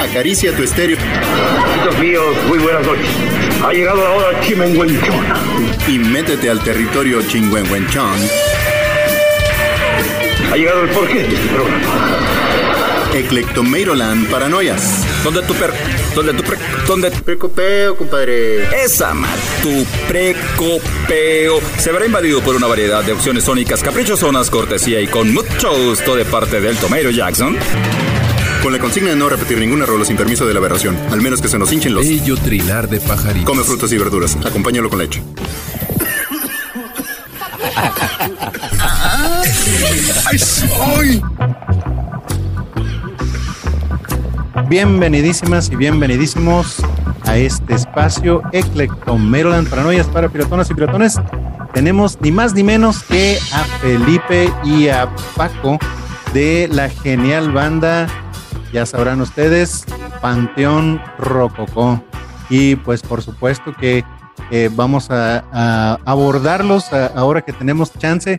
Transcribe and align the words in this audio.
Acaricia 0.00 0.56
tu 0.56 0.62
estéreo. 0.62 0.96
Amigos 0.96 1.98
míos, 1.98 2.36
muy 2.48 2.58
buenas 2.58 2.86
noches. 2.86 3.06
Ha 3.62 3.72
llegado 3.72 4.02
la 4.02 4.10
hora 4.10 4.40
chimenguenchón. 4.40 5.26
Y 5.86 5.98
métete 5.98 6.48
al 6.48 6.60
territorio 6.60 7.20
chingüengüenchón. 7.20 8.18
Ha 10.50 10.56
llegado 10.56 10.84
el 10.84 10.88
porqué 10.90 11.24
de 11.24 11.34
este 11.34 11.48
programa. 11.48 12.33
Eclectomeiroland 13.14 14.28
Paranoias. 14.28 15.04
¿Dónde 15.22 15.42
tu 15.42 15.54
per... 15.54 15.72
¿Dónde 16.14 16.34
tu 16.34 16.42
pre... 16.42 16.58
¿Dónde 16.86 17.10
tu 17.12 17.22
Precopeo, 17.22 17.96
compadre. 17.96 18.84
Esa 18.84 19.14
mal, 19.14 19.38
tu 19.62 19.84
precopeo 20.08 21.60
se 21.78 21.92
verá 21.92 22.06
invadido 22.06 22.42
por 22.42 22.56
una 22.56 22.66
variedad 22.66 23.04
de 23.04 23.12
opciones 23.12 23.44
sónicas 23.44 23.82
caprichosonas, 23.82 24.50
cortesía 24.50 25.00
y 25.00 25.06
con 25.06 25.32
mucho 25.32 25.72
gusto 25.86 26.16
de 26.16 26.24
parte 26.24 26.60
del 26.60 26.76
Tomato 26.76 27.10
Jackson. 27.10 27.56
Con 28.62 28.72
la 28.72 28.78
consigna 28.78 29.10
de 29.10 29.16
no 29.16 29.28
repetir 29.28 29.58
ninguna 29.58 29.86
rola 29.86 30.04
sin 30.04 30.16
permiso 30.16 30.46
de 30.46 30.54
la 30.54 30.58
aberración, 30.58 30.96
al 31.10 31.20
menos 31.20 31.40
que 31.40 31.48
se 31.48 31.58
nos 31.58 31.72
hinchen 31.72 31.94
los. 31.94 32.06
Bello 32.06 32.36
trinar 32.36 32.88
de 32.88 33.00
pajaritos. 33.00 33.48
Come 33.48 33.62
frutas 33.62 33.92
y 33.92 33.98
verduras. 33.98 34.36
Acompáñalo 34.44 34.90
con 34.90 34.98
leche. 34.98 35.22
¡Ay, 40.26 40.38
soy! 40.38 41.22
Bienvenidísimas 44.68 45.70
y 45.70 45.76
bienvenidísimos 45.76 46.82
a 47.24 47.36
este 47.36 47.74
espacio 47.74 48.42
Eclecto 48.52 49.18
Maryland 49.18 49.68
Paranoias 49.68 50.06
para 50.06 50.30
piratonas 50.30 50.70
y 50.70 50.74
piratones. 50.74 51.20
Tenemos 51.74 52.18
ni 52.22 52.32
más 52.32 52.54
ni 52.54 52.62
menos 52.62 53.02
que 53.02 53.38
a 53.52 53.64
Felipe 53.80 54.50
y 54.64 54.88
a 54.88 55.08
Paco 55.36 55.78
de 56.32 56.68
la 56.72 56.88
genial 56.88 57.52
banda, 57.52 58.06
ya 58.72 58.86
sabrán 58.86 59.20
ustedes, 59.20 59.84
Panteón 60.22 61.00
Rococó. 61.18 62.02
Y 62.48 62.76
pues 62.76 63.02
por 63.02 63.22
supuesto 63.22 63.74
que 63.74 64.02
eh, 64.50 64.70
vamos 64.74 65.10
a, 65.10 65.98
abordarlos 66.06 66.90
ahora 66.92 67.42
que 67.42 67.52
tenemos 67.52 67.92
chance, 67.92 68.38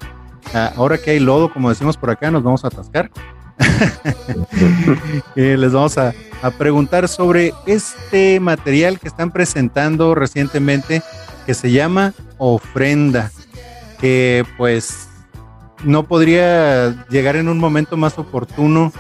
ahora 0.75 0.97
que 0.97 1.11
hay 1.11 1.19
lodo, 1.19 1.53
como 1.53 1.69
decimos 1.69 1.97
por 1.97 2.09
acá, 2.09 2.31
nos 2.31 2.41
vamos 2.41 2.63
a 2.63 2.67
atascar. 2.67 3.11
Eh, 5.35 5.57
les 5.57 5.73
vamos 5.73 5.97
a, 5.97 6.13
a 6.41 6.51
preguntar 6.51 7.07
sobre 7.07 7.53
este 7.65 8.39
material 8.39 8.99
que 8.99 9.07
están 9.07 9.31
presentando 9.31 10.15
recientemente 10.15 11.01
que 11.45 11.53
se 11.53 11.71
llama 11.71 12.13
Ofrenda, 12.37 13.31
que 13.99 14.45
pues 14.57 15.09
no 15.83 16.07
podría 16.07 17.05
llegar 17.09 17.35
en 17.35 17.49
un 17.49 17.59
momento 17.59 17.97
más 17.97 18.17
oportuno, 18.17 18.91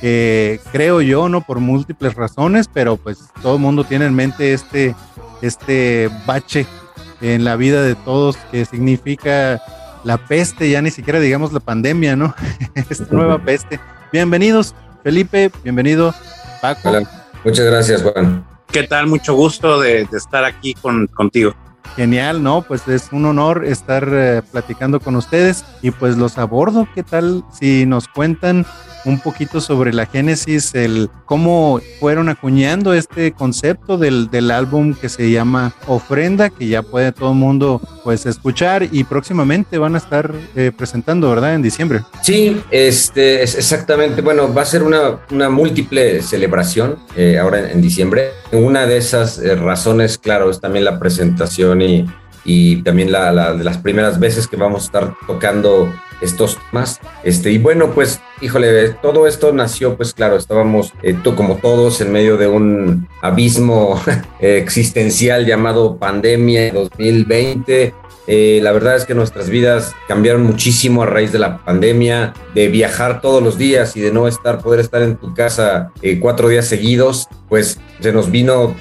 creo 0.00 1.00
yo, 1.00 1.28
¿no? 1.28 1.40
Por 1.42 1.60
múltiples 1.60 2.14
razones, 2.14 2.68
pero 2.72 2.96
pues 2.96 3.18
todo 3.42 3.54
el 3.54 3.60
mundo 3.60 3.84
tiene 3.84 4.06
en 4.06 4.14
mente 4.14 4.52
este, 4.52 4.94
este 5.42 6.10
bache 6.26 6.66
en 7.20 7.44
la 7.44 7.56
vida 7.56 7.82
de 7.82 7.94
todos 7.94 8.36
que 8.50 8.64
significa 8.64 9.62
la 10.04 10.18
peste, 10.18 10.70
ya 10.70 10.82
ni 10.82 10.90
siquiera 10.90 11.20
digamos 11.20 11.52
la 11.52 11.60
pandemia, 11.60 12.16
¿no? 12.16 12.34
Esta 12.90 13.06
nueva 13.10 13.38
peste. 13.38 13.80
Bienvenidos, 14.12 14.74
Felipe, 15.02 15.50
bienvenido, 15.62 16.14
Paco. 16.60 16.90
Hola. 16.90 17.08
Muchas 17.44 17.66
gracias, 17.66 18.02
Juan. 18.02 18.44
¿Qué 18.66 18.84
tal? 18.84 19.06
Mucho 19.06 19.34
gusto 19.34 19.80
de, 19.80 20.04
de 20.04 20.18
estar 20.18 20.44
aquí 20.44 20.74
con, 20.74 21.06
contigo. 21.08 21.54
Genial, 21.96 22.42
¿no? 22.42 22.62
Pues 22.62 22.86
es 22.88 23.08
un 23.12 23.26
honor 23.26 23.64
estar 23.64 24.08
eh, 24.10 24.42
platicando 24.50 25.00
con 25.00 25.16
ustedes 25.16 25.64
y 25.82 25.90
pues 25.90 26.16
los 26.16 26.38
abordo. 26.38 26.88
¿Qué 26.94 27.02
tal 27.02 27.44
si 27.52 27.86
nos 27.86 28.08
cuentan 28.08 28.66
un 29.04 29.20
poquito 29.20 29.60
sobre 29.60 29.92
la 29.92 30.06
génesis, 30.06 30.74
el 30.74 31.10
cómo 31.24 31.80
fueron 31.98 32.28
acuñando 32.28 32.92
este 32.94 33.32
concepto 33.32 33.98
del, 33.98 34.30
del 34.30 34.50
álbum 34.50 34.94
que 34.94 35.08
se 35.08 35.30
llama 35.30 35.72
Ofrenda, 35.86 36.50
que 36.50 36.68
ya 36.68 36.82
puede 36.82 37.12
todo 37.12 37.30
el 37.30 37.38
mundo 37.38 37.80
pues 38.04 38.26
escuchar 38.26 38.88
y 38.90 39.04
próximamente 39.04 39.78
van 39.78 39.94
a 39.94 39.98
estar 39.98 40.32
eh, 40.56 40.72
presentando, 40.76 41.30
¿verdad? 41.30 41.54
En 41.54 41.62
diciembre. 41.62 42.00
Sí, 42.22 42.60
este, 42.70 43.42
es 43.42 43.54
exactamente. 43.54 44.22
Bueno, 44.22 44.52
va 44.52 44.62
a 44.62 44.66
ser 44.66 44.82
una, 44.82 45.20
una 45.30 45.48
múltiple 45.48 46.22
celebración 46.22 46.98
eh, 47.16 47.38
ahora 47.38 47.70
en, 47.70 47.80
diciembre. 47.80 48.30
Una 48.52 48.86
de 48.86 48.96
esas 48.96 49.38
eh, 49.38 49.54
razones, 49.54 50.18
claro, 50.18 50.50
es 50.50 50.60
también 50.60 50.84
la 50.84 50.98
presentación 50.98 51.79
y, 51.82 52.82
también 52.82 53.12
la, 53.12 53.54
de 53.54 53.64
las 53.64 53.78
primeras 53.78 54.18
veces 54.18 54.46
que 54.46 54.56
vamos 54.56 54.82
a 54.82 54.86
estar 54.86 55.14
tocando 55.26 55.92
estos 56.20 56.58
temas. 56.70 57.00
Este, 57.24 57.50
y 57.50 57.58
bueno, 57.58 57.92
pues, 57.92 58.20
híjole, 58.42 58.90
todo 59.02 59.26
esto 59.26 59.52
nació, 59.52 59.96
pues 59.96 60.12
claro, 60.12 60.36
estábamos 60.36 60.92
eh, 61.02 61.14
to- 61.22 61.34
como 61.36 61.56
todos 61.56 62.00
en 62.00 62.12
medio 62.12 62.36
de 62.36 62.46
un 62.48 63.08
abismo 63.22 64.00
existencial 64.40 65.46
llamado 65.46 65.96
pandemia 65.96 66.72
2020. 66.72 67.94
Eh, 68.26 68.60
la 68.62 68.70
verdad 68.72 68.96
es 68.96 69.06
que 69.06 69.14
nuestras 69.14 69.48
vidas 69.48 69.94
cambiaron 70.06 70.42
muchísimo 70.44 71.02
a 71.02 71.06
raíz 71.06 71.32
de 71.32 71.38
la 71.38 71.64
pandemia, 71.64 72.34
de 72.54 72.68
viajar 72.68 73.20
todos 73.20 73.42
los 73.42 73.58
días 73.58 73.96
y 73.96 74.00
de 74.00 74.12
no 74.12 74.28
estar, 74.28 74.60
poder 74.60 74.80
estar 74.80 75.02
en 75.02 75.16
tu 75.16 75.34
casa 75.34 75.90
eh, 76.02 76.20
cuatro 76.20 76.48
días 76.48 76.66
seguidos, 76.68 77.26
pues 77.48 77.80
se 77.98 78.12
nos 78.12 78.30
vino, 78.30 78.76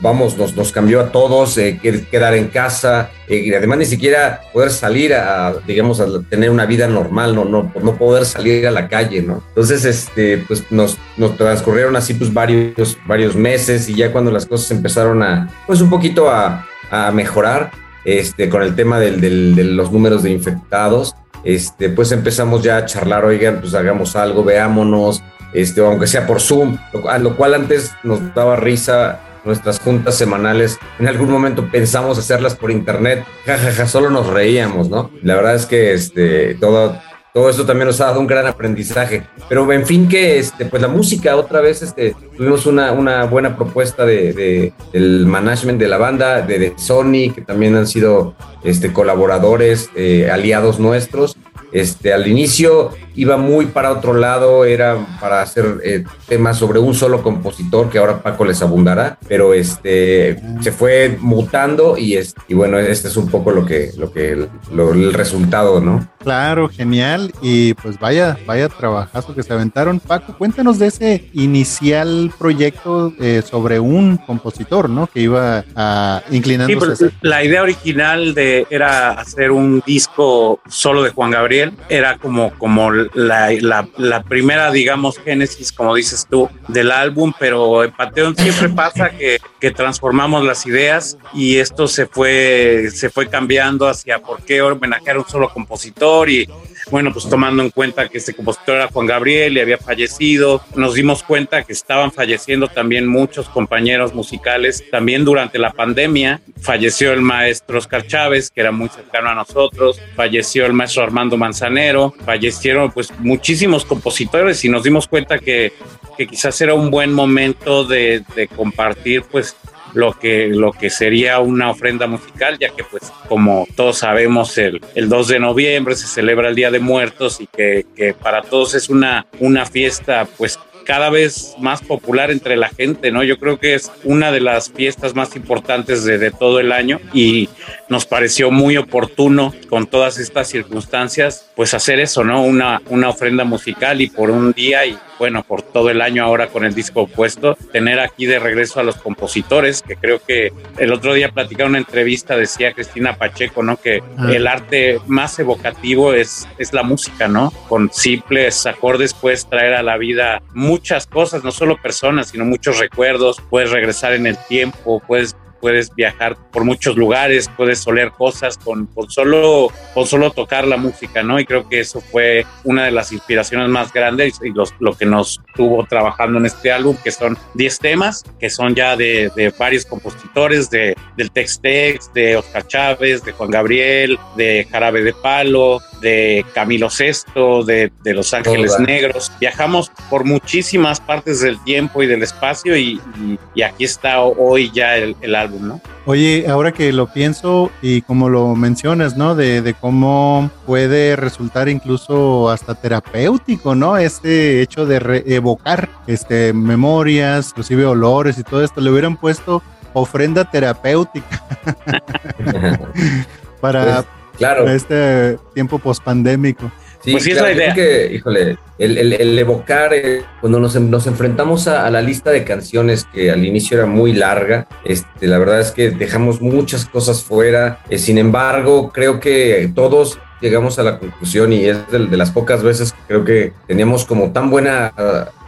vamos, 0.00 0.36
nos, 0.36 0.54
nos 0.56 0.72
cambió 0.72 1.00
a 1.00 1.12
todos, 1.12 1.56
eh, 1.58 1.78
que- 1.82 2.04
quedar 2.04 2.34
en 2.34 2.48
casa, 2.48 3.10
eh, 3.28 3.36
y 3.38 3.54
además 3.54 3.78
ni 3.78 3.84
siquiera 3.86 4.40
poder 4.52 4.70
salir 4.70 5.14
a, 5.14 5.54
digamos, 5.66 6.00
a 6.00 6.06
tener 6.28 6.50
una 6.50 6.66
vida 6.66 6.86
normal, 6.88 7.34
no, 7.34 7.44
no, 7.44 7.72
no 7.82 7.94
poder 7.96 8.24
salir 8.24 8.66
a 8.66 8.70
la 8.70 8.88
calle, 8.88 9.22
¿no? 9.22 9.42
Entonces, 9.48 9.84
este, 9.84 10.38
pues 10.46 10.64
nos, 10.70 10.98
nos 11.16 11.36
transcurrieron 11.36 11.96
así 11.96 12.14
pues 12.14 12.32
varios, 12.32 12.96
varios 13.06 13.34
meses 13.36 13.88
y 13.88 13.94
ya 13.94 14.12
cuando 14.12 14.30
las 14.30 14.46
cosas 14.46 14.70
empezaron 14.70 15.22
a, 15.22 15.48
pues 15.66 15.80
un 15.80 15.90
poquito 15.90 16.30
a, 16.30 16.66
a 16.90 17.10
mejorar, 17.12 17.70
este, 18.04 18.48
con 18.48 18.62
el 18.62 18.74
tema 18.74 18.98
del- 19.00 19.20
del- 19.20 19.54
de 19.54 19.64
los 19.64 19.92
números 19.92 20.22
de 20.22 20.30
infectados, 20.30 21.14
este, 21.44 21.88
pues 21.88 22.10
empezamos 22.12 22.62
ya 22.62 22.78
a 22.78 22.84
charlar, 22.86 23.24
oigan, 23.24 23.60
pues 23.60 23.74
hagamos 23.74 24.16
algo, 24.16 24.42
veámonos, 24.44 25.22
este, 25.52 25.80
aunque 25.80 26.06
sea 26.06 26.26
por 26.26 26.40
Zoom, 26.40 26.76
lo, 26.92 27.08
a 27.08 27.18
lo 27.18 27.36
cual 27.36 27.54
antes 27.54 27.92
nos 28.02 28.34
daba 28.34 28.56
risa 28.56 29.20
nuestras 29.44 29.78
juntas 29.80 30.16
semanales. 30.16 30.78
En 30.98 31.08
algún 31.08 31.30
momento 31.30 31.68
pensamos 31.70 32.18
hacerlas 32.18 32.54
por 32.54 32.70
internet, 32.70 33.24
jajaja, 33.46 33.86
solo 33.86 34.10
nos 34.10 34.26
reíamos, 34.26 34.88
¿no? 34.88 35.10
La 35.22 35.36
verdad 35.36 35.54
es 35.54 35.66
que 35.66 35.92
este, 35.94 36.54
todo, 36.56 36.96
todo 37.34 37.48
esto 37.50 37.64
también 37.66 37.86
nos 37.86 38.00
ha 38.00 38.06
dado 38.06 38.20
un 38.20 38.26
gran 38.26 38.46
aprendizaje. 38.46 39.24
Pero 39.48 39.70
en 39.72 39.86
fin, 39.86 40.08
que 40.08 40.38
este, 40.38 40.64
pues 40.66 40.82
la 40.82 40.88
música, 40.88 41.36
otra 41.36 41.60
vez 41.60 41.82
este, 41.82 42.14
tuvimos 42.36 42.66
una, 42.66 42.92
una 42.92 43.24
buena 43.24 43.56
propuesta 43.56 44.04
de, 44.04 44.32
de- 44.32 44.72
del 44.92 45.26
management 45.26 45.78
de 45.80 45.88
la 45.88 45.98
banda, 45.98 46.42
de, 46.42 46.58
de 46.58 46.74
Sony, 46.76 47.32
que 47.34 47.42
también 47.46 47.76
han 47.76 47.86
sido 47.86 48.34
este, 48.64 48.92
colaboradores, 48.92 49.90
eh, 49.94 50.28
aliados 50.30 50.78
nuestros. 50.78 51.36
Este, 51.70 52.14
al 52.14 52.26
inicio 52.26 52.92
iba 53.20 53.36
muy 53.36 53.66
para 53.66 53.92
otro 53.92 54.14
lado, 54.14 54.64
era 54.64 54.96
para 55.20 55.42
hacer 55.42 55.80
eh, 55.84 56.04
temas 56.26 56.56
sobre 56.58 56.78
un 56.78 56.94
solo 56.94 57.22
compositor, 57.22 57.90
que 57.90 57.98
ahora 57.98 58.22
Paco 58.22 58.44
les 58.44 58.62
abundará, 58.62 59.18
pero 59.28 59.54
este, 59.54 60.40
se 60.60 60.72
fue 60.72 61.16
mutando 61.20 61.96
y, 61.98 62.16
es, 62.16 62.34
y 62.48 62.54
bueno, 62.54 62.78
este 62.78 63.08
es 63.08 63.16
un 63.16 63.28
poco 63.28 63.50
lo 63.50 63.64
que, 63.66 63.90
lo 63.96 64.12
que, 64.12 64.48
lo- 64.72 64.92
el 64.92 65.12
resultado, 65.12 65.80
¿no? 65.80 66.08
Claro, 66.22 66.68
genial. 66.68 67.32
Y 67.42 67.74
pues 67.74 67.98
vaya, 67.98 68.36
vaya 68.46 68.68
trabajazo 68.68 69.34
que 69.34 69.42
se 69.42 69.52
aventaron. 69.52 70.00
Paco, 70.00 70.34
cuéntanos 70.36 70.78
de 70.78 70.88
ese 70.88 71.30
inicial 71.32 72.32
proyecto 72.38 73.12
eh, 73.20 73.42
sobre 73.48 73.78
un 73.80 74.16
compositor, 74.18 74.88
¿no? 74.90 75.06
Que 75.06 75.20
iba 75.20 75.64
a 75.76 76.22
inclinándose 76.30 76.78
pues, 76.78 76.92
hacia- 77.02 77.18
la 77.22 77.44
idea 77.44 77.62
original 77.62 78.34
de 78.34 78.66
era 78.70 79.10
hacer 79.12 79.50
un 79.50 79.82
disco 79.86 80.60
solo 80.68 81.02
de 81.02 81.10
Juan 81.10 81.30
Gabriel. 81.30 81.72
Era 81.88 82.18
como, 82.18 82.50
como 82.58 82.90
la, 83.14 83.50
la- 83.60 83.88
la 83.96 84.22
primera, 84.22 84.70
digamos, 84.70 85.18
génesis, 85.18 85.72
como 85.72 85.94
dices 85.94 86.26
tú, 86.28 86.48
del 86.68 86.90
álbum, 86.90 87.32
pero 87.38 87.84
en 87.84 87.92
Panteón 87.92 88.36
siempre 88.36 88.68
pasa 88.68 89.10
que, 89.10 89.38
que 89.60 89.70
transformamos 89.70 90.44
las 90.44 90.66
ideas 90.66 91.18
y 91.34 91.56
esto 91.58 91.88
se 91.88 92.06
fue, 92.06 92.88
se 92.92 93.10
fue 93.10 93.28
cambiando 93.28 93.88
hacia 93.88 94.18
por 94.20 94.42
qué 94.42 94.62
homenajear 94.62 95.16
a 95.16 95.20
un 95.20 95.28
solo 95.28 95.48
compositor 95.48 96.28
y 96.30 96.48
bueno, 96.90 97.12
pues 97.12 97.28
tomando 97.28 97.62
en 97.62 97.68
cuenta 97.70 98.08
que 98.08 98.16
este 98.16 98.32
compositor 98.32 98.76
era 98.76 98.88
Juan 98.88 99.06
Gabriel 99.06 99.56
y 99.56 99.60
había 99.60 99.76
fallecido, 99.76 100.62
nos 100.74 100.94
dimos 100.94 101.22
cuenta 101.22 101.62
que 101.62 101.74
estaban 101.74 102.10
falleciendo 102.12 102.66
también 102.68 103.06
muchos 103.06 103.46
compañeros 103.50 104.14
musicales. 104.14 104.82
También 104.90 105.22
durante 105.22 105.58
la 105.58 105.70
pandemia 105.72 106.40
falleció 106.62 107.12
el 107.12 107.20
maestro 107.20 107.76
Oscar 107.76 108.06
Chávez, 108.06 108.50
que 108.50 108.62
era 108.62 108.72
muy 108.72 108.88
cercano 108.88 109.28
a 109.28 109.34
nosotros, 109.34 110.00
falleció 110.16 110.64
el 110.64 110.72
maestro 110.72 111.02
Armando 111.02 111.36
Manzanero, 111.36 112.14
fallecieron 112.24 112.90
pues 112.98 113.12
muchísimos 113.20 113.84
compositores 113.84 114.64
y 114.64 114.68
nos 114.68 114.82
dimos 114.82 115.06
cuenta 115.06 115.38
que, 115.38 115.72
que 116.16 116.26
quizás 116.26 116.60
era 116.60 116.74
un 116.74 116.90
buen 116.90 117.12
momento 117.12 117.84
de, 117.84 118.24
de 118.34 118.48
compartir 118.48 119.22
pues 119.30 119.54
lo 119.94 120.18
que, 120.18 120.48
lo 120.48 120.72
que 120.72 120.90
sería 120.90 121.38
una 121.38 121.70
ofrenda 121.70 122.08
musical, 122.08 122.58
ya 122.58 122.70
que 122.70 122.82
pues 122.82 123.12
como 123.28 123.68
todos 123.76 123.98
sabemos 123.98 124.58
el, 124.58 124.80
el 124.96 125.08
2 125.08 125.28
de 125.28 125.38
noviembre 125.38 125.94
se 125.94 126.08
celebra 126.08 126.48
el 126.48 126.56
Día 126.56 126.72
de 126.72 126.80
Muertos 126.80 127.40
y 127.40 127.46
que, 127.46 127.86
que 127.94 128.14
para 128.14 128.42
todos 128.42 128.74
es 128.74 128.88
una, 128.88 129.26
una 129.38 129.64
fiesta 129.64 130.26
pues 130.36 130.58
cada 130.88 131.10
vez 131.10 131.54
más 131.58 131.82
popular 131.82 132.30
entre 132.30 132.56
la 132.56 132.70
gente, 132.70 133.10
¿no? 133.10 133.22
Yo 133.22 133.38
creo 133.38 133.60
que 133.60 133.74
es 133.74 133.92
una 134.04 134.32
de 134.32 134.40
las 134.40 134.72
fiestas 134.72 135.14
más 135.14 135.36
importantes 135.36 136.02
de, 136.02 136.16
de, 136.16 136.30
todo 136.30 136.60
el 136.60 136.72
año 136.72 136.98
y 137.12 137.50
nos 137.90 138.06
pareció 138.06 138.50
muy 138.50 138.78
oportuno 138.78 139.52
con 139.68 139.86
todas 139.86 140.18
estas 140.18 140.48
circunstancias, 140.48 141.50
pues 141.54 141.74
hacer 141.74 142.00
eso, 142.00 142.24
¿no? 142.24 142.42
Una, 142.42 142.80
una 142.88 143.10
ofrenda 143.10 143.44
musical 143.44 144.00
y 144.00 144.08
por 144.08 144.30
un 144.30 144.52
día 144.52 144.86
y 144.86 144.96
bueno, 145.18 145.42
por 145.42 145.62
todo 145.62 145.90
el 145.90 146.00
año 146.00 146.24
ahora 146.24 146.46
con 146.46 146.64
el 146.64 146.74
disco 146.74 147.02
opuesto, 147.02 147.56
tener 147.72 147.98
aquí 147.98 148.26
de 148.26 148.38
regreso 148.38 148.80
a 148.80 148.82
los 148.82 148.96
compositores, 148.96 149.82
que 149.82 149.96
creo 149.96 150.20
que 150.24 150.52
el 150.78 150.92
otro 150.92 151.12
día 151.12 151.30
platicaron 151.30 151.72
una 151.72 151.78
entrevista, 151.78 152.36
decía 152.36 152.72
Cristina 152.72 153.16
Pacheco, 153.16 153.62
¿no? 153.62 153.76
Que 153.76 154.02
ah. 154.16 154.30
el 154.32 154.46
arte 154.46 155.00
más 155.06 155.38
evocativo 155.38 156.14
es, 156.14 156.48
es 156.58 156.72
la 156.72 156.82
música, 156.82 157.28
¿no? 157.28 157.52
Con 157.68 157.90
simples 157.92 158.64
acordes 158.66 159.12
puedes 159.12 159.46
traer 159.46 159.74
a 159.74 159.82
la 159.82 159.96
vida 159.96 160.40
muchas 160.78 161.08
cosas, 161.08 161.42
no 161.42 161.50
solo 161.50 161.76
personas, 161.82 162.28
sino 162.28 162.44
muchos 162.44 162.78
recuerdos, 162.78 163.42
puedes 163.50 163.70
regresar 163.72 164.12
en 164.12 164.26
el 164.26 164.38
tiempo, 164.46 165.02
puedes 165.06 165.36
puedes 165.60 165.92
viajar 165.94 166.36
por 166.52 166.64
muchos 166.64 166.96
lugares, 166.96 167.50
puedes 167.56 167.86
oler 167.86 168.12
cosas 168.12 168.56
con, 168.58 168.86
con, 168.86 169.10
solo, 169.10 169.72
con 169.92 170.06
solo 170.06 170.30
tocar 170.30 170.66
la 170.66 170.76
música, 170.76 171.22
¿no? 171.22 171.38
Y 171.40 171.44
creo 171.44 171.68
que 171.68 171.80
eso 171.80 172.00
fue 172.00 172.46
una 172.64 172.84
de 172.84 172.92
las 172.92 173.12
inspiraciones 173.12 173.68
más 173.68 173.92
grandes 173.92 174.38
y 174.42 174.50
los, 174.50 174.72
lo 174.78 174.96
que 174.96 175.06
nos 175.06 175.40
tuvo 175.54 175.84
trabajando 175.84 176.38
en 176.38 176.46
este 176.46 176.72
álbum, 176.72 176.96
que 177.02 177.10
son 177.10 177.36
10 177.54 177.78
temas, 177.78 178.24
que 178.38 178.50
son 178.50 178.74
ya 178.74 178.96
de, 178.96 179.30
de 179.34 179.50
varios 179.50 179.84
compositores, 179.84 180.70
de, 180.70 180.96
del 181.16 181.30
Tex 181.30 181.60
Tex, 181.60 182.12
de 182.12 182.36
Oscar 182.36 182.66
Chávez, 182.66 183.24
de 183.24 183.32
Juan 183.32 183.50
Gabriel, 183.50 184.18
de 184.36 184.66
Jarabe 184.70 185.02
de 185.02 185.12
Palo, 185.12 185.80
de 186.00 186.44
Camilo 186.54 186.90
Sesto, 186.90 187.64
de, 187.64 187.92
de 188.02 188.14
Los 188.14 188.32
Ángeles 188.34 188.78
Negros. 188.78 189.32
Viajamos 189.40 189.90
por 190.10 190.24
muchísimas 190.24 191.00
partes 191.00 191.40
del 191.40 191.62
tiempo 191.64 192.02
y 192.02 192.06
del 192.06 192.22
espacio 192.22 192.76
y, 192.76 193.00
y, 193.18 193.38
y 193.54 193.62
aquí 193.62 193.84
está 193.84 194.20
hoy 194.20 194.70
ya 194.72 194.96
el, 194.96 195.16
el 195.20 195.34
álbum. 195.34 195.68
¿no? 195.68 195.80
Oye, 196.06 196.46
ahora 196.48 196.72
que 196.72 196.90
lo 196.92 197.12
pienso 197.12 197.70
y 197.82 198.00
como 198.02 198.30
lo 198.30 198.54
mencionas, 198.54 199.16
¿no? 199.16 199.34
De, 199.34 199.60
de, 199.60 199.74
cómo 199.74 200.50
puede 200.64 201.16
resultar 201.16 201.68
incluso 201.68 202.48
hasta 202.48 202.74
terapéutico, 202.74 203.74
¿no? 203.74 203.98
Este 203.98 204.62
hecho 204.62 204.86
de 204.86 205.22
evocar 205.26 205.90
este, 206.06 206.54
memorias, 206.54 207.50
inclusive 207.50 207.84
olores 207.84 208.38
y 208.38 208.42
todo 208.42 208.64
esto, 208.64 208.80
le 208.80 208.90
hubieran 208.90 209.18
puesto 209.18 209.62
ofrenda 209.92 210.50
terapéutica 210.50 211.44
para, 213.60 214.02
pues, 214.02 214.06
claro. 214.38 214.64
para 214.64 214.76
este 214.76 215.38
tiempo 215.54 215.78
pospandémico. 215.78 216.70
Sí, 217.04 217.12
pues 217.12 217.24
sí 217.24 217.30
claro, 217.30 217.48
es 217.48 217.56
la 217.56 217.62
idea. 217.64 217.74
Que, 217.74 218.12
híjole, 218.12 218.58
el, 218.78 218.98
el, 218.98 219.12
el 219.12 219.38
evocar, 219.38 219.94
eh, 219.94 220.24
cuando 220.40 220.58
nos, 220.58 220.74
nos 220.80 221.06
enfrentamos 221.06 221.68
a, 221.68 221.86
a, 221.86 221.90
la 221.90 222.02
lista 222.02 222.30
de 222.30 222.44
canciones 222.44 223.06
que 223.12 223.30
al 223.30 223.44
inicio 223.44 223.76
era 223.76 223.86
muy 223.86 224.12
larga, 224.12 224.66
este, 224.84 225.26
la 225.26 225.38
verdad 225.38 225.60
es 225.60 225.70
que 225.70 225.90
dejamos 225.90 226.40
muchas 226.40 226.86
cosas 226.86 227.22
fuera. 227.22 227.80
Eh, 227.88 227.98
sin 227.98 228.18
embargo, 228.18 228.90
creo 228.92 229.20
que 229.20 229.70
todos 229.74 230.18
llegamos 230.40 230.78
a 230.78 230.82
la 230.82 230.98
conclusión 230.98 231.52
y 231.52 231.64
es 231.64 231.90
de, 231.90 232.06
de, 232.06 232.16
las 232.16 232.30
pocas 232.30 232.62
veces 232.62 232.94
creo 233.06 233.24
que 233.24 233.52
teníamos 233.66 234.04
como 234.04 234.32
tan 234.32 234.50
buena, 234.50 234.92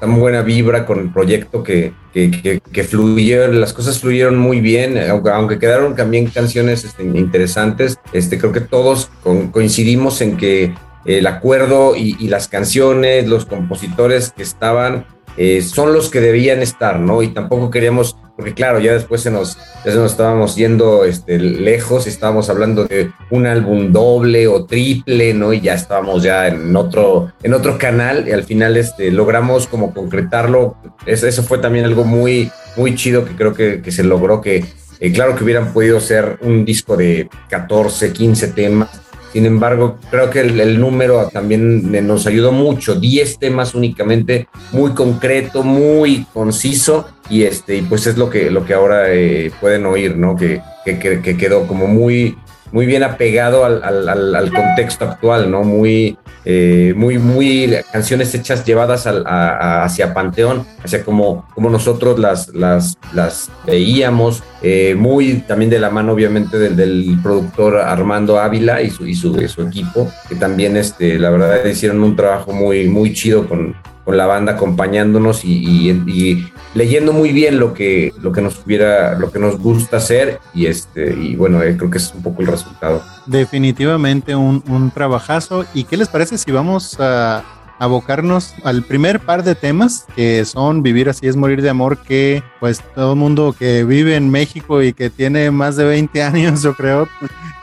tan 0.00 0.18
buena 0.18 0.42
vibra 0.42 0.86
con 0.86 0.98
el 1.00 1.12
proyecto 1.12 1.62
que, 1.62 1.92
que, 2.12 2.30
que, 2.30 2.60
que 2.60 2.84
fluyeron, 2.84 3.60
las 3.60 3.72
cosas 3.72 3.98
fluyeron 3.98 4.38
muy 4.38 4.60
bien, 4.60 4.98
aunque, 4.98 5.30
aunque 5.30 5.58
quedaron 5.58 5.96
también 5.96 6.26
canciones 6.26 6.84
este, 6.84 7.04
interesantes, 7.04 7.98
este, 8.12 8.38
creo 8.38 8.52
que 8.52 8.60
todos 8.60 9.10
coincidimos 9.52 10.20
en 10.20 10.36
que 10.36 10.74
el 11.04 11.26
acuerdo 11.26 11.96
y, 11.96 12.16
y, 12.18 12.28
las 12.28 12.48
canciones, 12.48 13.26
los 13.26 13.46
compositores 13.46 14.32
que 14.36 14.42
estaban, 14.42 15.06
eh, 15.36 15.62
son 15.62 15.92
los 15.92 16.10
que 16.10 16.20
debían 16.20 16.60
estar, 16.60 16.98
¿no? 16.98 17.22
Y 17.22 17.28
tampoco 17.28 17.70
queríamos, 17.70 18.16
porque 18.40 18.54
claro, 18.54 18.80
ya 18.80 18.94
después 18.94 19.20
se 19.20 19.30
nos, 19.30 19.58
se 19.84 19.94
nos 19.94 20.12
estábamos 20.12 20.56
yendo 20.56 21.04
este, 21.04 21.38
lejos, 21.38 22.06
estábamos 22.06 22.48
hablando 22.48 22.86
de 22.86 23.10
un 23.28 23.46
álbum 23.46 23.92
doble 23.92 24.48
o 24.48 24.64
triple, 24.64 25.34
¿no? 25.34 25.52
Y 25.52 25.60
ya 25.60 25.74
estábamos 25.74 26.22
ya 26.22 26.48
en 26.48 26.74
otro, 26.74 27.32
en 27.42 27.52
otro 27.52 27.76
canal 27.76 28.26
y 28.26 28.32
al 28.32 28.44
final 28.44 28.78
este, 28.78 29.10
logramos 29.10 29.66
como 29.66 29.92
concretarlo. 29.92 30.76
Eso, 31.04 31.26
eso 31.26 31.42
fue 31.42 31.58
también 31.58 31.84
algo 31.84 32.04
muy, 32.04 32.50
muy 32.76 32.94
chido 32.94 33.26
que 33.26 33.36
creo 33.36 33.52
que, 33.52 33.82
que 33.82 33.92
se 33.92 34.04
logró, 34.04 34.40
que 34.40 34.64
eh, 35.00 35.12
claro 35.12 35.36
que 35.36 35.44
hubieran 35.44 35.74
podido 35.74 36.00
ser 36.00 36.38
un 36.40 36.64
disco 36.64 36.96
de 36.96 37.28
14, 37.50 38.12
15 38.14 38.48
temas, 38.48 39.02
sin 39.32 39.46
embargo, 39.46 39.98
creo 40.10 40.28
que 40.28 40.40
el, 40.40 40.80
número 40.80 41.28
también 41.32 42.06
nos 42.06 42.26
ayudó 42.26 42.50
mucho. 42.50 42.96
10 42.96 43.38
temas 43.38 43.74
únicamente, 43.74 44.48
muy 44.72 44.90
concreto, 44.92 45.62
muy 45.62 46.26
conciso. 46.32 47.06
Y 47.28 47.44
este, 47.44 47.76
y 47.76 47.82
pues 47.82 48.08
es 48.08 48.16
lo 48.16 48.28
que, 48.28 48.50
lo 48.50 48.64
que 48.64 48.74
ahora 48.74 49.12
eh, 49.12 49.52
pueden 49.60 49.86
oír, 49.86 50.16
¿no? 50.16 50.34
Que, 50.34 50.60
que, 50.84 50.98
que, 50.98 51.36
quedó 51.36 51.68
como 51.68 51.86
muy, 51.86 52.36
muy 52.72 52.86
bien 52.86 53.02
apegado 53.02 53.64
al, 53.64 53.82
al, 53.82 54.34
al 54.34 54.52
contexto 54.52 55.04
actual, 55.04 55.50
¿no? 55.50 55.62
Muy, 55.62 56.16
eh, 56.44 56.94
muy, 56.96 57.18
muy 57.18 57.74
canciones 57.92 58.34
hechas 58.34 58.64
llevadas 58.64 59.06
a, 59.06 59.22
a, 59.24 59.84
hacia 59.84 60.14
Panteón, 60.14 60.64
hacia 60.82 61.04
como, 61.04 61.46
como 61.54 61.68
nosotros 61.68 62.18
las, 62.18 62.48
las, 62.54 62.96
las 63.12 63.50
veíamos, 63.66 64.42
eh, 64.62 64.94
muy 64.96 65.42
también 65.46 65.70
de 65.70 65.78
la 65.78 65.90
mano 65.90 66.12
obviamente 66.12 66.58
del, 66.58 66.76
del 66.76 67.18
productor 67.22 67.76
Armando 67.76 68.38
Ávila 68.38 68.80
y 68.82 68.90
su, 68.90 69.06
y 69.06 69.14
su, 69.14 69.34
su, 69.48 69.62
equipo, 69.62 70.10
que 70.28 70.36
también 70.36 70.76
este, 70.76 71.18
la 71.18 71.30
verdad 71.30 71.64
hicieron 71.64 72.02
un 72.02 72.16
trabajo 72.16 72.52
muy, 72.52 72.88
muy 72.88 73.12
chido 73.12 73.48
con, 73.48 73.74
con 74.04 74.16
la 74.16 74.26
banda 74.26 74.52
acompañándonos 74.52 75.44
y, 75.44 75.52
y, 75.52 75.90
y, 76.06 76.52
leyendo 76.74 77.12
muy 77.12 77.32
bien 77.32 77.58
lo 77.58 77.74
que, 77.74 78.12
lo 78.20 78.32
que 78.32 78.40
nos 78.40 78.64
hubiera, 78.64 79.18
lo 79.18 79.30
que 79.30 79.38
nos 79.38 79.58
gusta 79.58 79.98
hacer 79.98 80.40
y 80.54 80.66
este, 80.66 81.14
y 81.14 81.36
bueno, 81.36 81.62
eh, 81.62 81.76
creo 81.76 81.90
que 81.90 81.98
es 81.98 82.12
un 82.14 82.22
poco 82.22 82.42
el 82.42 82.48
resultado. 82.48 83.02
Definitivamente 83.26 84.34
un, 84.34 84.62
un 84.68 84.90
trabajazo. 84.90 85.64
¿Y 85.74 85.84
qué 85.84 85.96
les 85.96 86.08
parece 86.08 86.38
si 86.38 86.50
vamos 86.50 86.98
a 86.98 87.44
abocarnos 87.80 88.54
al 88.62 88.82
primer 88.82 89.20
par 89.20 89.42
de 89.42 89.54
temas 89.54 90.06
que 90.14 90.44
son 90.44 90.82
Vivir 90.82 91.08
así 91.08 91.26
es 91.26 91.34
morir 91.34 91.62
de 91.62 91.70
amor, 91.70 91.98
que 91.98 92.42
pues 92.60 92.82
todo 92.94 93.14
el 93.14 93.18
mundo 93.18 93.54
que 93.58 93.84
vive 93.84 94.16
en 94.16 94.30
México 94.30 94.82
y 94.82 94.92
que 94.92 95.10
tiene 95.10 95.50
más 95.50 95.76
de 95.76 95.84
20 95.84 96.22
años, 96.22 96.62
yo 96.62 96.74
creo, 96.74 97.08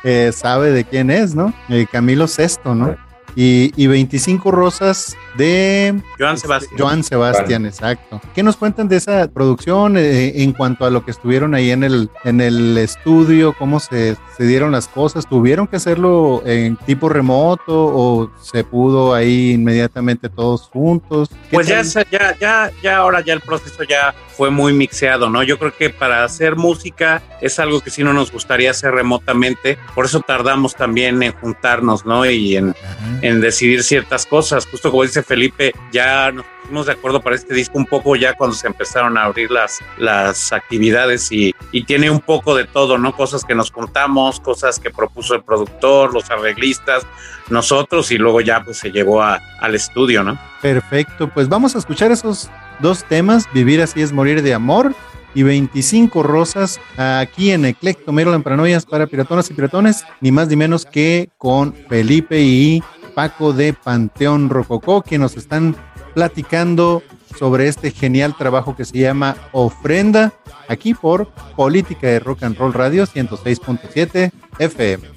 eh, 0.04 0.32
sabe 0.34 0.72
de 0.72 0.84
quién 0.84 1.12
es, 1.12 1.36
¿no? 1.36 1.54
Eh, 1.70 1.86
Camilo 1.90 2.28
Sesto, 2.28 2.76
¿no? 2.76 2.96
Y, 3.36 3.72
y, 3.76 3.86
25 3.86 4.50
rosas 4.50 5.16
de 5.38 6.02
Joan 6.18 6.38
Sebastián. 6.38 6.80
Joan 6.80 7.04
Sebastián, 7.04 7.66
exacto. 7.66 8.20
¿Qué 8.34 8.44
nos 8.44 8.58
cuentan 8.58 8.88
de 8.88 8.98
esa 8.98 9.28
producción 9.28 9.98
eh, 9.98 10.44
en 10.44 10.54
cuanto 10.54 10.86
a 10.86 10.90
lo 10.90 11.06
que 11.06 11.12
estuvieron 11.12 11.54
ahí 11.54 11.72
en 11.72 11.84
el, 11.84 12.10
en 12.24 12.42
el 12.42 12.78
estudio? 12.78 13.54
¿Cómo 13.58 13.80
se, 13.80 14.18
se, 14.38 14.44
dieron 14.46 14.72
las 14.72 14.88
cosas? 14.88 15.28
¿Tuvieron 15.28 15.68
que 15.68 15.78
hacerlo 15.78 16.42
en 16.46 16.76
tipo 16.78 17.10
remoto 17.10 17.64
o 17.68 18.32
se 18.42 18.64
pudo 18.64 19.14
ahí 19.14 19.52
inmediatamente 19.52 20.30
todos 20.30 20.64
juntos? 20.64 21.30
Pues 21.52 21.68
ya, 21.68 21.82
ya, 21.84 22.38
ya, 22.40 22.72
ya 22.82 22.98
ahora 22.98 23.22
ya 23.22 23.34
el 23.34 23.42
proceso 23.42 23.84
ya 23.84 24.14
fue 24.38 24.52
muy 24.52 24.72
mixeado, 24.72 25.30
¿no? 25.30 25.42
Yo 25.44 25.58
creo 25.58 25.76
que 25.76 25.90
para 25.90 26.24
hacer 26.24 26.56
música 26.56 27.24
es 27.42 27.58
algo 27.60 27.82
que 27.82 27.90
sí 27.90 28.04
no 28.04 28.14
nos 28.14 28.32
gustaría 28.32 28.72
hacer 28.72 28.94
remotamente, 28.94 29.78
por 29.96 30.06
eso 30.06 30.20
tardamos 30.20 30.76
también 30.76 31.22
en 31.24 31.34
juntarnos, 31.34 32.06
¿no? 32.06 32.26
Y 32.26 32.56
en, 32.56 32.76
en 33.22 33.42
decidir 33.42 33.84
ciertas 33.84 34.28
cosas, 34.28 34.68
justo 34.68 34.92
como 34.92 35.04
dice 35.04 35.24
Felipe, 35.28 35.74
ya 35.92 36.32
nos 36.32 36.46
pusimos 36.62 36.86
de 36.86 36.94
acuerdo 36.94 37.22
para 37.22 37.36
este 37.36 37.54
disco 37.54 37.78
un 37.78 37.86
poco 37.86 38.16
ya 38.16 38.34
cuando 38.34 38.56
se 38.56 38.66
empezaron 38.66 39.18
a 39.18 39.26
abrir 39.26 39.52
las, 39.52 39.80
las 39.98 40.54
actividades 40.54 41.32
y, 41.32 41.54
y 41.72 41.84
tiene 41.84 42.10
un 42.10 42.22
poco 42.22 42.56
de 42.56 42.64
todo, 42.64 42.98
¿no? 42.98 43.14
Cosas 43.16 43.44
que 43.44 43.54
nos 43.54 43.70
contamos, 43.70 44.40
cosas 44.40 44.80
que 44.80 44.90
propuso 44.90 45.36
el 45.36 45.44
productor, 45.44 46.14
los 46.14 46.32
arreglistas, 46.32 47.06
nosotros 47.50 48.10
y 48.12 48.18
luego 48.18 48.42
ya 48.42 48.64
pues 48.64 48.78
se 48.78 48.92
llevó 48.92 49.22
a, 49.22 49.40
al 49.60 49.76
estudio, 49.76 50.24
¿no? 50.24 50.38
Perfecto, 50.62 51.28
pues 51.28 51.50
vamos 51.50 51.76
a 51.76 51.80
escuchar 51.80 52.12
esos 52.12 52.50
dos 52.80 53.04
temas, 53.04 53.52
Vivir 53.54 53.82
así 53.82 54.02
es 54.02 54.14
morir 54.14 54.42
de 54.42 54.54
amor 54.54 54.94
y 55.34 55.44
25 55.44 56.24
rosas 56.24 56.80
aquí 56.98 57.52
en 57.52 57.66
Eclecto 57.66 58.12
Maryland 58.12 58.44
Paranoias 58.44 58.86
para 58.86 59.06
piratonas 59.08 59.50
y 59.52 59.54
piratones, 59.54 60.04
ni 60.22 60.32
más 60.32 60.48
ni 60.48 60.56
menos 60.56 60.86
que 60.86 61.30
con 61.38 61.74
Felipe 61.74 62.40
y 62.40 62.82
Paco 63.18 63.52
de 63.52 63.74
Panteón 63.74 64.48
Rococó, 64.48 65.02
que 65.02 65.18
nos 65.18 65.38
están 65.38 65.76
platicando 66.14 67.02
sobre 67.36 67.68
este 67.68 67.90
genial 67.90 68.38
trabajo 68.38 68.76
que 68.76 68.86
se 68.86 69.00
llama 69.00 69.36
Ofrenda, 69.54 70.34
aquí 70.70 70.94
por 70.94 71.28
Política 71.56 72.06
de 72.06 72.20
Rock 72.20 72.44
and 72.44 72.56
Roll 72.56 72.74
Radio 72.74 73.08
106.7 73.08 74.32
FM. 74.60 75.08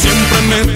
Siempre 0.00 0.38
me 0.48 0.72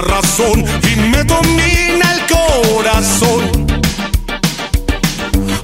razón 0.00 0.64
y 0.90 0.96
me 1.10 1.22
domina 1.24 2.14
el 2.14 2.22
corazón. 2.34 3.61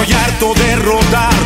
Estoy 0.00 0.16
harto 0.16 0.54
de 0.54 0.76
rodar 0.76 1.39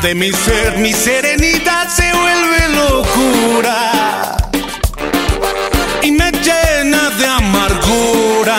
de 0.00 0.14
mi 0.14 0.32
ser. 0.32 0.78
Mi 0.78 0.92
serenidad 0.92 1.88
se 1.88 2.10
vuelve 2.12 2.68
locura 2.74 4.36
y 6.02 6.10
me 6.12 6.30
llena 6.30 7.10
de 7.10 7.26
amargura. 7.26 8.58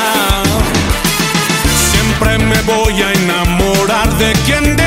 Siempre 1.92 2.38
me 2.38 2.62
voy 2.62 3.02
a 3.02 3.14
enamorar 3.14 4.10
de 4.18 4.34
quien 4.46 4.83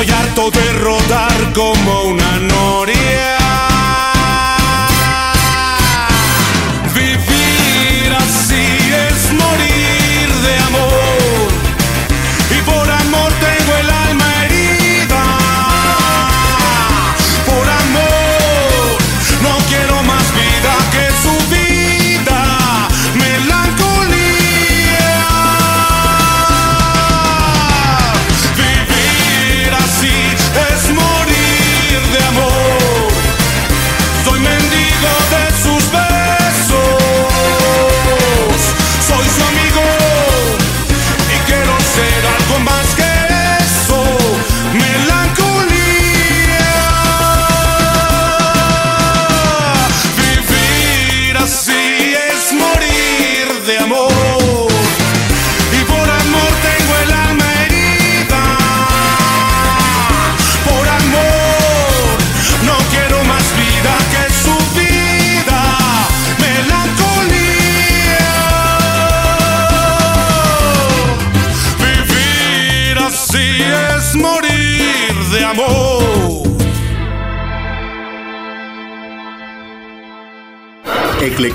Estoy 0.00 0.14
harto 0.14 0.50
de 0.52 0.72
rodar 0.74 1.52
como 1.54 2.02
una 2.02 2.38
noria. 2.38 2.97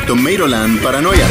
Eclectomeiroland 0.04 0.82
Paranoias. 0.82 1.30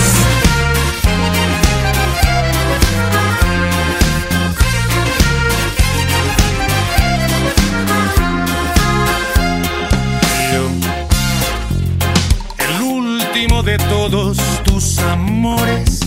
El 12.58 12.82
último 12.82 13.62
de 13.62 13.76
todos 13.76 14.38
tus 14.64 14.98
amores. 15.00 16.00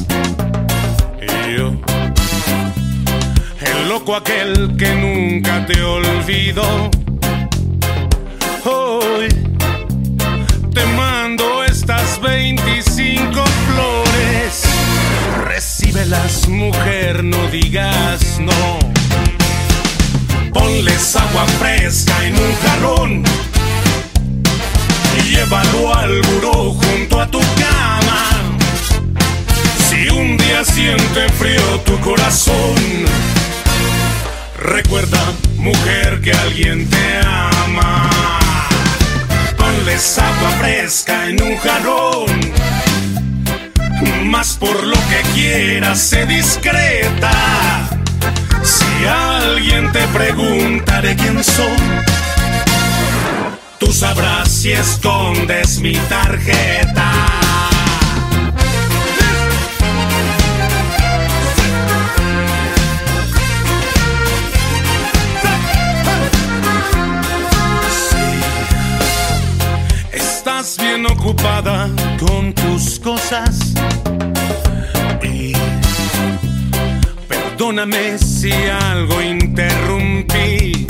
Yo, 1.55 1.75
el 3.61 3.89
loco 3.89 4.15
aquel 4.15 4.75
que 4.75 4.95
nunca 4.95 5.63
te 5.67 5.83
olvidó. 5.83 6.89
Hoy 8.65 9.44
25 12.25 13.43
flores. 13.67 14.63
Recíbelas, 15.45 16.47
mujer, 16.47 17.23
no 17.23 17.47
digas 17.49 18.39
no. 18.39 18.79
Ponles 20.51 21.15
agua 21.15 21.45
fresca 21.59 22.13
en 22.25 22.33
un 22.33 22.55
jarrón 22.63 23.23
y 25.17 25.29
llévalo 25.29 25.93
al 25.93 26.21
buró 26.21 26.73
junto 26.73 27.21
a 27.21 27.27
tu 27.27 27.39
cama. 27.39 28.23
Si 29.87 30.09
un 30.09 30.35
día 30.37 30.65
siente 30.65 31.29
frío 31.37 31.79
tu 31.85 31.99
corazón, 31.99 32.75
recuerda, 34.57 35.21
mujer, 35.57 36.21
que 36.21 36.31
alguien 36.31 36.89
te 36.89 37.19
ama. 37.23 38.14
Ponles 39.85 40.17
agua 40.17 40.49
fresca 40.57 41.27
en 41.27 41.39
un 41.43 41.57
jarrón, 41.57 42.25
más 44.23 44.55
por 44.55 44.83
lo 44.83 44.95
que 44.95 45.21
quieras, 45.35 45.99
sé 45.99 46.25
discreta. 46.25 47.87
Si 48.63 49.05
alguien 49.05 49.91
te 49.91 50.07
pregunta 50.07 51.01
de 51.01 51.15
quién 51.15 51.43
soy, 51.43 51.77
tú 53.77 53.93
sabrás 53.93 54.49
si 54.49 54.71
escondes 54.71 55.77
mi 55.77 55.93
tarjeta. 56.09 57.44
Bien 70.77 71.05
ocupada 71.05 71.89
con 72.19 72.53
tus 72.53 72.99
cosas 72.99 73.73
y 75.21 75.53
Perdóname 77.27 78.17
si 78.17 78.51
algo 78.51 79.21
interrumpí. 79.21 80.87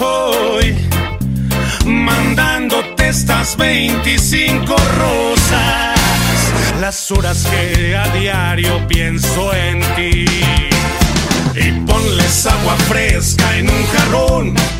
Hoy, 0.00 0.74
mandándote 1.84 3.08
estas 3.08 3.56
25 3.56 4.74
rosas, 4.98 5.98
las 6.80 7.10
horas 7.10 7.46
que 7.50 7.96
a 7.96 8.08
diario 8.14 8.86
pienso 8.88 9.52
en 9.54 9.80
ti. 9.96 10.24
Y 11.54 11.72
ponles 11.86 12.46
agua 12.46 12.76
fresca 12.88 13.56
en 13.58 13.68
un 13.68 13.86
jarrón 13.86 14.79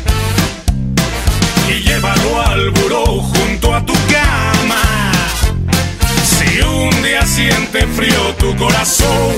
llévalo 2.01 2.41
al 2.41 2.71
buró 2.71 3.05
junto 3.05 3.75
a 3.75 3.85
tu 3.85 3.93
cama. 3.93 5.11
Si 6.23 6.59
un 6.61 7.03
día 7.03 7.23
siente 7.25 7.85
frío 7.87 8.35
tu 8.39 8.55
corazón, 8.55 9.35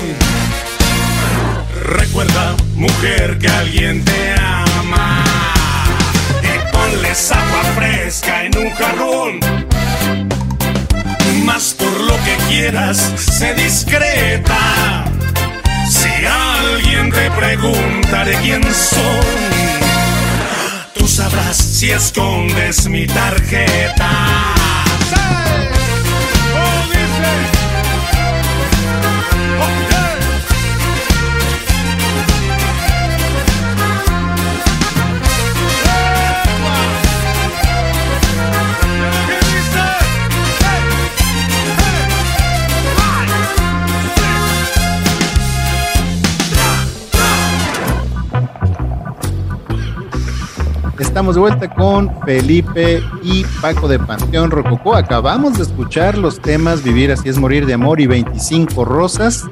recuerda, 1.83 2.55
mujer, 2.75 3.37
que 3.39 3.49
alguien 3.49 4.05
te 4.05 4.35
ama. 4.39 5.23
Y 6.41 6.71
ponles 6.71 7.31
agua 7.31 7.63
fresca 7.75 8.45
en 8.45 8.57
un 8.57 8.71
jarrón. 8.71 9.39
Más 11.43 11.73
por 11.73 11.99
lo 11.99 12.15
que 12.23 12.37
quieras, 12.47 12.97
sé 13.17 13.53
discreta. 13.55 15.03
Si 15.89 16.09
alguien 16.25 17.11
te 17.11 17.29
pregunta 17.31 18.23
de 18.23 18.35
quién 18.35 18.63
soy, 18.63 19.92
tú 21.03 21.09
sabrás 21.09 21.57
si 21.57 21.91
escondes 21.91 22.87
mi 22.87 23.05
tarjeta. 23.05 24.55
Oh, 25.11 25.72
Estamos 51.03 51.35
de 51.35 51.41
vuelta 51.41 51.69
con 51.69 52.09
Felipe 52.21 53.03
y 53.21 53.43
Paco 53.61 53.89
de 53.89 53.99
Panteón 53.99 54.49
Rococó. 54.49 54.95
Acabamos 54.95 55.57
de 55.57 55.63
escuchar 55.63 56.17
los 56.17 56.39
temas 56.39 56.81
Vivir 56.81 57.11
así 57.11 57.27
es 57.27 57.37
morir 57.37 57.65
de 57.65 57.73
amor 57.73 57.99
y 57.99 58.07
25 58.07 58.85
rosas 58.85 59.43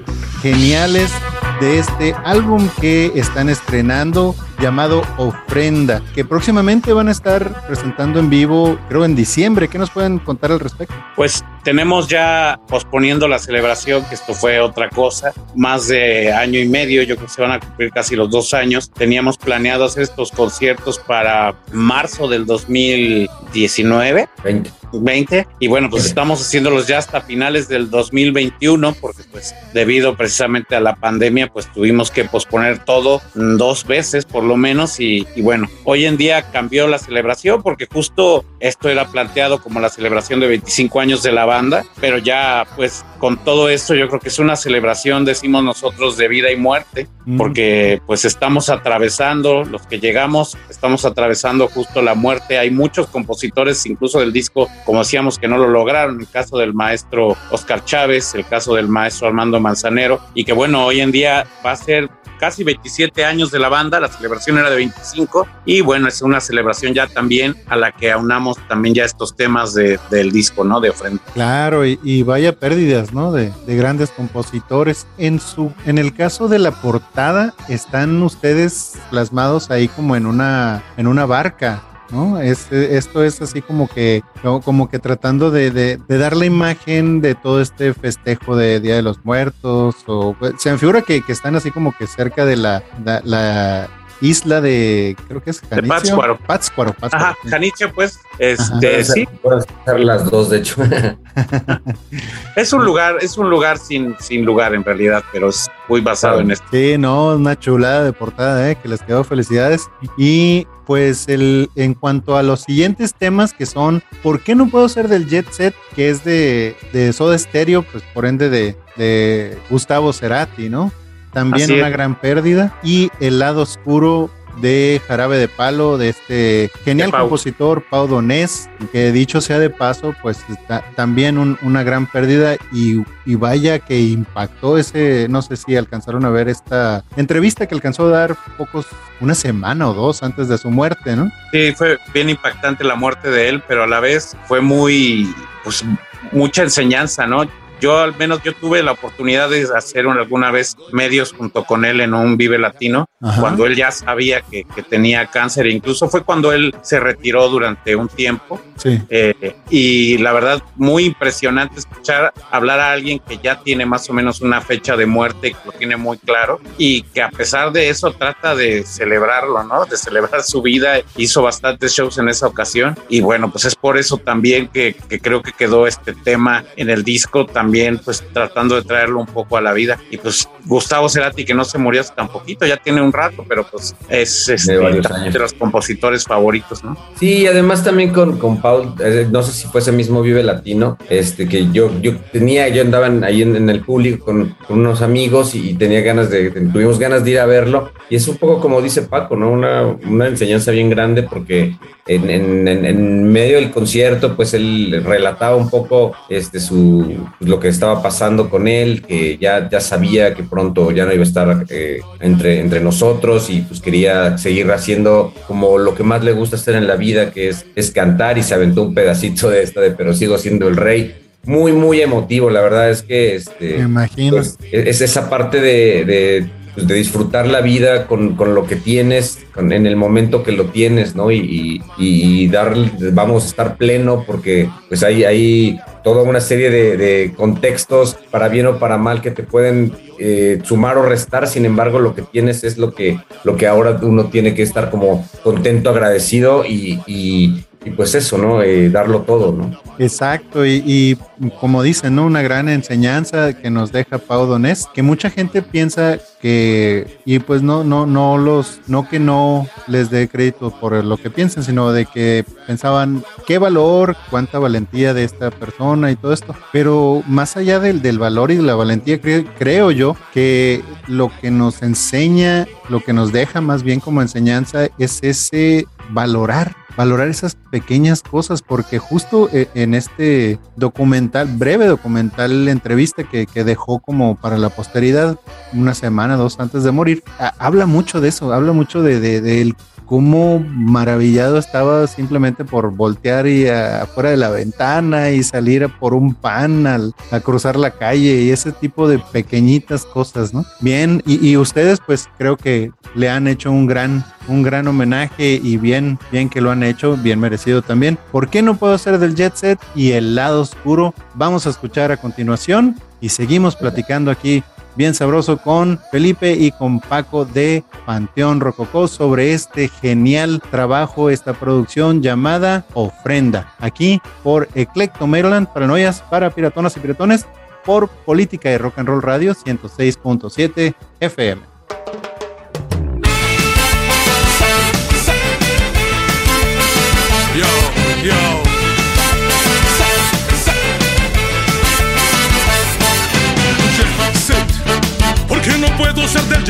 geniales 0.42 1.12
de 1.60 1.78
este 1.78 2.16
álbum 2.24 2.68
que 2.80 3.12
están 3.16 3.50
estrenando 3.50 4.34
llamado 4.62 5.02
Ofrenda, 5.18 6.02
que 6.14 6.24
próximamente 6.24 6.94
van 6.94 7.08
a 7.08 7.12
estar 7.12 7.66
presentando 7.68 8.20
en 8.20 8.30
vivo, 8.30 8.78
creo 8.88 9.04
en 9.06 9.16
diciembre. 9.16 9.68
¿Qué 9.68 9.78
nos 9.78 9.90
pueden 9.90 10.20
contar 10.20 10.52
al 10.52 10.60
respecto? 10.60 10.94
Pues 11.16 11.44
tenemos 11.64 12.08
ya 12.08 12.60
posponiendo 12.68 13.28
la 13.28 13.40
celebración, 13.40 14.06
que 14.06 14.16
esto 14.16 14.34
fue 14.34 14.60
otra 14.60 14.90
cosa, 14.90 15.34
más 15.56 15.88
de 15.88 16.32
año 16.32 16.60
y 16.60 16.68
medio, 16.70 17.04
yo 17.04 17.16
creo 17.16 17.28
que 17.28 17.34
se 17.34 17.42
van 17.42 17.52
a 17.52 17.60
cumplir 17.60 17.92
casi 17.92 18.16
los 18.16 18.30
dos 18.30 18.54
años. 18.54 18.92
Teníamos 18.92 19.38
planeado 19.38 19.86
hacer 19.86 20.04
estos 20.04 20.32
conciertos 20.32 21.00
para 21.00 21.56
marzo 21.72 22.28
del 22.28 22.46
2019. 22.46 24.30
20. 24.44 24.72
20 24.94 25.48
y 25.60 25.68
bueno 25.68 25.90
pues 25.90 26.06
estamos 26.06 26.42
haciéndolos 26.42 26.88
ya 26.88 26.98
hasta 26.98 27.22
finales 27.22 27.68
del 27.68 27.90
2021 27.90 28.94
porque 29.00 29.24
pues 29.32 29.56
debido 29.74 30.16
precisamente 30.16 30.76
a 30.76 30.80
la 30.80 30.96
pandemia 30.96 31.48
pues 31.48 31.72
tuvimos 31.72 32.12
que 32.12 32.26
posponer 32.26 32.84
todo 32.84 33.22
dos 33.34 33.86
veces 33.86 34.26
por 34.26 34.44
lo 34.52 34.58
menos 34.58 35.00
y, 35.00 35.26
y 35.36 35.42
bueno 35.42 35.70
hoy 35.84 36.06
en 36.06 36.18
día 36.18 36.52
cambió 36.52 36.88
la 36.88 36.98
celebración 36.98 37.62
porque 37.64 37.88
justo 37.92 38.44
esto 38.60 38.90
era 38.90 39.08
planteado 39.08 39.62
como 39.62 39.80
la 39.80 39.90
celebración 39.90 40.40
de 40.40 40.48
25 40.48 41.00
años 41.00 41.24
de 41.24 41.32
la 41.32 41.46
banda 41.46 41.84
pero 42.00 42.18
ya 42.18 42.66
pues 42.76 43.06
con 43.20 43.38
todo 43.38 43.70
esto 43.70 43.96
yo 43.96 44.08
creo 44.08 44.20
que 44.20 44.30
es 44.30 44.40
una 44.40 44.56
celebración 44.56 45.26
decimos 45.26 45.64
nosotros 45.64 46.18
de 46.18 46.28
vida 46.28 46.52
y 46.52 46.58
muerte 46.58 47.08
Mm. 47.26 47.38
porque 47.38 48.02
pues 48.08 48.26
estamos 48.26 48.70
atravesando 48.70 49.64
los 49.64 49.86
que 49.86 50.00
llegamos 50.00 50.58
estamos 50.72 51.06
atravesando 51.06 51.68
justo 51.68 52.02
la 52.02 52.16
muerte 52.16 52.58
hay 52.58 52.72
muchos 52.72 53.06
compositores 53.08 53.86
incluso 53.86 54.20
del 54.20 54.34
disco 54.34 54.68
como 54.86 55.00
decíamos, 55.00 55.38
que 55.38 55.48
no 55.48 55.58
lo 55.58 55.68
lograron, 55.68 56.20
el 56.20 56.28
caso 56.28 56.58
del 56.58 56.74
maestro 56.74 57.36
Oscar 57.52 57.84
Chávez, 57.86 58.34
el 58.36 58.46
caso 58.46 58.76
del 58.76 58.88
maestro 58.88 59.28
Armando 59.28 59.60
Manzanero, 59.60 60.20
y 60.34 60.44
que 60.44 60.54
bueno, 60.54 60.86
hoy 60.86 61.02
en 61.02 61.12
día 61.12 61.46
va 61.66 61.72
a 61.72 61.76
ser 61.76 62.10
casi 62.42 62.64
27 62.64 63.24
años 63.24 63.52
de 63.52 63.60
la 63.60 63.70
banda, 63.70 64.00
la 64.00 64.08
celebración 64.08 64.58
era 64.58 64.72
de 64.72 64.76
25, 64.78 65.48
y 65.64 65.82
bueno, 65.82 66.08
es 66.08 66.24
una 66.24 66.42
celebración 66.42 66.92
ya 66.92 67.06
también 67.06 67.56
a 67.68 67.76
la 67.76 67.92
que 67.92 68.12
aunamos 68.12 68.58
también 68.68 68.96
ya 68.96 69.06
estos 69.06 69.36
temas 69.36 69.76
de, 69.76 70.00
del 70.10 70.32
disco, 70.32 70.64
¿no? 70.64 70.82
De 70.82 70.90
ofrenda. 70.90 71.22
Claro, 71.36 71.86
y, 71.86 72.24
vaya 72.24 72.58
pérdidas, 72.58 73.14
¿no? 73.14 73.32
De, 73.32 73.54
de, 73.68 73.76
grandes 73.76 74.10
compositores. 74.10 75.06
En 75.20 75.40
su, 75.40 75.72
en 75.86 76.00
el 76.00 76.16
caso 76.16 76.48
de 76.48 76.58
la 76.58 76.72
portada, 76.72 77.54
están 77.70 78.22
ustedes 78.24 78.94
plasmados 79.12 79.70
ahí 79.70 79.88
como 79.88 80.16
en 80.16 80.26
una, 80.26 80.84
en 80.98 81.06
una 81.06 81.28
barca. 81.28 81.84
¿No? 82.12 82.40
Es, 82.40 82.72
esto 82.72 83.24
es 83.24 83.42
así 83.42 83.62
como 83.62 83.88
que, 83.88 84.24
como 84.64 84.90
que 84.90 85.00
tratando 85.00 85.52
de, 85.52 85.72
de, 85.72 85.98
de, 85.98 86.18
dar 86.18 86.36
la 86.36 86.46
imagen 86.46 87.22
de 87.22 87.36
todo 87.36 87.62
este 87.62 87.94
festejo 87.94 88.56
de 88.56 88.80
Día 88.80 88.96
de 88.96 89.02
los 89.02 89.24
Muertos, 89.26 89.96
o 90.08 90.36
se 90.58 90.72
me 90.72 90.78
figura 90.78 91.02
que, 91.02 91.22
que 91.22 91.32
están 91.32 91.56
así 91.56 91.72
como 91.72 91.92
que 91.98 92.08
cerca 92.08 92.46
de 92.46 92.56
la, 92.56 92.84
la, 93.04 93.22
la 93.24 93.90
isla 94.22 94.62
de, 94.62 95.18
creo 95.28 95.44
que 95.44 95.50
es 95.50 95.60
Janicio. 95.60 95.82
De 95.82 95.88
Pátzcuaro. 95.88 96.38
Pátzcuaro, 96.38 96.94
Pátzcuaro. 96.94 97.26
Ajá, 97.26 97.38
Janicio, 97.50 97.92
pues, 97.94 98.20
este, 98.38 99.04
sí. 99.04 99.28
Pueden 99.42 99.64
ser 99.84 100.00
las 100.00 100.30
dos, 100.30 100.50
de 100.52 100.60
hecho. 100.60 100.82
es 102.56 102.72
un 102.72 102.86
lugar, 102.86 103.18
es 103.22 103.38
un 103.38 103.50
lugar 103.50 103.78
sin, 103.78 104.16
sin 104.20 104.46
lugar 104.46 104.74
en 104.74 104.84
realidad, 104.84 105.24
pero 105.34 105.50
es 105.50 105.70
muy 105.90 106.02
basado 106.02 106.36
claro. 106.36 106.46
en 106.46 106.52
esto. 106.52 106.66
Sí, 106.72 106.98
no, 106.98 107.36
una 107.36 107.58
chulada 107.58 108.04
de 108.04 108.14
portada, 108.14 108.70
¿eh? 108.70 108.76
que 108.76 108.88
les 108.88 109.02
quedó 109.02 109.24
felicidades. 109.24 109.90
Y 110.18 110.68
pues 110.86 111.28
el, 111.28 111.70
en 111.76 111.94
cuanto 111.94 112.38
a 112.38 112.44
los 112.44 112.62
siguientes 112.62 113.14
temas 113.14 113.54
que 113.54 113.66
son, 113.66 114.04
¿por 114.24 114.42
qué 114.42 114.56
no 114.56 114.70
puedo 114.70 114.90
ser 114.90 115.08
del 115.08 115.28
Jet 115.28 115.52
Set? 115.52 115.76
Que 115.96 116.10
es 116.10 116.24
de, 116.24 116.76
de 116.94 117.14
Soda 117.14 117.38
Stereo, 117.38 117.84
pues 117.84 118.04
por 118.14 118.26
ende 118.26 118.50
de, 118.50 118.76
de 118.98 119.58
Gustavo 119.70 120.14
Cerati, 120.14 120.70
¿no? 120.70 120.92
También 121.34 121.72
una 121.72 121.90
gran 121.90 122.20
pérdida. 122.20 122.78
Y 122.84 123.10
el 123.20 123.40
lado 123.40 123.62
oscuro 123.62 124.30
de 124.60 125.02
Jarabe 125.08 125.38
de 125.38 125.48
Palo, 125.48 125.98
de 125.98 126.10
este 126.10 126.72
genial 126.84 127.12
de 127.12 127.18
compositor 127.18 127.84
Pau 127.90 128.08
Donés, 128.08 128.70
que 128.92 129.12
dicho 129.12 129.42
sea 129.42 129.60
de 129.60 129.70
paso, 129.70 130.16
pues 130.22 130.40
está, 130.50 130.84
también 130.96 131.38
un, 131.38 131.58
una 131.62 131.84
gran 131.84 132.08
pérdida 132.08 132.56
y, 132.72 133.04
y, 133.26 133.36
vaya 133.36 133.80
que 133.80 134.00
impactó 134.00 134.78
ese, 134.78 135.28
no 135.30 135.42
sé 135.42 135.56
si 135.56 135.76
alcanzaron 135.76 136.26
a 136.26 136.30
ver 136.30 136.50
esta 136.50 137.04
entrevista 137.16 137.68
que 137.68 137.76
alcanzó 137.76 138.08
a 138.08 138.10
dar 138.10 138.36
pocos, 138.58 138.88
una 139.20 139.36
semana 139.36 139.90
o 139.90 139.94
dos 139.94 140.24
antes 140.24 140.48
de 140.48 140.58
su 140.58 140.70
muerte, 140.70 141.16
¿no? 141.16 141.32
Sí, 141.52 141.74
fue 141.76 141.98
bien 142.14 142.30
impactante 142.30 142.84
la 142.84 142.96
muerte 142.96 143.30
de 143.30 143.50
él, 143.50 143.64
pero 143.68 143.84
a 143.84 143.88
la 143.88 144.00
vez 144.00 144.36
fue 144.48 144.62
muy, 144.62 145.34
pues 145.64 145.84
mucha 146.32 146.64
enseñanza, 146.64 147.28
¿no? 147.28 147.46
Yo 147.82 148.00
al 148.00 148.16
menos 148.16 148.42
yo 148.44 148.54
tuve 148.54 148.84
la 148.84 148.92
oportunidad 148.92 149.50
de 149.50 149.68
hacer 149.76 150.06
alguna 150.08 150.52
vez 150.52 150.78
medios 150.92 151.34
junto 151.34 151.64
con 151.66 151.84
él 151.84 152.00
en 152.00 152.14
un 152.14 152.38
Vive 152.38 152.60
Latino, 152.60 153.08
Ajá. 153.20 153.42
cuando 153.42 153.66
él 153.66 153.76
ya 153.76 153.92
sabía 153.92 154.42
que, 154.42 154.64
que, 154.64 154.84
tenía 154.84 155.26
cáncer, 155.26 155.68
incluso 155.68 156.08
fue 156.08 156.24
cuando 156.24 156.54
él 156.54 156.76
se 156.82 157.00
retiró 157.00 157.50
durante 157.50 157.96
un 157.96 158.08
tiempo. 158.08 158.62
Sí. 158.78 159.00
Eh, 159.10 159.56
y 159.70 160.18
la 160.20 160.32
verdad, 160.32 160.62
muy 160.76 161.06
impresionante 161.06 161.80
escuchar 161.80 162.34
hablar 162.52 162.80
a 162.80 162.92
alguien 162.92 163.20
que 163.20 163.38
ya 163.38 163.60
tiene 163.60 163.86
más 163.86 164.10
o 164.10 164.14
menos 164.14 164.42
una 164.42 164.62
fecha 164.62 164.96
de 164.96 165.06
muerte, 165.06 165.52
que 165.52 165.60
lo 165.66 165.72
tiene 165.72 165.98
muy 165.98 166.18
claro, 166.18 166.60
y 166.78 167.02
que 167.04 167.22
a 167.22 167.30
pesar 167.30 167.72
de 167.72 167.90
eso 167.90 168.12
trata 168.14 168.56
de 168.56 168.84
celebrarlo, 168.84 169.64
¿no? 169.64 169.86
De 169.86 169.98
celebrar 169.98 170.44
su 170.44 170.62
vida, 170.62 171.00
hizo 171.16 171.42
bastantes 171.42 171.94
shows 171.94 172.18
en 172.20 172.30
esa 172.30 172.48
ocasión, 172.48 172.98
y 173.10 173.22
bueno, 173.22 173.52
pues 173.52 173.66
es 173.66 173.76
por 173.76 173.98
eso 173.98 174.18
también 174.18 174.68
que, 174.68 174.96
que 175.10 175.20
creo 175.20 175.42
que 175.42 175.52
quedó 175.52 175.88
este 175.88 176.14
tema 176.14 176.64
en 176.76 176.90
el 176.90 177.04
disco 177.04 177.46
también 177.46 177.71
también 177.72 178.02
pues 178.04 178.22
tratando 178.34 178.76
de 178.76 178.82
traerlo 178.82 179.22
un 179.22 179.26
poco 179.28 179.56
a 179.56 179.62
la 179.62 179.72
vida 179.72 179.98
y 180.12 180.18
pues 180.18 180.46
Gustavo 180.66 181.08
Cerati 181.08 181.46
que 181.46 181.54
no 181.54 181.64
se 181.64 181.78
murió 181.78 182.02
hasta 182.02 182.16
tan 182.16 182.28
poquito 182.28 182.66
ya 182.66 182.76
tiene 182.76 183.02
un 183.02 183.14
rato 183.14 183.46
pero 183.48 183.66
pues 183.66 183.96
es 184.10 184.50
este, 184.50 184.74
de, 184.78 185.02
de 185.32 185.40
los 185.40 185.54
compositores 185.54 186.26
favoritos 186.26 186.84
no 186.84 186.98
sí 187.18 187.48
además 187.48 187.82
también 187.82 188.12
con, 188.12 188.38
con 188.38 188.62
Pau, 188.62 188.94
eh, 189.00 189.26
no 189.32 189.42
sé 189.42 189.54
si 189.54 189.68
fue 189.70 189.80
ese 189.80 189.94
mismo 189.94 190.22
Vive 190.22 190.44
Latino, 190.44 190.98
este, 191.10 191.48
que 191.48 191.72
yo, 191.72 191.90
yo 192.02 192.18
tenía, 192.34 192.68
yo 192.68 192.82
andaba 192.82 193.08
ahí 193.26 193.42
en, 193.42 193.56
en 193.56 193.70
el 193.70 193.80
público 193.82 194.26
con, 194.26 194.56
con 194.68 194.80
unos 194.80 195.02
amigos 195.02 195.56
y, 195.56 195.74
tenía 195.76 196.02
ganas 196.02 196.30
de, 196.30 196.52
tuvimos 196.52 197.00
ganas 197.00 197.24
de 197.24 197.32
ir 197.32 197.40
a 197.40 197.46
verlo. 197.46 197.92
Y 198.10 198.18
es 198.18 198.28
un 198.28 198.38
poco 198.38 198.60
como 198.60 198.82
dice 198.82 199.04
Paco, 199.04 199.36
¿no? 199.38 199.50
Una, 199.50 199.84
una 200.06 200.28
enseñanza 200.28 200.72
bien 200.72 200.90
grande 200.90 201.24
porque 201.24 201.76
en- 202.06 202.68
en 202.68 203.32
medio 203.32 203.56
del 203.56 203.72
concierto, 203.72 204.36
pues 204.36 204.54
él 204.54 205.02
relataba 205.06 205.56
un 205.56 205.70
poco 205.70 206.12
este, 206.30 206.60
su, 206.60 207.16
pues, 207.40 207.50
lo 207.50 207.60
que 207.62 207.70
estaba 207.70 208.04
pasando 208.04 208.50
con 208.50 208.68
él, 208.68 209.02
que 209.04 209.38
ya, 209.38 209.70
ya 209.70 209.80
sabía 209.80 210.34
que 210.34 210.44
pronto 210.44 210.92
ya 210.92 211.06
no 211.06 211.14
iba 211.14 211.24
a 211.24 211.28
estar 211.28 211.66
eh, 211.70 212.02
entre, 212.20 212.60
entre 212.60 212.82
nosotros 212.82 213.50
y 213.50 213.62
pues 213.62 213.80
quería 213.80 214.38
seguir 214.38 214.70
haciendo 214.72 215.34
como 215.48 215.78
lo 215.78 215.96
que 215.96 216.04
más 216.04 216.24
le 216.24 216.34
gusta 216.34 216.58
hacer 216.58 216.76
en 216.76 216.88
la 216.88 216.98
vida, 216.98 217.32
que 217.32 217.48
es, 217.48 217.66
es 217.76 217.92
cantar 217.92 218.38
y 218.38 218.44
se 218.44 218.54
aventó 218.54 218.84
un 218.84 218.94
pedacito 218.94 219.50
de 219.50 219.62
esta 219.64 219.80
de 219.80 219.92
Pero 219.92 220.14
sigo 220.14 220.38
siendo 220.38 220.68
el 220.68 220.76
rey. 220.76 221.16
Muy, 221.44 221.72
muy 221.72 222.02
emotivo, 222.02 222.50
la 222.50 222.62
verdad 222.62 222.92
es 222.92 223.02
que 223.02 223.36
este, 223.36 223.78
Me 223.78 223.86
imagino. 223.86 224.36
pues, 224.36 224.58
es 224.72 225.02
esa 225.02 225.30
parte 225.30 225.60
de, 225.60 226.06
de, 226.06 226.50
pues, 226.74 226.88
de 226.88 226.96
disfrutar 226.96 227.48
la 227.48 227.62
vida 227.62 228.08
con, 228.08 228.36
con 228.36 228.56
lo 228.56 228.66
que 228.66 228.76
tienes, 228.76 229.40
en 229.58 229.86
el 229.86 229.96
momento 229.96 230.44
que 230.44 230.52
lo 230.52 230.66
tienes, 230.66 231.16
¿no? 231.16 231.32
Y, 231.32 231.82
y, 231.98 232.48
dar, 232.48 232.76
vamos 233.14 233.44
a 233.44 233.48
estar 233.48 233.78
pleno 233.78 234.24
porque 234.26 234.70
pues 234.88 235.04
hay, 235.04 235.24
hay 235.24 235.80
toda 236.04 236.24
una 236.24 236.40
serie 236.42 236.70
de, 236.70 237.34
contextos, 237.36 238.18
para 238.32 238.48
bien 238.48 238.68
o 238.68 238.80
para 238.80 238.98
mal, 238.98 239.22
que 239.22 239.32
te 239.32 239.44
pueden 239.44 239.94
eh, 240.20 240.60
sumar 240.64 240.98
o 240.98 241.04
restar, 241.04 241.48
sin 241.48 241.66
embargo 241.66 242.00
lo 242.00 242.16
que 242.16 242.22
tienes 242.22 242.64
es 242.64 242.78
lo 242.78 242.94
que, 242.94 243.20
lo 243.44 243.56
que 243.56 243.68
ahora 243.68 244.00
uno 244.02 244.26
tiene 244.26 244.54
que 244.56 244.64
estar 244.64 244.90
como 244.90 245.28
contento, 245.44 245.90
agradecido 245.90 246.66
y- 246.66 247.64
y 247.84 247.90
pues 247.92 248.14
eso, 248.16 248.38
¿no? 248.38 248.62
Eh, 248.62 248.90
darlo 248.90 249.22
todo, 249.22 249.52
¿no? 249.52 249.72
Exacto, 249.98 250.66
y, 250.66 250.84
y 250.86 251.18
como 251.60 251.82
dicen, 251.84 252.16
¿no? 252.16 252.26
Una 252.26 252.42
gran 252.42 252.70
enseñanza 252.70 253.54
que 253.54 253.70
nos 253.70 253.92
deja 253.92 254.18
Pau 254.20 254.46
Donés, 254.46 254.88
que 254.94 255.02
mucha 255.02 255.30
gente 255.30 255.62
piensa 255.62 256.18
que, 256.42 257.20
y 257.26 257.40
pues 257.40 257.62
no, 257.62 257.84
no, 257.84 258.06
no 258.06 258.38
los, 258.38 258.82
no 258.88 259.08
que 259.08 259.20
no 259.20 259.68
les 259.88 260.10
dé 260.10 260.28
crédito 260.28 260.72
por 260.80 261.04
lo 261.04 261.18
que 261.18 261.30
piensen, 261.30 261.64
sino 261.64 261.92
de 261.92 262.06
que 262.06 262.46
pensaban 262.68 263.24
qué 263.46 263.58
valor, 263.58 264.16
cuánta 264.30 264.58
valentía 264.60 265.14
de 265.14 265.24
esta 265.24 265.52
persona 265.52 266.12
y 266.12 266.16
todo 266.16 266.34
esto. 266.34 266.56
Pero 266.72 267.24
más 267.28 267.58
allá 267.58 267.80
del, 267.80 268.02
del 268.02 268.18
valor 268.20 268.52
y 268.52 268.56
de 268.58 268.64
la 268.64 268.76
valentía, 268.76 269.22
cre- 269.22 269.48
creo 269.58 269.92
yo 269.92 270.16
que 270.34 270.84
lo 271.08 271.32
que 271.42 271.52
nos 271.52 271.82
enseña, 271.84 272.68
lo 272.90 273.02
que 273.02 273.14
nos 273.14 273.32
deja 273.32 273.62
más 273.62 273.84
bien 273.84 274.00
como 274.00 274.22
enseñanza 274.22 274.88
es 274.98 275.20
ese 275.22 275.86
valorar 276.12 276.76
valorar 276.98 277.30
esas 277.30 277.56
pequeñas 277.56 278.22
cosas, 278.22 278.62
porque 278.62 279.00
justo 279.00 279.50
eh, 279.54 279.68
en 279.74 279.94
este 279.94 280.60
documental, 280.76 281.48
breve 281.48 281.88
documental, 281.88 282.68
entrevista 282.68 283.24
que, 283.24 283.46
que 283.46 283.64
dejó 283.64 284.00
como 284.00 284.36
para 284.36 284.58
la 284.58 284.70
posteridad 284.70 285.38
una 285.74 285.94
semana, 285.94 286.36
dos 286.36 286.60
antes 286.60 286.84
de 286.84 286.92
morir, 286.92 287.24
habla 287.58 287.86
mucho 287.86 288.22
de 288.22 288.30
eso, 288.30 288.54
habla 288.54 288.74
mucho 288.74 289.02
de, 289.02 289.74
cómo 290.06 290.60
maravillado 290.60 291.58
estaba 291.58 292.06
simplemente 292.06 292.66
por 292.66 292.92
voltear 292.92 293.48
y 293.48 293.70
afuera 293.70 294.32
de 294.32 294.36
la 294.36 294.50
ventana 294.50 295.32
y 295.32 295.42
salir 295.42 295.88
por 296.02 296.14
un 296.14 296.34
pan 296.34 296.86
al, 296.86 297.14
a 297.32 297.40
cruzar 297.40 297.78
la 297.78 297.92
calle 297.92 298.42
y 298.42 298.50
ese 298.50 298.74
tipo 298.74 299.08
de 299.08 299.20
pequeñitas 299.20 300.06
cosas, 300.06 300.54
¿no? 300.54 300.66
Bien, 300.82 301.24
y 301.26 301.56
ustedes 301.56 302.00
pues 302.06 302.28
creo 302.38 302.58
que 302.58 302.92
le 303.16 303.30
han 303.30 303.48
hecho 303.48 303.72
un 303.72 303.88
gran, 303.88 304.26
un 304.48 304.64
gran 304.64 304.88
homenaje 304.88 305.60
y 305.62 305.78
bien, 305.78 306.20
bien 306.32 306.50
que 306.50 306.62
lo 306.62 306.72
han 306.72 306.84
hecho, 306.84 307.18
bien 307.18 307.40
merecido 307.40 307.82
también. 307.82 308.18
¿Por 308.32 308.50
qué 308.50 308.62
no 308.62 308.76
puedo 308.76 308.98
ser 308.98 309.20
del 309.20 309.36
Jet 309.36 309.56
Set 309.56 309.80
y 309.96 310.12
el 310.12 310.36
lado 310.36 310.62
oscuro? 310.62 311.14
Vamos 311.36 311.68
a 311.68 311.70
escuchar 311.70 312.12
a 312.12 312.18
continuación 312.18 312.96
y 313.20 313.30
seguimos 313.30 313.76
platicando 313.76 314.32
aquí 314.32 314.64
bien 314.96 315.14
sabroso 315.14 315.58
con 315.58 316.00
Felipe 316.12 316.54
y 316.54 316.72
con 316.72 317.00
Paco 317.00 317.46
de 317.46 317.84
Panteón 318.06 318.60
Rococó 318.60 319.08
sobre 319.08 319.54
este 319.54 319.88
genial 319.88 320.62
trabajo, 320.70 321.30
esta 321.30 321.54
producción 321.54 322.22
llamada 322.22 322.86
Ofrenda, 322.94 323.74
aquí 323.80 324.22
por 324.44 324.68
Eclecto 324.76 325.28
Maryland, 325.28 325.68
Paranoias 325.68 326.22
para 326.30 326.50
Piratonas 326.50 326.98
y 326.98 327.00
Piratones, 327.00 327.46
por 327.86 328.10
Política 328.10 328.70
de 328.70 328.78
Rock 328.78 329.00
and 329.00 329.08
Roll 329.08 329.22
Radio 329.22 329.56
106.7 329.56 330.94
FM. 331.20 331.62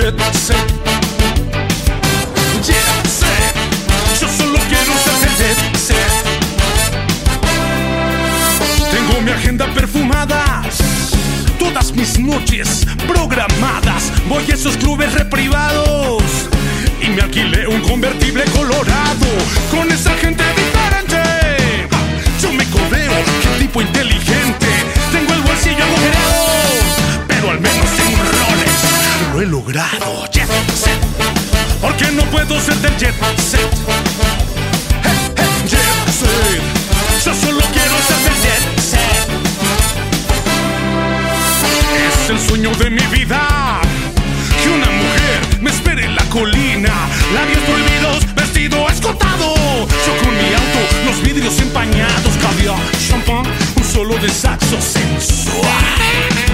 Set? 0.02 0.58
Yo 4.20 4.28
solo 4.28 4.58
quiero 4.68 4.94
ser 4.98 5.20
set. 5.78 5.96
Tengo 8.92 9.22
mi 9.22 9.32
agenda 9.32 9.68
perfumada. 9.68 10.64
Todas 11.60 11.92
mis 11.94 12.18
noches 12.20 12.86
programadas. 13.08 14.12
Voy 14.28 14.44
a 14.50 14.56
esos 14.56 14.76
clubes 14.78 15.14
reprivados. 15.14 16.24
Y 17.02 17.10
me 17.10 17.22
alquilé 17.22 17.68
un 17.68 17.82
convertible 17.82 18.44
colorado. 18.46 19.28
Con 19.70 19.92
esa 19.92 20.14
gente 20.16 20.44
diferente. 20.56 21.88
Yo 22.42 22.52
me 22.52 22.66
codeo. 22.66 23.14
Qué 23.44 23.60
tipo 23.60 23.82
inteligente. 23.82 24.68
Tengo 25.12 25.34
el 25.34 25.42
bolsillo 25.42 25.84
agujerado. 25.84 26.46
Pero 27.28 27.52
al 27.52 27.62
menos 27.62 27.90
tengo. 27.96 28.21
He 29.42 29.46
logrado. 29.48 30.28
Jet 30.32 30.48
set. 30.76 31.02
¿Por 31.82 31.98
qué 31.98 32.12
no 32.12 32.24
puedo 32.26 32.62
ser 32.62 32.76
del 32.76 32.96
jet 32.96 33.16
set? 33.38 33.72
Jet 35.68 35.82
set. 36.20 36.62
Yo 37.26 37.34
solo 37.34 37.62
quiero 37.74 37.96
ser 38.08 38.18
del 38.26 38.38
jet 38.44 38.80
set. 38.80 39.30
Es 42.06 42.30
el 42.30 42.40
sueño 42.40 42.70
de 42.76 42.92
mi 42.92 43.02
vida. 43.08 43.82
Que 44.62 44.70
una 44.70 44.92
mujer 44.92 45.40
me 45.60 45.72
espere 45.72 46.06
en 46.06 46.16
la 46.16 46.24
colina. 46.26 46.94
Labios 47.34 47.64
prohibidos, 47.64 48.36
vestido 48.36 48.88
escotado. 48.90 49.56
Yo 50.06 50.18
con 50.24 50.38
mi 50.38 50.54
auto, 50.54 50.82
los 51.08 51.20
vidrios 51.24 51.60
empañados. 51.60 52.38
Caviar, 52.40 52.78
champán, 53.10 53.52
un 53.76 53.84
solo 53.84 54.18
de 54.18 54.30
saxo 54.30 54.80
sensual. 54.80 56.51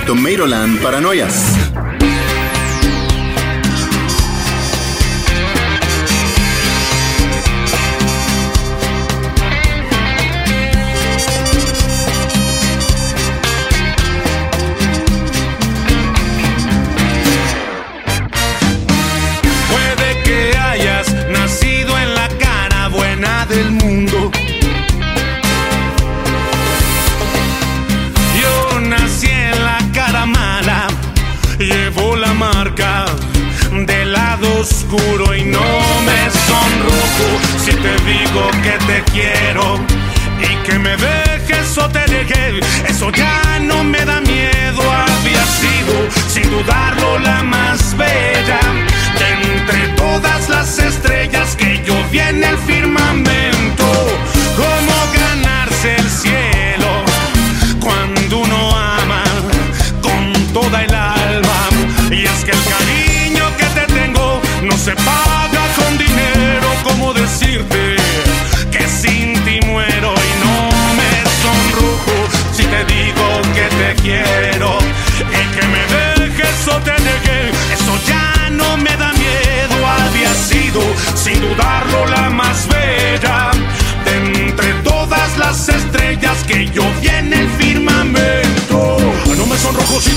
Eclectomeiroland 0.00 0.80
Paranoias. 0.80 1.69
Quiero 39.12 39.78
y 40.40 40.66
que 40.66 40.78
me 40.78 40.96
dejes 40.96 41.78
o 41.78 41.88
te 41.88 42.00
deje. 42.06 42.60
Eso 42.88 43.10
ya 43.10 43.49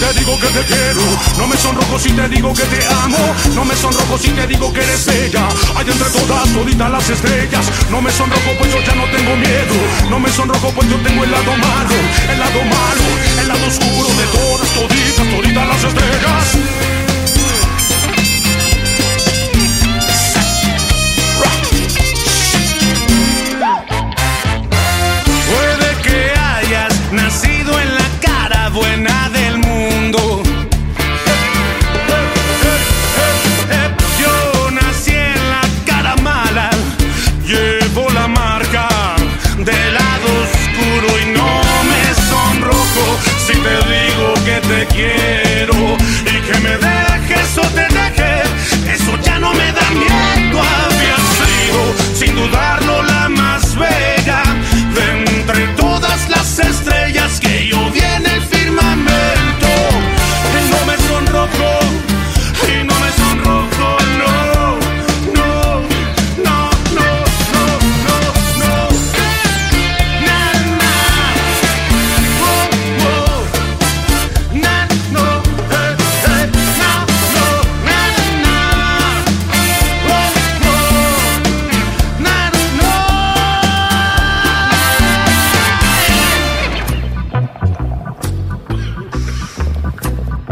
te 0.03 0.19
digo 0.19 0.37
que 0.37 0.47
te 0.47 0.63
quiero, 0.65 1.01
no 1.37 1.47
me 1.47 1.55
sonrojo 1.55 1.97
si 1.97 2.11
te 2.11 2.27
digo 2.27 2.53
que 2.53 2.63
te 2.63 2.85
amo, 2.87 3.35
no 3.55 3.63
me 3.63 3.75
sonrojo 3.75 4.17
si 4.17 4.29
te 4.31 4.45
digo 4.47 4.71
que 4.73 4.81
eres 4.81 5.05
bella. 5.05 5.47
Hay 5.75 5.87
entre 5.89 6.09
todas, 6.09 6.53
toditas 6.53 6.91
las 6.91 7.09
estrellas, 7.09 7.65
no 7.89 8.01
me 8.01 8.11
sonrojo 8.11 8.51
pues 8.57 8.73
yo 8.73 8.81
ya 8.81 8.95
no 8.95 9.05
tengo 9.15 9.35
miedo, 9.35 9.75
no 10.09 10.19
me 10.19 10.29
sonrojo 10.29 10.71
pues 10.71 10.89
yo 10.89 10.97
tengo 10.97 11.23
el 11.23 11.31
lado 11.31 11.51
malo, 11.57 11.95
el 12.31 12.39
lado 12.39 12.61
malo, 12.63 13.07
el 13.39 13.47
lado 13.47 13.65
oscuro 13.65 14.09
de 14.19 14.25
todas, 14.35 14.69
toditas, 14.73 15.29
toditas 15.35 15.67
las 15.67 15.83
estrellas. 15.83 16.72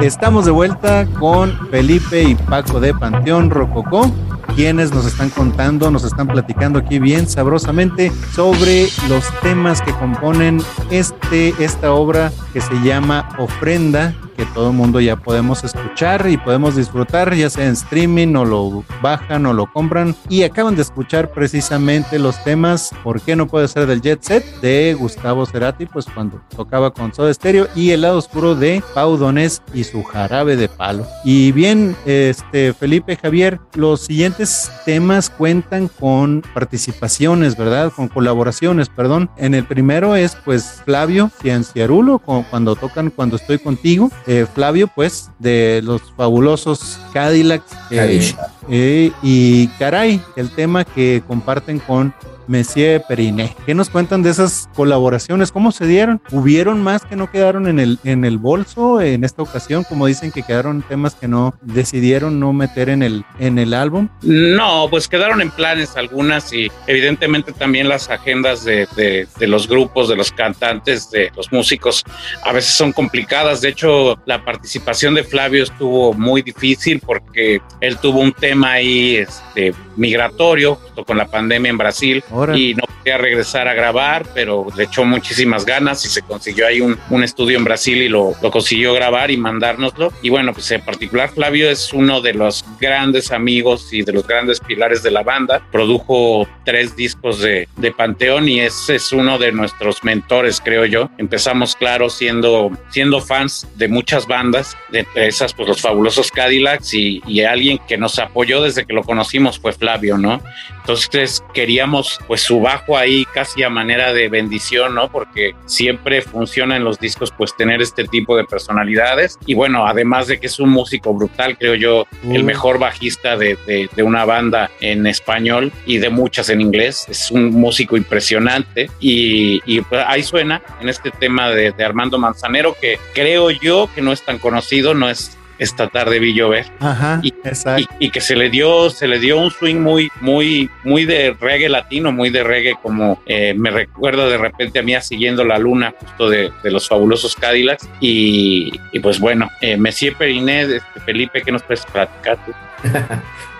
Estamos 0.01 0.45
de 0.45 0.51
vuelta 0.51 1.05
con 1.19 1.69
Felipe 1.69 2.23
y 2.23 2.33
Paco 2.33 2.79
de 2.79 2.91
Panteón 2.91 3.51
Rococó, 3.51 4.11
quienes 4.55 4.91
nos 4.91 5.05
están 5.05 5.29
contando, 5.29 5.91
nos 5.91 6.03
están 6.03 6.27
platicando 6.27 6.79
aquí 6.79 6.97
bien 6.97 7.29
sabrosamente 7.29 8.11
sobre 8.33 8.87
los 9.07 9.23
temas 9.41 9.79
que 9.83 9.93
componen 9.93 10.59
este, 10.89 11.53
esta 11.63 11.93
obra 11.93 12.31
que 12.51 12.61
se 12.61 12.73
llama 12.81 13.29
Ofrenda, 13.37 14.15
que 14.41 14.47
todo 14.55 14.71
el 14.71 14.75
mundo 14.75 14.99
ya 14.99 15.15
podemos 15.17 15.63
escuchar 15.63 16.27
y 16.27 16.35
podemos 16.35 16.75
disfrutar, 16.75 17.35
ya 17.35 17.47
sea 17.51 17.67
en 17.67 17.73
streaming 17.73 18.33
o 18.35 18.43
lo 18.43 18.83
bajan 18.99 19.45
o 19.45 19.53
lo 19.53 19.71
compran. 19.71 20.15
Y 20.29 20.41
acaban 20.41 20.75
de 20.75 20.81
escuchar 20.81 21.29
precisamente 21.29 22.17
los 22.17 22.43
temas 22.43 22.89
¿Por 23.03 23.21
qué 23.21 23.35
no 23.35 23.45
puede 23.45 23.67
ser 23.67 23.85
del 23.85 24.01
Jet 24.01 24.23
Set? 24.23 24.43
de 24.61 24.95
Gustavo 24.97 25.45
Cerati, 25.45 25.85
pues 25.85 26.05
cuando 26.11 26.41
tocaba 26.55 26.91
con 26.91 27.13
Soda 27.13 27.31
Stereo 27.31 27.67
y 27.75 27.91
El 27.91 28.01
lado 28.01 28.17
oscuro 28.17 28.55
de 28.55 28.81
Pau 28.95 29.15
Donés 29.15 29.61
y 29.75 29.83
su 29.83 30.01
jarabe 30.03 30.55
de 30.55 30.67
palo. 30.69 31.05
Y 31.23 31.51
bien, 31.51 31.95
este 32.07 32.73
Felipe 32.73 33.17
Javier, 33.17 33.59
los 33.75 34.01
siguientes 34.01 34.71
temas 34.85 35.29
cuentan 35.29 35.87
con 35.87 36.41
participaciones, 36.55 37.55
¿verdad? 37.55 37.91
Con 37.95 38.07
colaboraciones, 38.07 38.89
perdón. 38.89 39.29
En 39.37 39.53
el 39.53 39.65
primero 39.65 40.15
es 40.15 40.35
pues 40.43 40.81
Flavio 40.83 41.29
Cianciarulo, 41.43 42.17
con- 42.17 42.41
cuando 42.43 42.75
tocan 42.75 43.11
Cuando 43.11 43.35
estoy 43.35 43.59
contigo. 43.59 44.09
Eh, 44.33 44.45
Flavio, 44.45 44.87
pues, 44.87 45.29
de 45.39 45.81
los 45.83 46.01
fabulosos 46.15 46.97
Cadillacs. 47.11 47.73
eh, 47.89 47.95
Cadillac. 47.97 48.49
eh, 48.69 49.11
y 49.21 49.67
Caray, 49.77 50.21
el 50.37 50.49
tema 50.51 50.85
que 50.85 51.21
comparten 51.27 51.79
con 51.79 52.13
Monsieur 52.51 53.01
Periné. 53.07 53.55
¿Qué 53.65 53.73
nos 53.73 53.89
cuentan 53.89 54.23
de 54.23 54.29
esas 54.29 54.67
colaboraciones? 54.75 55.51
¿Cómo 55.51 55.71
se 55.71 55.87
dieron? 55.87 56.21
¿Hubieron 56.31 56.83
más 56.83 57.05
que 57.05 57.15
no 57.15 57.31
quedaron 57.31 57.67
en 57.67 57.79
el, 57.79 57.97
en 58.03 58.25
el 58.25 58.37
bolso 58.37 58.99
en 58.99 59.23
esta 59.23 59.41
ocasión? 59.41 59.85
Como 59.87 60.05
dicen 60.05 60.31
que 60.31 60.43
quedaron 60.43 60.81
temas 60.81 61.15
que 61.15 61.27
no 61.29 61.53
decidieron 61.61 62.39
no 62.39 62.51
meter 62.51 62.89
en 62.89 63.03
el, 63.03 63.23
en 63.39 63.57
el 63.57 63.73
álbum. 63.73 64.09
No, 64.21 64.87
pues 64.89 65.07
quedaron 65.07 65.41
en 65.41 65.49
planes 65.49 65.95
algunas 65.95 66.51
y 66.51 66.69
evidentemente 66.87 67.53
también 67.53 67.87
las 67.87 68.09
agendas 68.09 68.65
de, 68.65 68.87
de- 68.95 69.27
de 69.39 69.47
los 69.47 69.67
grupos, 69.67 70.09
de 70.09 70.15
los 70.17 70.31
cantantes, 70.31 71.09
de 71.09 71.31
los 71.37 71.51
músicos, 71.51 72.03
a 72.43 72.51
veces 72.51 72.73
son 72.73 72.91
complicadas. 72.91 73.61
De 73.61 73.69
hecho, 73.69 74.17
la 74.25 74.43
participación 74.43 75.15
de 75.15 75.23
Flavio 75.23 75.63
estuvo 75.63 76.13
muy 76.13 76.41
difícil 76.41 76.99
porque 76.99 77.61
él 77.79 77.97
tuvo 77.97 78.19
un 78.19 78.33
tema 78.33 78.73
ahí 78.73 79.15
este, 79.15 79.73
migratorio 79.95 80.75
justo 80.75 81.05
con 81.05 81.17
la 81.17 81.25
pandemia 81.27 81.69
en 81.69 81.77
Brasil 81.77 82.23
Órale. 82.41 82.59
y 82.59 82.73
no 82.73 82.83
podía 82.97 83.17
regresar 83.17 83.67
a 83.67 83.73
grabar, 83.73 84.25
pero 84.33 84.67
le 84.75 84.83
echó 84.83 85.03
muchísimas 85.03 85.65
ganas 85.65 86.05
y 86.05 86.09
se 86.09 86.21
consiguió 86.21 86.67
ahí 86.67 86.81
un, 86.81 86.97
un 87.09 87.23
estudio 87.23 87.57
en 87.57 87.63
Brasil 87.63 88.01
y 88.01 88.09
lo, 88.09 88.33
lo 88.41 88.51
consiguió 88.51 88.93
grabar 88.93 89.31
y 89.31 89.37
mandárnoslo. 89.37 90.11
Y 90.21 90.29
bueno, 90.29 90.53
pues 90.53 90.69
en 90.71 90.81
particular 90.81 91.29
Flavio 91.29 91.69
es 91.69 91.93
uno 91.93 92.21
de 92.21 92.33
los 92.33 92.63
grandes 92.79 93.31
amigos 93.31 93.91
y 93.93 94.03
de 94.03 94.13
los 94.13 94.27
grandes 94.27 94.59
pilares 94.59 95.03
de 95.03 95.11
la 95.11 95.23
banda. 95.23 95.61
Produjo 95.71 96.47
tres 96.65 96.95
discos 96.95 97.39
de, 97.39 97.67
de 97.77 97.91
Panteón 97.91 98.47
y 98.49 98.59
ese 98.59 98.95
es 98.95 99.11
uno 99.11 99.37
de 99.37 99.51
nuestros 99.51 100.03
mentores, 100.03 100.61
creo 100.61 100.85
yo. 100.85 101.09
Empezamos, 101.17 101.75
claro, 101.75 102.09
siendo, 102.09 102.71
siendo 102.89 103.21
fans 103.21 103.67
de 103.75 103.87
muchas 103.87 104.27
bandas, 104.27 104.77
de 104.89 105.05
esas, 105.15 105.53
pues 105.53 105.67
los 105.67 105.81
fabulosos 105.81 106.31
Cadillacs 106.31 106.93
y, 106.93 107.21
y 107.27 107.41
alguien 107.41 107.79
que 107.87 107.97
nos 107.97 108.19
apoyó 108.19 108.61
desde 108.61 108.85
que 108.85 108.93
lo 108.93 109.03
conocimos 109.03 109.59
fue 109.59 109.73
Flavio, 109.73 110.17
¿no? 110.17 110.41
Entonces 110.81 111.43
queríamos 111.53 112.19
pues 112.31 112.43
su 112.43 112.61
bajo 112.61 112.97
ahí 112.97 113.25
casi 113.33 113.61
a 113.61 113.69
manera 113.69 114.13
de 114.13 114.29
bendición, 114.29 114.95
¿no? 114.95 115.11
Porque 115.11 115.53
siempre 115.65 116.21
funciona 116.21 116.77
en 116.77 116.85
los 116.85 116.97
discos 116.97 117.29
pues 117.37 117.53
tener 117.57 117.81
este 117.81 118.05
tipo 118.05 118.37
de 118.37 118.45
personalidades 118.45 119.37
y 119.45 119.53
bueno, 119.53 119.85
además 119.85 120.27
de 120.27 120.39
que 120.39 120.47
es 120.47 120.57
un 120.57 120.69
músico 120.69 121.13
brutal, 121.13 121.57
creo 121.57 121.75
yo, 121.75 122.05
el 122.23 122.43
Uh. 122.43 122.45
mejor 122.45 122.79
bajista 122.79 123.35
de, 123.35 123.57
de- 123.67 123.89
de 123.93 124.03
una 124.03 124.23
banda 124.23 124.71
en 124.79 125.07
español 125.07 125.73
y 125.85 125.97
de 125.97 126.09
muchas 126.09 126.47
en 126.47 126.61
inglés, 126.61 127.05
es 127.09 127.31
un 127.31 127.51
músico 127.51 127.97
impresionante 127.97 128.89
y, 129.01 129.59
y, 129.65 129.81
pues, 129.81 130.01
ahí 130.07 130.23
suena 130.23 130.61
en 130.79 130.87
este 130.87 131.11
tema 131.11 131.49
de, 131.49 131.71
de 131.73 131.83
Armando 131.83 132.17
Manzanero 132.17 132.77
que 132.79 132.97
creo 133.13 133.51
yo 133.51 133.89
que 133.93 134.01
no 134.01 134.13
es 134.13 134.21
tan 134.23 134.37
conocido, 134.39 134.93
no 134.93 135.09
es 135.09 135.37
esta 135.61 135.87
tarde 135.87 136.19
vi 136.19 136.33
llover 136.33 136.65
Ajá, 136.79 137.19
Y- 137.23 137.33
exacto. 137.43 137.83
y, 137.99 138.07
y 138.07 138.09
que 138.09 138.19
se 138.19 138.35
le 138.35 138.49
dio 138.49 138.89
se 138.89 139.07
le 139.07 139.19
dio 139.19 139.37
un 139.37 139.51
swing 139.51 139.75
muy 139.77 140.09
muy 140.19 140.69
muy 140.83 141.05
de 141.05 141.35
reggae 141.39 141.69
latino 141.69 142.11
muy 142.11 142.29
de 142.31 142.43
reggae 142.43 142.75
como 142.81 143.21
eh, 143.25 143.53
me 143.55 143.69
recuerda 143.69 144.27
de 144.27 144.37
repente 144.37 144.79
a 144.79 144.83
mí 144.83 144.93
siguiendo 145.01 145.45
la 145.45 145.57
luna 145.57 145.93
justo 145.99 146.29
de, 146.29 146.51
de 146.63 146.71
los 146.71 146.87
fabulosos 146.89 147.35
Cadillacs 147.35 147.87
y, 147.99 148.71
y 148.91 148.99
pues 148.99 149.19
bueno 149.19 149.49
eh, 149.61 149.77
Messier 149.77 150.15
Periné 150.15 150.61
este, 150.63 150.99
Felipe 151.05 151.41
que 151.41 151.51
nos 151.51 151.63
puedes 151.63 151.85
platicar 151.85 152.37
tú? 152.45 152.51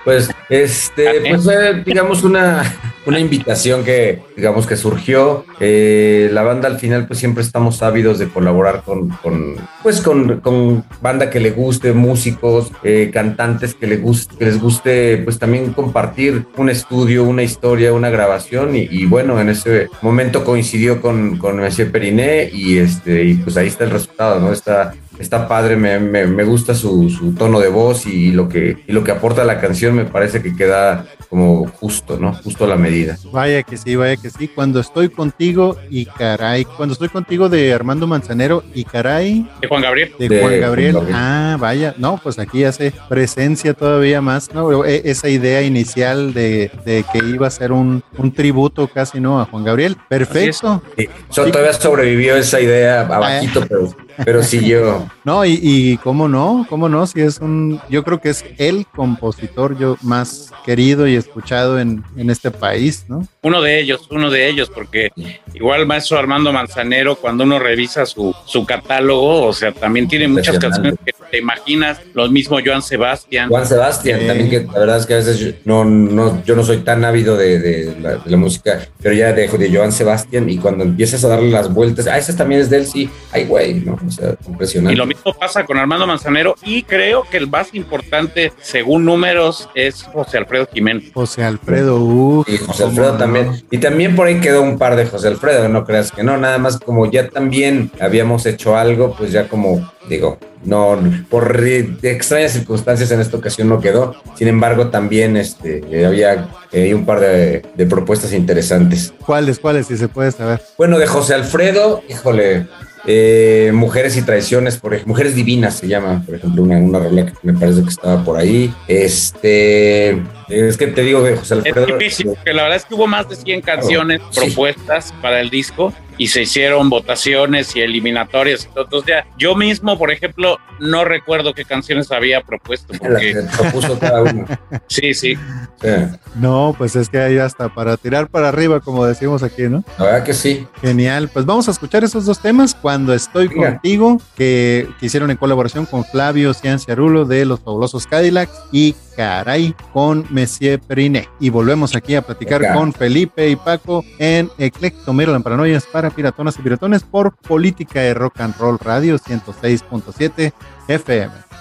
Pues, 0.03 0.29
este, 0.49 1.21
pues 1.29 1.43
fue, 1.43 1.83
digamos, 1.83 2.23
una, 2.23 2.63
una 3.05 3.19
invitación 3.19 3.83
que, 3.83 4.21
digamos, 4.35 4.65
que 4.65 4.75
surgió. 4.75 5.45
Eh, 5.59 6.29
la 6.31 6.41
banda 6.41 6.67
al 6.67 6.79
final, 6.79 7.05
pues 7.07 7.19
siempre 7.19 7.43
estamos 7.43 7.83
ávidos 7.83 8.17
de 8.17 8.27
colaborar 8.27 8.81
con, 8.83 9.09
con 9.09 9.55
pues, 9.83 10.01
con, 10.01 10.39
con, 10.41 10.83
banda 11.01 11.29
que 11.29 11.39
le 11.39 11.51
guste, 11.51 11.93
músicos, 11.93 12.71
eh, 12.83 13.11
cantantes 13.13 13.75
que, 13.75 13.87
le 13.87 13.97
guste, 13.97 14.35
que 14.37 14.45
les 14.45 14.59
guste, 14.59 15.17
pues 15.19 15.37
también 15.37 15.73
compartir 15.73 16.47
un 16.57 16.69
estudio, 16.69 17.23
una 17.23 17.43
historia, 17.43 17.93
una 17.93 18.09
grabación. 18.09 18.75
Y, 18.75 18.87
y 18.89 19.05
bueno, 19.05 19.39
en 19.39 19.49
ese 19.49 19.87
momento 20.01 20.43
coincidió 20.43 20.99
con, 20.99 21.37
con 21.37 21.57
Monsieur 21.57 21.91
Periné 21.91 22.49
y, 22.51 22.79
este, 22.79 23.23
y 23.23 23.33
pues 23.35 23.55
ahí 23.57 23.67
está 23.67 23.83
el 23.83 23.91
resultado, 23.91 24.39
¿no? 24.39 24.51
Está 24.51 24.93
está 25.21 25.47
padre, 25.47 25.75
me, 25.75 25.99
me, 25.99 26.25
me 26.25 26.43
gusta 26.43 26.73
su, 26.73 27.09
su, 27.09 27.33
tono 27.33 27.59
de 27.59 27.69
voz 27.69 28.05
y 28.05 28.31
lo, 28.31 28.49
que, 28.49 28.77
y 28.87 28.91
lo 28.91 29.03
que 29.03 29.11
aporta 29.11 29.43
la 29.43 29.59
canción 29.59 29.95
me 29.95 30.05
parece 30.05 30.41
que 30.41 30.55
queda 30.55 31.05
como 31.29 31.65
justo, 31.67 32.17
¿no? 32.17 32.33
Justo 32.33 32.65
a 32.65 32.67
la 32.67 32.75
medida. 32.75 33.17
Vaya 33.31 33.63
que 33.63 33.77
sí, 33.77 33.95
vaya 33.95 34.17
que 34.17 34.29
sí. 34.29 34.49
Cuando 34.49 34.81
estoy 34.81 35.07
contigo 35.07 35.77
y 35.89 36.05
caray, 36.05 36.65
cuando 36.65 36.91
estoy 36.91 37.07
contigo 37.07 37.47
de 37.47 37.73
Armando 37.73 38.05
Manzanero 38.05 38.63
y 38.73 38.83
caray. 38.83 39.49
De 39.61 39.67
Juan 39.69 39.81
Gabriel. 39.81 40.11
De, 40.19 40.27
de 40.27 40.41
Juan, 40.41 40.59
Gabriel. 40.59 40.91
Juan, 40.93 41.05
Gabriel. 41.05 41.17
Ah, 41.17 41.57
vaya. 41.57 41.95
No, 41.97 42.19
pues 42.21 42.37
aquí 42.37 42.65
hace 42.65 42.91
presencia 43.07 43.73
todavía 43.73 44.19
más, 44.19 44.53
¿no? 44.53 44.83
E, 44.83 45.03
esa 45.05 45.29
idea 45.29 45.61
inicial 45.61 46.33
de, 46.33 46.69
de 46.83 47.05
que 47.13 47.19
iba 47.19 47.47
a 47.47 47.51
ser 47.51 47.71
un, 47.71 48.03
un, 48.17 48.33
tributo 48.33 48.87
casi, 48.87 49.21
¿no? 49.21 49.39
A 49.39 49.45
Juan 49.45 49.63
Gabriel. 49.63 49.95
Perfecto. 50.09 50.83
Sí. 50.97 51.07
So, 51.29 51.45
todavía 51.45 51.71
sobrevivió 51.73 52.35
esa 52.35 52.59
idea 52.59 53.01
abajito, 53.01 53.65
pero 53.67 53.95
pero 54.23 54.43
sí 54.43 54.65
yo. 54.65 55.07
No, 55.23 55.45
y, 55.45 55.59
y, 55.61 55.97
cómo 55.97 56.27
no, 56.27 56.65
cómo 56.67 56.89
no, 56.89 57.05
si 57.05 57.21
es 57.21 57.37
un, 57.39 57.79
yo 57.89 58.03
creo 58.03 58.19
que 58.19 58.29
es 58.29 58.43
el 58.57 58.87
compositor 58.87 59.77
yo 59.77 59.95
más 60.01 60.51
querido 60.65 61.07
y 61.07 61.15
escuchado 61.15 61.79
en, 61.79 62.03
en 62.17 62.31
este 62.31 62.49
país, 62.49 63.05
¿no? 63.07 63.27
Uno 63.43 63.61
de 63.61 63.79
ellos, 63.79 64.07
uno 64.09 64.31
de 64.31 64.49
ellos, 64.49 64.71
porque 64.73 65.11
igual 65.53 65.85
maestro 65.85 66.17
Armando 66.17 66.51
Manzanero, 66.51 67.15
cuando 67.15 67.43
uno 67.43 67.59
revisa 67.59 68.05
su, 68.07 68.35
su 68.45 68.65
catálogo, 68.65 69.43
o 69.45 69.53
sea, 69.53 69.71
también 69.71 70.07
tiene 70.07 70.27
muchas 70.27 70.57
canciones 70.57 70.95
que 71.05 71.13
te 71.29 71.37
imaginas, 71.37 71.99
lo 72.13 72.29
mismo 72.29 72.57
Joan 72.63 72.81
Sebastián. 72.81 73.49
Juan 73.49 73.67
Sebastián, 73.67 74.21
eh. 74.21 74.27
también 74.27 74.49
que 74.49 74.61
la 74.61 74.79
verdad 74.79 74.97
es 74.97 75.05
que 75.05 75.13
a 75.13 75.17
veces 75.17 75.39
yo 75.39 75.51
no, 75.65 75.85
no, 75.85 76.43
yo 76.43 76.55
no 76.55 76.63
soy 76.63 76.77
tan 76.77 77.05
ávido 77.05 77.37
de, 77.37 77.59
de, 77.59 77.95
la, 78.01 78.17
de 78.17 78.31
la 78.31 78.37
música, 78.37 78.87
pero 79.01 79.13
ya 79.13 79.33
dejo 79.33 79.57
de 79.57 79.71
Joan 79.73 79.91
Sebastián 79.91 80.49
y 80.49 80.57
cuando 80.57 80.83
empiezas 80.83 81.23
a 81.23 81.27
darle 81.27 81.51
las 81.51 81.71
vueltas, 81.71 82.07
ah, 82.07 82.17
ese 82.17 82.33
también 82.33 82.61
es 82.61 82.69
de 82.69 82.77
él, 82.77 82.87
sí, 82.87 83.09
ay, 83.31 83.45
güey, 83.45 83.75
¿no? 83.75 83.99
O 84.05 84.11
sea, 84.11 84.35
impresionante. 84.47 84.93
Y 84.93 84.97
lo 84.97 85.05
mismo 85.05 85.33
pasa 85.33 85.65
con 85.65 85.77
Armando 85.77 86.07
Manzanero 86.07 86.55
y 86.63 86.83
creo 86.83 87.23
que 87.29 87.37
el 87.37 87.47
más 87.47 87.73
importante, 87.73 88.51
según 88.61 89.05
números, 89.05 89.69
es 89.75 90.03
José 90.03 90.37
Alfredo 90.37 90.67
Jiménez. 90.71 91.11
José 91.13 91.43
Alfredo, 91.43 91.99
uh, 91.99 92.45
y 92.47 92.57
José 92.57 92.85
Alfredo 92.85 93.17
también. 93.17 93.63
Y 93.69 93.77
también 93.77 94.15
por 94.15 94.27
ahí 94.27 94.39
quedó 94.39 94.61
un 94.61 94.77
par 94.77 94.95
de 94.95 95.05
José 95.05 95.27
Alfredo, 95.27 95.69
no 95.69 95.85
creas 95.85 96.11
que 96.11 96.23
no, 96.23 96.37
nada 96.37 96.57
más 96.57 96.79
como 96.79 97.09
ya 97.09 97.29
también 97.29 97.91
habíamos 97.99 98.45
hecho 98.45 98.75
algo, 98.75 99.15
pues 99.17 99.31
ya 99.31 99.47
como 99.47 99.91
digo, 100.09 100.37
no, 100.63 100.99
por 101.29 101.59
extrañas 101.63 102.51
circunstancias 102.51 103.11
en 103.11 103.19
esta 103.19 103.37
ocasión 103.37 103.69
no 103.69 103.79
quedó. 103.79 104.15
Sin 104.35 104.47
embargo, 104.47 104.89
también 104.89 105.37
este, 105.37 106.05
había 106.05 106.49
eh, 106.71 106.93
un 106.93 107.05
par 107.05 107.19
de, 107.19 107.63
de, 107.75 107.85
propuestas 107.85 108.33
interesantes. 108.33 109.13
¿Cuáles, 109.25 109.59
cuáles, 109.59 109.87
si 109.87 109.97
se 109.97 110.07
puede 110.07 110.31
saber? 110.31 110.61
Bueno, 110.77 110.99
de 110.99 111.07
José 111.07 111.33
Alfredo, 111.33 112.03
híjole, 112.09 112.67
eh, 113.07 113.71
Mujeres 113.73 114.15
y 114.17 114.21
Traiciones, 114.21 114.77
por 114.77 114.93
ejemplo, 114.93 115.13
Mujeres 115.13 115.35
Divinas 115.35 115.77
se 115.77 115.87
llama, 115.87 116.23
por 116.25 116.35
ejemplo, 116.35 116.63
una, 116.63 116.77
una 116.77 117.25
que 117.25 117.33
me 117.43 117.53
parece 117.53 117.83
que 117.83 117.89
estaba 117.89 118.23
por 118.23 118.37
ahí. 118.37 118.73
Este, 118.87 120.21
es 120.51 120.77
que 120.77 120.87
te 120.87 121.01
digo 121.01 121.21
de 121.21 121.35
José 121.35 121.55
Alfredo. 121.55 121.87
Es 121.87 121.99
difícil, 121.99 122.27
porque 122.27 122.53
la 122.53 122.63
verdad 122.63 122.77
es 122.77 122.85
que 122.85 122.93
hubo 122.93 123.07
más 123.07 123.29
de 123.29 123.35
100 123.35 123.61
canciones 123.61 124.21
propuestas 124.33 125.05
sí. 125.05 125.13
para 125.21 125.39
el 125.39 125.49
disco 125.49 125.93
y 126.21 126.27
se 126.27 126.43
hicieron 126.43 126.87
votaciones 126.89 127.75
y 127.75 127.81
eliminatorias. 127.81 128.65
Entonces, 128.67 129.03
ya, 129.07 129.27
yo 129.39 129.55
mismo, 129.55 129.97
por 129.97 130.11
ejemplo, 130.11 130.59
no 130.79 131.03
recuerdo 131.03 131.55
qué 131.55 131.65
canciones 131.65 132.11
había 132.11 132.41
propuesto. 132.41 132.93
Porque... 132.97 133.33
La 133.33 133.41
que 133.41 133.57
propuso 133.57 133.97
cada 133.97 134.21
uno. 134.21 134.45
sí, 134.87 135.15
sí, 135.15 135.35
sí. 135.35 135.89
No, 136.35 136.75
pues 136.77 136.95
es 136.95 137.09
que 137.09 137.17
hay 137.17 137.39
hasta 137.39 137.73
para 137.73 137.97
tirar 137.97 138.27
para 138.27 138.49
arriba, 138.49 138.81
como 138.81 139.03
decimos 139.05 139.41
aquí, 139.41 139.63
¿no? 139.63 139.83
La 139.97 140.05
verdad 140.05 140.23
que 140.23 140.33
sí. 140.33 140.67
Genial. 140.81 141.27
Pues 141.27 141.45
vamos 141.47 141.67
a 141.67 141.71
escuchar 141.71 142.03
esos 142.03 142.25
dos 142.25 142.39
temas. 142.39 142.75
Cuando 142.75 143.15
estoy 143.15 143.49
Mira. 143.49 143.71
contigo, 143.71 144.21
que, 144.35 144.87
que, 144.99 145.07
hicieron 145.07 145.31
en 145.31 145.37
colaboración 145.37 145.87
con 145.87 146.05
Flavio 146.05 146.53
Cianciarulo 146.53 147.25
de 147.25 147.45
Los 147.45 147.61
Fabulosos 147.61 148.05
Cadillacs 148.05 148.53
y 148.71 148.95
Caray 149.15 149.75
con 149.93 150.25
Messier 150.29 150.79
Periné. 150.79 151.27
Y 151.39 151.49
volvemos 151.49 151.95
aquí 151.95 152.15
a 152.15 152.21
platicar 152.21 152.63
Acá. 152.63 152.73
con 152.73 152.93
Felipe 152.93 153.49
y 153.49 153.55
Paco 153.55 154.03
en 154.19 154.49
Eclecto 154.57 155.13
Maryland 155.13 155.43
Paranoias 155.43 155.85
para 155.85 156.09
piratonas 156.09 156.57
y 156.57 156.61
piratones 156.61 157.03
por 157.03 157.35
Política 157.35 158.01
de 158.01 158.13
Rock 158.13 158.41
and 158.41 158.57
Roll 158.57 158.79
Radio 158.79 159.17
106.7 159.17 160.53
FM. 160.87 161.60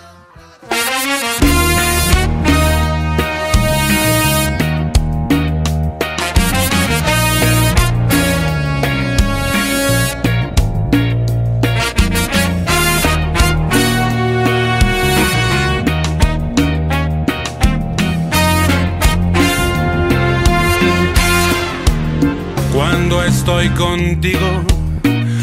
Estoy 23.40 23.70
contigo, 23.70 24.62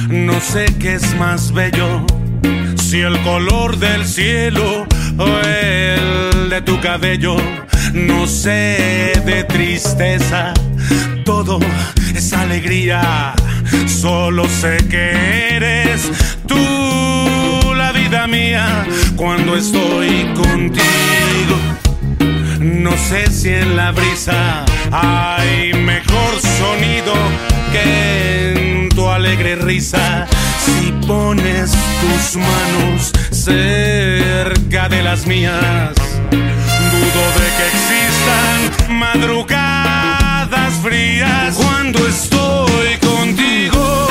no 0.07 0.39
sé 0.39 0.65
qué 0.79 0.93
es 0.93 1.15
más 1.15 1.51
bello, 1.51 2.05
si 2.75 2.99
el 2.99 3.19
color 3.21 3.77
del 3.77 4.05
cielo 4.05 4.85
o 5.17 5.27
el 5.27 6.47
de 6.51 6.61
tu 6.61 6.79
cabello. 6.79 7.37
No 7.93 8.27
sé 8.27 9.13
de 9.25 9.43
tristeza, 9.45 10.53
todo 11.25 11.59
es 12.15 12.33
alegría. 12.33 13.33
Solo 13.87 14.47
sé 14.47 14.77
que 14.87 15.55
eres 15.55 16.11
tú 16.45 17.73
la 17.73 17.91
vida 17.93 18.27
mía 18.27 18.85
cuando 19.15 19.55
estoy 19.55 20.27
contigo. 20.35 21.57
No 22.59 22.91
sé 22.95 23.31
si 23.31 23.49
en 23.49 23.75
la 23.75 23.91
brisa 23.91 24.65
hay 24.91 25.73
mejor 25.73 26.39
sonido 26.59 27.46
que 27.71 28.53
en 28.53 28.89
tu 28.89 29.07
alegre 29.09 29.55
risa. 29.55 30.27
Si 30.65 30.91
pones 31.07 31.71
tus 31.71 32.35
manos 32.35 33.11
cerca 33.31 34.89
de 34.89 35.03
las 35.03 35.25
mías, 35.25 35.93
dudo 36.31 37.23
de 37.39 37.47
que 37.57 37.65
existan 37.73 38.97
madrugadas 38.97 40.73
frías 40.83 41.55
cuando 41.55 42.05
estoy 42.07 42.97
contigo. 42.97 44.07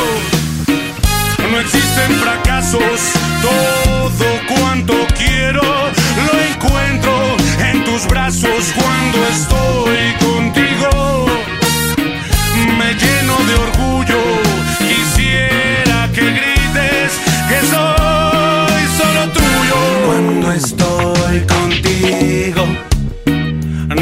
No 1.50 1.60
existen 1.60 2.12
fracasos, 2.20 3.12
todo 3.42 4.26
cuanto 4.48 4.94
quiero 5.16 5.62
lo 5.62 6.40
encuentro 6.40 7.36
en 7.70 7.84
tus 7.84 8.06
brazos 8.06 8.72
cuando 8.74 9.18
estoy 9.28 10.14
contigo. 10.18 11.25
Lleno 12.94 13.36
de 13.48 13.54
orgullo, 13.54 14.20
quisiera 14.78 16.08
que 16.14 16.22
grites 16.22 17.12
que 17.48 17.60
soy 17.66 18.82
solo 18.96 19.28
tuyo. 19.32 19.78
Cuando 20.06 20.52
estoy 20.52 21.40
contigo, 21.40 22.64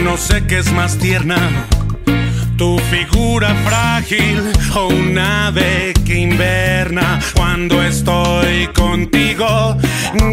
no 0.03 0.17
sé 0.19 0.47
qué 0.47 0.59
es 0.59 0.71
más 0.73 0.99
tierna. 0.99 1.37
Tu 2.59 2.79
figura 2.91 3.55
frágil 3.65 4.53
o 4.77 4.89
un 4.89 5.19
ave 5.19 5.95
que 6.05 6.19
inverna. 6.19 7.19
Cuando 7.35 7.83
estoy 7.83 8.69
contigo, 8.69 9.77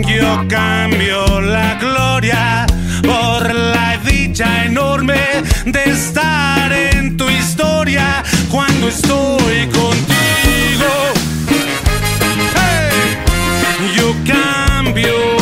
yo 0.05 0.45
cambio 0.47 1.41
la 1.41 1.75
gloria 1.75 2.67
por 3.01 3.55
la 3.55 3.97
dicha 4.05 4.65
enorme 4.65 5.19
de 5.65 5.83
estar 5.85 6.71
en 6.71 7.17
tu 7.17 7.29
historia 7.29 8.23
cuando 8.51 8.89
estoy 8.89 9.67
contigo. 9.67 10.91
Hey, 12.53 13.95
yo 13.95 14.13
cambio 14.25 15.40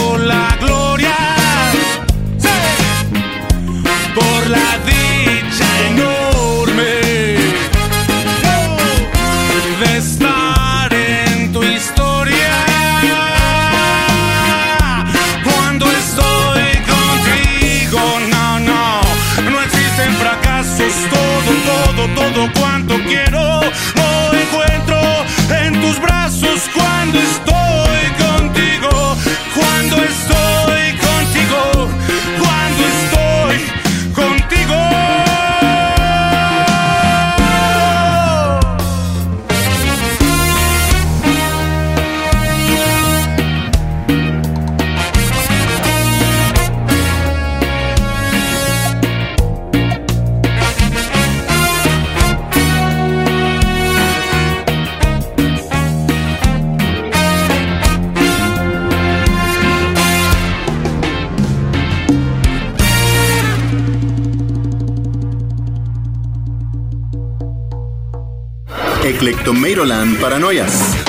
Eclectomeiroland 69.19 70.17
Paranoias. 70.17 71.08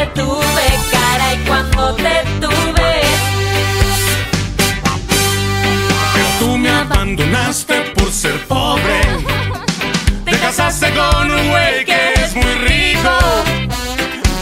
Te 0.00 0.06
tuve, 0.20 0.66
cara, 0.90 1.34
y 1.34 1.38
cuando 1.46 1.94
te 1.94 2.24
tuve. 2.40 2.92
Pero 6.14 6.26
tú 6.38 6.56
me 6.56 6.70
abandonaste 6.70 7.74
por 7.94 8.10
ser 8.10 8.38
pobre. 8.46 9.00
Te 10.24 10.32
casaste 10.38 10.90
con 10.92 11.30
un 11.30 11.48
güey 11.50 11.84
que 11.84 12.14
es 12.14 12.34
muy 12.34 12.54
rico. 12.68 13.14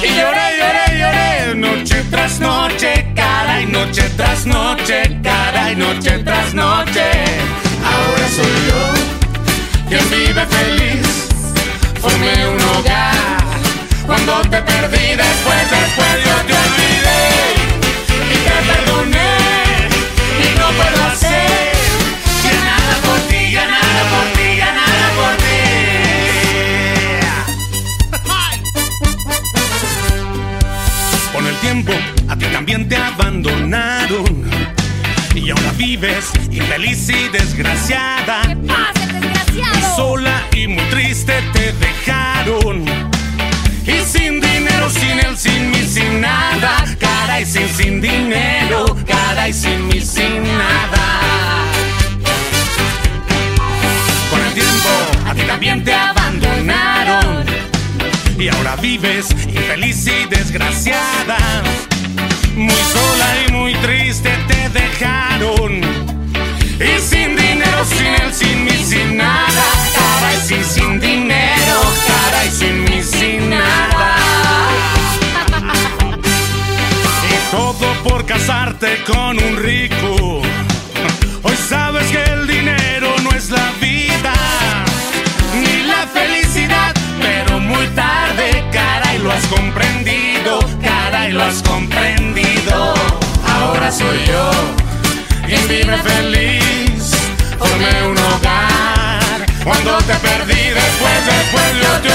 Y 0.03 0.09
lloré, 0.19 0.47
lloré, 0.61 0.87
lloré, 1.01 1.55
noche 1.57 2.05
tras 2.11 2.39
noche, 2.39 3.13
cara 3.17 3.61
y 3.61 3.67
noche 3.67 4.03
tras 4.17 4.47
noche, 4.47 5.21
cara 5.25 5.73
y 5.73 5.77
noche 5.77 6.19
tras 6.19 6.55
noche. 6.55 7.07
Ahora 7.93 8.27
soy 8.37 8.57
yo 8.69 8.83
quien 9.89 10.11
vive 10.11 10.47
feliz. 10.47 11.29
Formé 12.01 12.47
un 12.47 12.63
hogar 12.63 13.38
cuando 14.29 14.51
te 14.51 14.63
perdí, 14.63 15.17
después, 15.17 15.71
después 15.71 16.25
yo 16.25 16.37
te 16.47 16.53
olvidé 16.53 17.23
y 18.29 18.37
te 18.47 18.57
perdoné 18.69 19.33
y 20.45 20.47
no 20.59 20.67
puedo 20.77 21.01
hacer 21.07 21.73
ya 22.45 22.55
nada 22.65 22.95
por 23.05 23.19
ti, 23.29 23.41
ya 23.53 23.67
nada 23.67 24.03
por 24.11 24.27
ti, 24.37 24.57
ya 24.57 24.71
nada 24.73 25.07
por 25.19 25.33
ti. 25.37 25.59
Con 31.33 31.47
el 31.47 31.57
tiempo 31.57 31.93
a 32.29 32.37
ti 32.37 32.47
también 32.53 32.89
te 32.89 32.97
abandonaron 32.97 34.51
y 35.35 35.51
ahora 35.51 35.73
vives 35.77 36.31
infeliz 36.51 37.09
y 37.09 37.29
desgraciada. 37.29 38.43
¡Pase, 38.67 39.07
desgraciado! 39.13 39.97
Sola 39.97 40.43
y 40.53 40.69
muy 40.69 40.85
triste 40.91 41.43
te 41.53 41.73
dejaron. 41.73 43.18
Y 43.89 44.05
sin 44.05 44.39
dinero, 44.41 44.91
sin 44.91 45.19
él, 45.19 45.37
sin 45.37 45.71
mí, 45.71 45.83
sin 45.83 46.21
nada. 46.21 46.85
Cara 47.01 47.41
y 47.41 47.47
sin, 47.47 47.69
sin 47.71 48.01
dinero. 48.03 48.85
Cara 49.07 49.49
y 49.49 49.53
sin 49.55 49.89
mí, 49.89 50.01
sin 50.01 50.43
nada. 50.43 51.05
Con 54.31 54.41
el 54.41 54.53
tiempo, 54.53 54.91
a 55.27 55.35
ti 55.35 55.43
también 55.43 55.83
te 55.85 55.95
abandonaron. 55.95 57.47
Y 58.39 58.49
ahora 58.49 58.77
vives 58.77 59.31
infeliz 59.49 60.07
y 60.07 60.27
desgraciada. 60.27 61.39
Muy 62.55 62.83
sola 62.93 63.29
y 63.47 63.53
muy 63.53 63.75
triste 63.77 64.31
te 64.49 64.69
dejaron. 64.69 65.81
Y 66.79 67.01
sin 67.01 67.35
dinero, 67.37 67.85
sin 67.87 68.15
él, 68.23 68.35
sin 68.35 68.65
mí, 68.65 68.85
sin 68.85 69.17
nada. 69.17 69.65
Cara 69.95 70.35
y 70.35 70.47
sin, 70.47 70.65
sin 70.65 71.01
dinero. 71.01 71.81
Cara 72.07 72.45
y 72.45 72.51
sin 72.51 72.85
mí, 72.85 72.88
con 79.07 79.41
un 79.43 79.57
rico. 79.57 80.43
Hoy 81.43 81.57
sabes 81.69 82.07
que 82.11 82.23
el 82.23 82.47
dinero 82.47 83.15
no 83.23 83.31
es 83.31 83.51
la 83.51 83.71
vida. 83.81 84.35
Ni 85.55 85.85
la 85.85 86.07
felicidad. 86.07 86.93
Pero 87.21 87.61
muy 87.61 87.87
tarde, 87.89 88.65
cara, 88.73 89.15
y 89.15 89.19
lo 89.19 89.33
has 89.33 89.47
comprendido. 89.47 90.59
Cara, 90.83 91.29
y 91.29 91.33
lo 91.33 91.45
has 91.45 91.63
comprendido. 91.63 92.95
Ahora 93.47 93.91
soy 93.93 94.19
yo 94.27 94.51
quien 95.47 95.69
vive 95.69 95.97
feliz. 95.99 97.13
Formé 97.59 98.09
un 98.09 98.19
hogar 98.19 99.47
cuando 99.65 99.99
te 99.99 100.15
perdí. 100.15 100.63
Después, 100.83 101.27
después 101.27 101.69
yo 101.83 102.09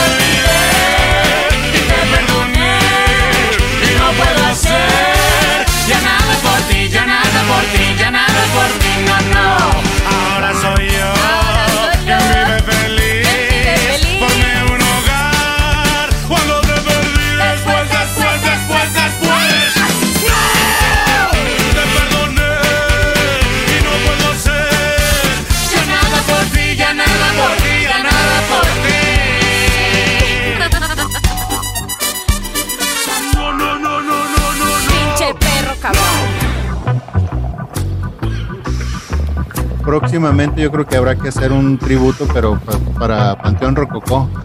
Próximamente 40.14 40.62
yo 40.62 40.72
creo 40.72 40.86
que 40.86 40.96
habrá 40.96 41.16
que 41.16 41.30
hacer 41.30 41.52
un 41.52 41.80
tributo, 41.80 42.28
pero 42.32 42.60
pa- 42.60 42.78
para 43.00 43.36
Panteón 43.36 43.76
Rococó. 43.76 44.30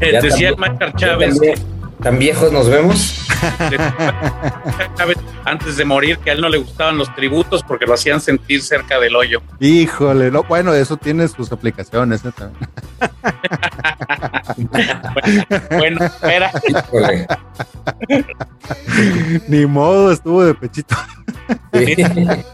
Eh, 0.00 0.20
decía 0.22 0.52
¿Ya 0.56 0.92
Chávez, 0.94 1.40
¿Tan 2.00 2.16
viejos 2.16 2.52
nos 2.52 2.68
vemos? 2.68 3.26
Antes 5.44 5.76
de 5.76 5.84
morir 5.84 6.18
que 6.18 6.30
a 6.30 6.34
él 6.34 6.40
no 6.42 6.48
le 6.48 6.58
gustaban 6.58 6.96
los 6.96 7.12
tributos 7.16 7.64
porque 7.64 7.86
lo 7.86 7.94
hacían 7.94 8.20
sentir 8.20 8.62
cerca 8.62 9.00
del 9.00 9.16
hoyo. 9.16 9.42
Híjole, 9.58 10.30
no, 10.30 10.44
bueno, 10.44 10.72
eso 10.74 10.96
tiene 10.96 11.26
sus 11.26 11.50
aplicaciones. 11.50 12.24
¿eh? 12.24 12.30
también. 12.36 12.70
Bueno, 15.70 15.98
era 16.22 16.52
Híjole. 16.68 17.26
Ni 19.48 19.66
modo, 19.66 20.12
estuvo 20.12 20.44
de 20.44 20.54
pechito. 20.54 20.94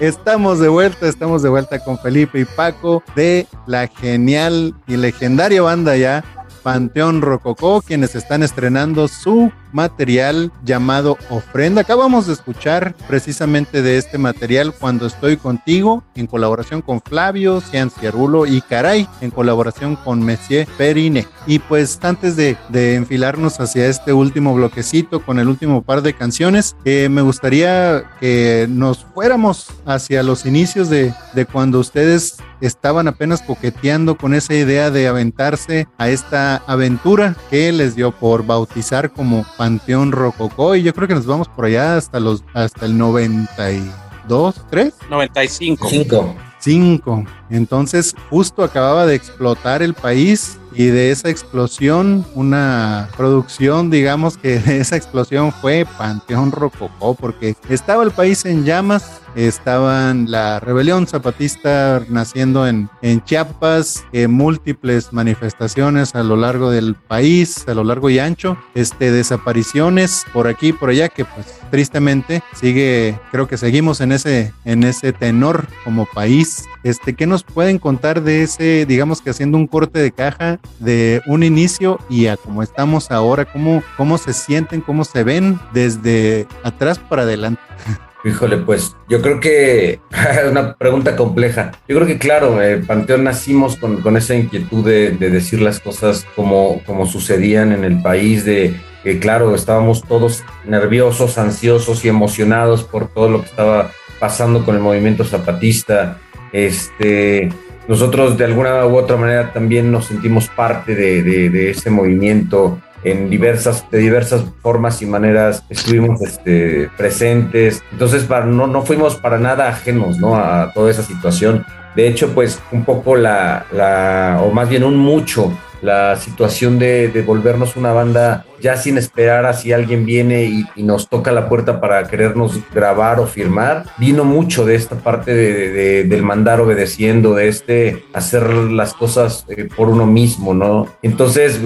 Estamos 0.00 0.58
de 0.58 0.68
vuelta, 0.68 1.08
estamos 1.08 1.42
de 1.42 1.48
vuelta 1.48 1.78
con 1.78 1.98
Felipe 1.98 2.40
y 2.40 2.44
Paco 2.44 3.02
de 3.16 3.46
la 3.66 3.86
genial 3.86 4.74
y 4.86 4.96
legendaria 4.96 5.62
banda 5.62 5.96
ya 5.96 6.24
Panteón 6.62 7.22
Rococó, 7.22 7.80
quienes 7.80 8.14
están 8.14 8.42
estrenando 8.42 9.08
su 9.08 9.50
material 9.72 10.52
llamado 10.64 11.18
Ofrenda. 11.30 11.82
Acabamos 11.82 12.26
de 12.26 12.32
escuchar 12.32 12.94
precisamente 13.06 13.82
de 13.82 13.98
este 13.98 14.18
material 14.18 14.74
Cuando 14.78 15.06
estoy 15.06 15.36
contigo, 15.36 16.04
en 16.14 16.26
colaboración 16.26 16.82
con 16.82 17.00
Flavio, 17.00 17.60
Cian 17.60 17.90
Ciarulo 17.90 18.46
y 18.46 18.60
Caray, 18.60 19.08
en 19.20 19.30
colaboración 19.30 19.96
con 19.96 20.22
Messier 20.22 20.66
Perine. 20.76 21.26
Y 21.46 21.58
pues 21.58 21.98
antes 22.02 22.36
de, 22.36 22.56
de 22.68 22.94
enfilarnos 22.94 23.60
hacia 23.60 23.86
este 23.86 24.12
último 24.12 24.54
bloquecito 24.54 25.24
con 25.24 25.38
el 25.38 25.48
último 25.48 25.82
par 25.82 26.02
de 26.02 26.14
canciones, 26.14 26.76
eh, 26.84 27.08
me 27.08 27.22
gustaría 27.22 28.04
que 28.20 28.66
nos 28.68 29.04
fuéramos 29.04 29.68
hacia 29.86 30.22
los 30.22 30.46
inicios 30.46 30.88
de, 30.88 31.14
de 31.34 31.46
cuando 31.46 31.80
ustedes 31.80 32.38
estaban 32.60 33.08
apenas 33.08 33.42
coqueteando 33.42 34.16
con 34.16 34.34
esa 34.34 34.54
idea 34.54 34.90
de 34.90 35.08
aventarse 35.08 35.86
a 35.98 36.08
esta 36.08 36.56
aventura 36.66 37.36
que 37.50 37.72
les 37.72 37.94
dio 37.94 38.12
por 38.12 38.44
bautizar 38.44 39.12
como 39.12 39.44
Panteón 39.58 40.12
Rococó 40.12 40.74
y 40.76 40.82
yo 40.82 40.94
creo 40.94 41.08
que 41.08 41.14
nos 41.14 41.26
vamos 41.26 41.48
por 41.48 41.66
allá 41.66 41.96
hasta 41.96 42.20
los 42.20 42.44
hasta 42.54 42.86
el 42.86 42.96
92, 42.96 44.54
3, 44.70 44.94
95. 45.10 45.88
Cinco. 45.90 46.34
5. 46.60 47.24
Entonces, 47.50 48.14
justo 48.30 48.64
acababa 48.64 49.06
de 49.06 49.14
explotar 49.14 49.82
el 49.82 49.94
país 49.94 50.58
y 50.72 50.86
de 50.86 51.10
esa 51.10 51.28
explosión, 51.28 52.24
una 52.34 53.08
producción, 53.16 53.90
digamos 53.90 54.36
que 54.36 54.58
de 54.60 54.80
esa 54.80 54.96
explosión 54.96 55.52
fue 55.52 55.86
Panteón 55.96 56.52
Rococó, 56.52 57.14
porque 57.14 57.56
estaba 57.68 58.04
el 58.04 58.10
país 58.10 58.44
en 58.44 58.64
llamas, 58.64 59.20
estaban 59.46 60.30
la 60.30 60.58
rebelión 60.58 61.06
zapatista 61.06 62.02
naciendo 62.08 62.66
en, 62.66 62.90
en 63.02 63.22
Chiapas, 63.22 64.04
eh, 64.12 64.26
múltiples 64.26 65.12
manifestaciones 65.12 66.16
a 66.16 66.24
lo 66.24 66.36
largo 66.36 66.70
del 66.70 66.96
país, 66.96 67.66
a 67.68 67.74
lo 67.74 67.84
largo 67.84 68.10
y 68.10 68.18
ancho, 68.18 68.58
este, 68.74 69.12
desapariciones 69.12 70.24
por 70.32 70.48
aquí 70.48 70.68
y 70.68 70.72
por 70.72 70.90
allá, 70.90 71.08
que 71.08 71.24
pues 71.24 71.46
tristemente 71.70 72.42
sigue, 72.54 73.18
creo 73.30 73.46
que 73.46 73.56
seguimos 73.56 74.00
en 74.00 74.12
ese, 74.12 74.52
en 74.64 74.82
ese 74.82 75.12
tenor 75.12 75.68
como 75.84 76.06
país. 76.06 76.64
Este, 76.82 77.14
¿qué 77.14 77.26
nos 77.26 77.44
pueden 77.44 77.78
contar 77.78 78.22
de 78.22 78.42
ese, 78.42 78.86
digamos 78.86 79.22
que 79.22 79.30
haciendo 79.30 79.56
un 79.56 79.68
corte 79.68 80.00
de 80.00 80.10
caja 80.10 80.58
de 80.80 81.22
un 81.26 81.44
inicio 81.44 81.98
y 82.08 82.26
a 82.26 82.36
cómo 82.36 82.62
estamos 82.62 83.12
ahora, 83.12 83.44
cómo, 83.44 83.82
cómo 83.96 84.18
se 84.18 84.32
sienten, 84.32 84.80
cómo 84.80 85.04
se 85.04 85.22
ven 85.22 85.60
desde 85.72 86.48
atrás 86.64 86.98
para 86.98 87.22
adelante? 87.22 87.60
Híjole, 88.24 88.56
pues 88.58 88.96
yo 89.08 89.22
creo 89.22 89.38
que 89.38 90.00
es 90.10 90.50
una 90.50 90.74
pregunta 90.74 91.14
compleja. 91.16 91.72
Yo 91.86 91.96
creo 91.96 92.06
que 92.06 92.18
claro, 92.18 92.60
eh, 92.60 92.78
Panteón 92.78 93.24
nacimos 93.24 93.76
con, 93.76 94.00
con 94.00 94.16
esa 94.16 94.34
inquietud 94.34 94.84
de, 94.84 95.12
de, 95.12 95.30
decir 95.30 95.60
las 95.60 95.80
cosas 95.80 96.26
como, 96.34 96.82
como 96.84 97.06
sucedían 97.06 97.72
en 97.72 97.84
el 97.84 98.02
país, 98.02 98.44
de 98.44 98.74
que 99.04 99.20
claro, 99.20 99.54
estábamos 99.54 100.02
todos 100.02 100.42
nerviosos, 100.66 101.38
ansiosos 101.38 102.04
y 102.04 102.08
emocionados 102.08 102.82
por 102.82 103.08
todo 103.08 103.28
lo 103.28 103.40
que 103.40 103.46
estaba 103.48 103.92
pasando 104.18 104.64
con 104.64 104.74
el 104.74 104.80
movimiento 104.80 105.24
zapatista. 105.24 106.18
Este, 106.52 107.50
nosotros 107.86 108.36
de 108.36 108.44
alguna 108.44 108.84
u 108.86 108.96
otra 108.96 109.16
manera 109.16 109.52
también 109.52 109.92
nos 109.92 110.06
sentimos 110.06 110.48
parte 110.48 110.96
de, 110.96 111.22
de, 111.22 111.50
de 111.50 111.70
ese 111.70 111.90
movimiento 111.90 112.80
en 113.04 113.30
diversas, 113.30 113.88
de 113.90 113.98
diversas 113.98 114.44
formas 114.62 115.00
y 115.02 115.06
maneras 115.06 115.64
estuvimos 115.68 116.20
este, 116.20 116.90
presentes. 116.96 117.82
Entonces, 117.92 118.24
para, 118.24 118.46
no, 118.46 118.66
no 118.66 118.82
fuimos 118.82 119.16
para 119.16 119.38
nada 119.38 119.68
ajenos 119.68 120.18
¿no? 120.18 120.36
a 120.36 120.72
toda 120.72 120.90
esa 120.90 121.02
situación. 121.02 121.64
De 121.94 122.06
hecho, 122.06 122.34
pues 122.34 122.60
un 122.70 122.84
poco 122.84 123.16
la, 123.16 123.66
la 123.72 124.40
o 124.42 124.50
más 124.52 124.68
bien 124.68 124.84
un 124.84 124.96
mucho, 124.96 125.52
la 125.82 126.16
situación 126.16 126.78
de, 126.78 127.08
de, 127.08 127.22
volvernos 127.22 127.76
una 127.76 127.92
banda 127.92 128.44
ya 128.60 128.76
sin 128.76 128.98
esperar 128.98 129.46
a 129.46 129.52
si 129.52 129.72
alguien 129.72 130.04
viene 130.04 130.44
y, 130.44 130.64
nos 130.82 131.08
toca 131.08 131.32
la 131.32 131.48
puerta 131.48 131.80
para 131.80 132.08
querernos 132.08 132.58
grabar 132.72 133.20
o 133.20 133.26
firmar, 133.26 133.84
vino 133.98 134.24
mucho 134.24 134.64
de 134.64 134.74
esta 134.74 134.96
parte 134.96 135.34
de, 135.34 135.70
de, 135.70 136.04
del 136.04 136.22
mandar 136.22 136.60
obedeciendo, 136.60 137.34
de 137.34 137.48
este 137.48 138.04
hacer 138.14 138.48
las 138.48 138.94
cosas 138.94 139.44
eh, 139.48 139.68
por 139.76 139.88
uno 139.88 140.06
mismo, 140.06 140.54
¿no? 140.54 140.88
Entonces, 141.02 141.60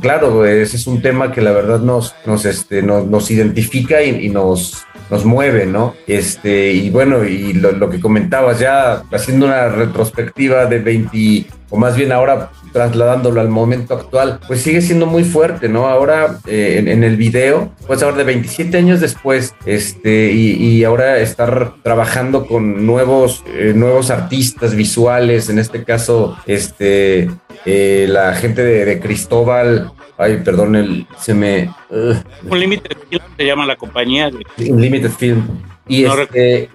claro, 0.00 0.44
ese 0.44 0.76
es 0.76 0.86
un 0.86 1.00
tema 1.00 1.32
que 1.32 1.40
la 1.40 1.52
verdad 1.52 1.80
nos, 1.80 2.14
nos, 2.26 2.44
este, 2.44 2.82
nos, 2.82 3.06
nos 3.06 3.30
identifica 3.30 4.02
y, 4.02 4.26
y 4.26 4.28
nos, 4.28 4.86
nos 5.10 5.24
mueve, 5.24 5.66
¿no? 5.66 5.94
Este, 6.06 6.72
y 6.72 6.90
bueno, 6.90 7.24
y 7.24 7.54
lo, 7.54 7.72
lo, 7.72 7.88
que 7.88 8.00
comentabas 8.00 8.58
ya, 8.58 9.02
haciendo 9.10 9.46
una 9.46 9.68
retrospectiva 9.68 10.66
de 10.66 10.78
20, 10.78 11.46
o 11.70 11.76
más 11.76 11.96
bien 11.96 12.12
ahora 12.12 12.50
trasladándolo 12.72 13.40
al 13.40 13.48
momento 13.48 13.94
actual, 13.94 14.40
pues 14.46 14.62
sigue 14.62 14.80
siendo 14.80 15.06
muy 15.06 15.24
fuerte, 15.24 15.68
¿no? 15.68 15.86
Ahora 15.86 16.38
eh, 16.46 16.76
en, 16.78 16.88
en, 16.88 17.04
el 17.04 17.16
video, 17.16 17.72
pues 17.86 18.02
ahora 18.02 18.16
de 18.18 18.24
27 18.24 18.76
años 18.76 19.00
después, 19.00 19.54
este, 19.66 20.32
y, 20.32 20.52
y 20.52 20.84
ahora 20.84 21.18
estar 21.18 21.74
trabajando 21.82 22.46
con 22.46 22.86
nuevos, 22.86 23.44
eh, 23.46 23.72
nuevos 23.74 24.10
artistas 24.10 24.74
visuales, 24.74 25.48
en 25.48 25.58
este 25.58 25.84
caso, 25.84 26.36
este, 26.46 27.30
eh, 27.64 28.06
la 28.08 28.34
gente 28.34 28.62
de, 28.62 28.84
de 28.84 29.00
Cristóbal, 29.00 29.92
ay, 30.18 30.40
perdón, 30.44 30.76
el, 30.76 31.06
se 31.18 31.32
me... 31.32 31.70
Uh, 31.90 32.14
un 32.50 32.60
Limited 32.60 32.96
Film 33.08 33.22
se 33.36 33.44
llama 33.44 33.64
la 33.64 33.76
compañía. 33.76 34.30
Un 34.58 34.80
Limited 34.80 35.10
Film. 35.10 35.42
Y, 35.88 36.02
no 36.02 36.20
este, 36.20 36.68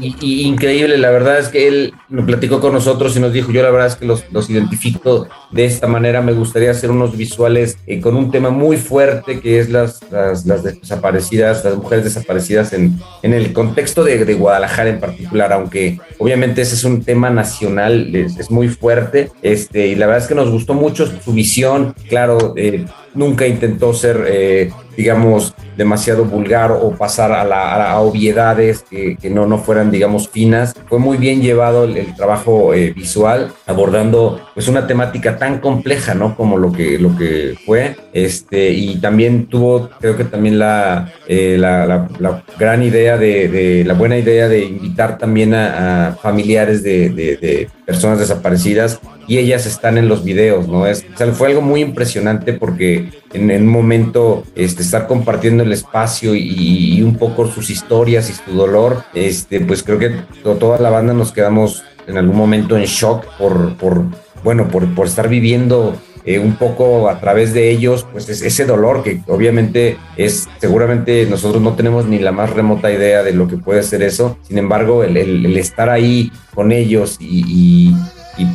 y, 0.00 0.16
y, 0.20 0.42
increíble, 0.46 0.96
la 0.96 1.10
verdad 1.10 1.38
es 1.38 1.48
que 1.48 1.68
él 1.68 1.92
me 2.08 2.22
platicó 2.22 2.60
con 2.60 2.72
nosotros 2.72 3.16
y 3.16 3.20
nos 3.20 3.32
dijo, 3.32 3.52
yo 3.52 3.62
la 3.62 3.70
verdad 3.70 3.88
es 3.88 3.96
que 3.96 4.06
los, 4.06 4.24
los 4.32 4.48
identifico 4.48 5.28
de 5.50 5.64
esta 5.64 5.86
manera, 5.86 6.22
me 6.22 6.32
gustaría 6.32 6.70
hacer 6.70 6.90
unos 6.90 7.16
visuales 7.16 7.78
eh, 7.86 8.00
con 8.00 8.16
un 8.16 8.30
tema 8.30 8.50
muy 8.50 8.76
fuerte 8.76 9.40
que 9.40 9.58
es 9.58 9.68
las, 9.68 10.00
las, 10.10 10.46
las 10.46 10.62
desaparecidas, 10.64 11.64
las 11.64 11.76
mujeres 11.76 12.04
desaparecidas 12.04 12.72
en, 12.72 12.98
en 13.22 13.34
el 13.34 13.52
contexto 13.52 14.04
de, 14.04 14.24
de, 14.24 14.34
Guadalajara 14.34 14.90
en 14.90 15.00
particular, 15.00 15.52
aunque 15.52 15.98
obviamente 16.18 16.62
ese 16.62 16.74
es 16.74 16.84
un 16.84 17.04
tema 17.04 17.30
nacional, 17.30 18.14
es, 18.14 18.38
es 18.38 18.50
muy 18.50 18.68
fuerte, 18.68 19.30
este, 19.42 19.88
y 19.88 19.94
la 19.94 20.06
verdad 20.06 20.22
es 20.22 20.28
que 20.28 20.34
nos 20.34 20.50
gustó 20.50 20.74
mucho 20.74 21.06
su 21.06 21.32
visión, 21.32 21.94
claro, 22.08 22.54
eh, 22.56 22.86
nunca 23.16 23.46
intentó 23.46 23.92
ser, 23.94 24.24
eh, 24.28 24.70
digamos, 24.96 25.54
demasiado 25.76 26.24
vulgar 26.24 26.70
o 26.72 26.92
pasar 26.92 27.32
a, 27.32 27.44
la, 27.44 27.98
obviedades 28.00 28.82
que, 28.82 29.16
no, 29.30 29.46
no 29.46 29.58
fueran, 29.58 29.90
digamos, 29.90 30.28
finas. 30.28 30.74
Fue 30.88 30.98
muy 30.98 31.16
bien 31.16 31.42
llevado 31.42 31.84
el, 31.84 32.14
trabajo 32.14 32.72
eh, 32.74 32.92
visual, 32.92 33.52
abordando 33.66 34.40
pues 34.54 34.68
una 34.68 34.86
temática 34.86 35.36
tan 35.36 35.58
compleja, 35.58 36.14
¿no? 36.14 36.36
Como 36.36 36.56
lo 36.56 36.72
que, 36.72 36.98
lo 36.98 37.16
que 37.16 37.54
fue. 37.66 37.96
Este, 38.12 38.70
y 38.70 38.96
también 38.96 39.46
tuvo, 39.46 39.90
creo 40.00 40.16
que 40.16 40.24
también 40.24 40.58
la, 40.58 41.12
eh, 41.26 41.56
la, 41.58 42.08
la, 42.18 42.42
gran 42.58 42.82
idea 42.82 43.16
de, 43.18 43.82
la 43.86 43.94
buena 43.94 44.16
idea 44.16 44.48
de 44.48 44.64
invitar 44.64 45.18
también 45.18 45.54
a, 45.54 46.08
a 46.08 46.12
familiares 46.14 46.82
de, 46.82 47.10
de, 47.10 47.68
personas 47.86 48.18
desaparecidas 48.18 49.00
y 49.28 49.38
ellas 49.38 49.64
están 49.64 49.96
en 49.96 50.08
los 50.08 50.24
videos, 50.24 50.68
¿no? 50.68 50.86
Es, 50.86 51.06
o 51.14 51.16
sea, 51.16 51.32
fue 51.32 51.48
algo 51.48 51.62
muy 51.62 51.80
impresionante 51.80 52.52
porque 52.52 53.10
en, 53.32 53.50
un 53.50 53.68
momento 53.68 54.44
este, 54.56 54.82
estar 54.82 55.06
compartiendo 55.06 55.62
el 55.62 55.72
espacio 55.72 56.34
y, 56.34 56.98
y, 56.98 57.02
un 57.02 57.16
poco 57.16 57.46
sus 57.46 57.70
historias 57.70 58.28
y 58.28 58.32
su 58.32 58.56
dolor, 58.56 59.04
este, 59.14 59.60
pues 59.60 59.82
creo 59.82 59.98
que 59.98 60.10
toda 60.42 60.78
la 60.78 60.90
banda 60.90 61.14
nos 61.14 61.32
quedamos 61.32 61.84
en 62.06 62.18
algún 62.18 62.36
momento 62.36 62.76
en 62.76 62.84
shock 62.84 63.24
por, 63.38 63.76
por 63.76 64.04
bueno, 64.42 64.68
por, 64.68 64.92
por 64.94 65.06
estar 65.06 65.28
viviendo 65.28 65.96
eh, 66.26 66.38
un 66.38 66.56
poco 66.56 67.08
a 67.08 67.20
través 67.20 67.54
de 67.54 67.70
ellos, 67.70 68.06
pues 68.12 68.28
es 68.28 68.42
ese 68.42 68.66
dolor 68.66 69.02
que 69.02 69.22
obviamente 69.26 69.96
es, 70.16 70.48
seguramente 70.58 71.26
nosotros 71.26 71.62
no 71.62 71.74
tenemos 71.74 72.06
ni 72.06 72.18
la 72.18 72.32
más 72.32 72.50
remota 72.50 72.92
idea 72.92 73.22
de 73.22 73.32
lo 73.32 73.48
que 73.48 73.56
puede 73.56 73.82
ser 73.82 74.02
eso, 74.02 74.36
sin 74.42 74.58
embargo, 74.58 75.04
el, 75.04 75.56
estar 75.56 75.88
ahí 75.88 76.30
con 76.54 76.72
ellos 76.72 77.16
y, 77.20 77.44
y 77.46 77.94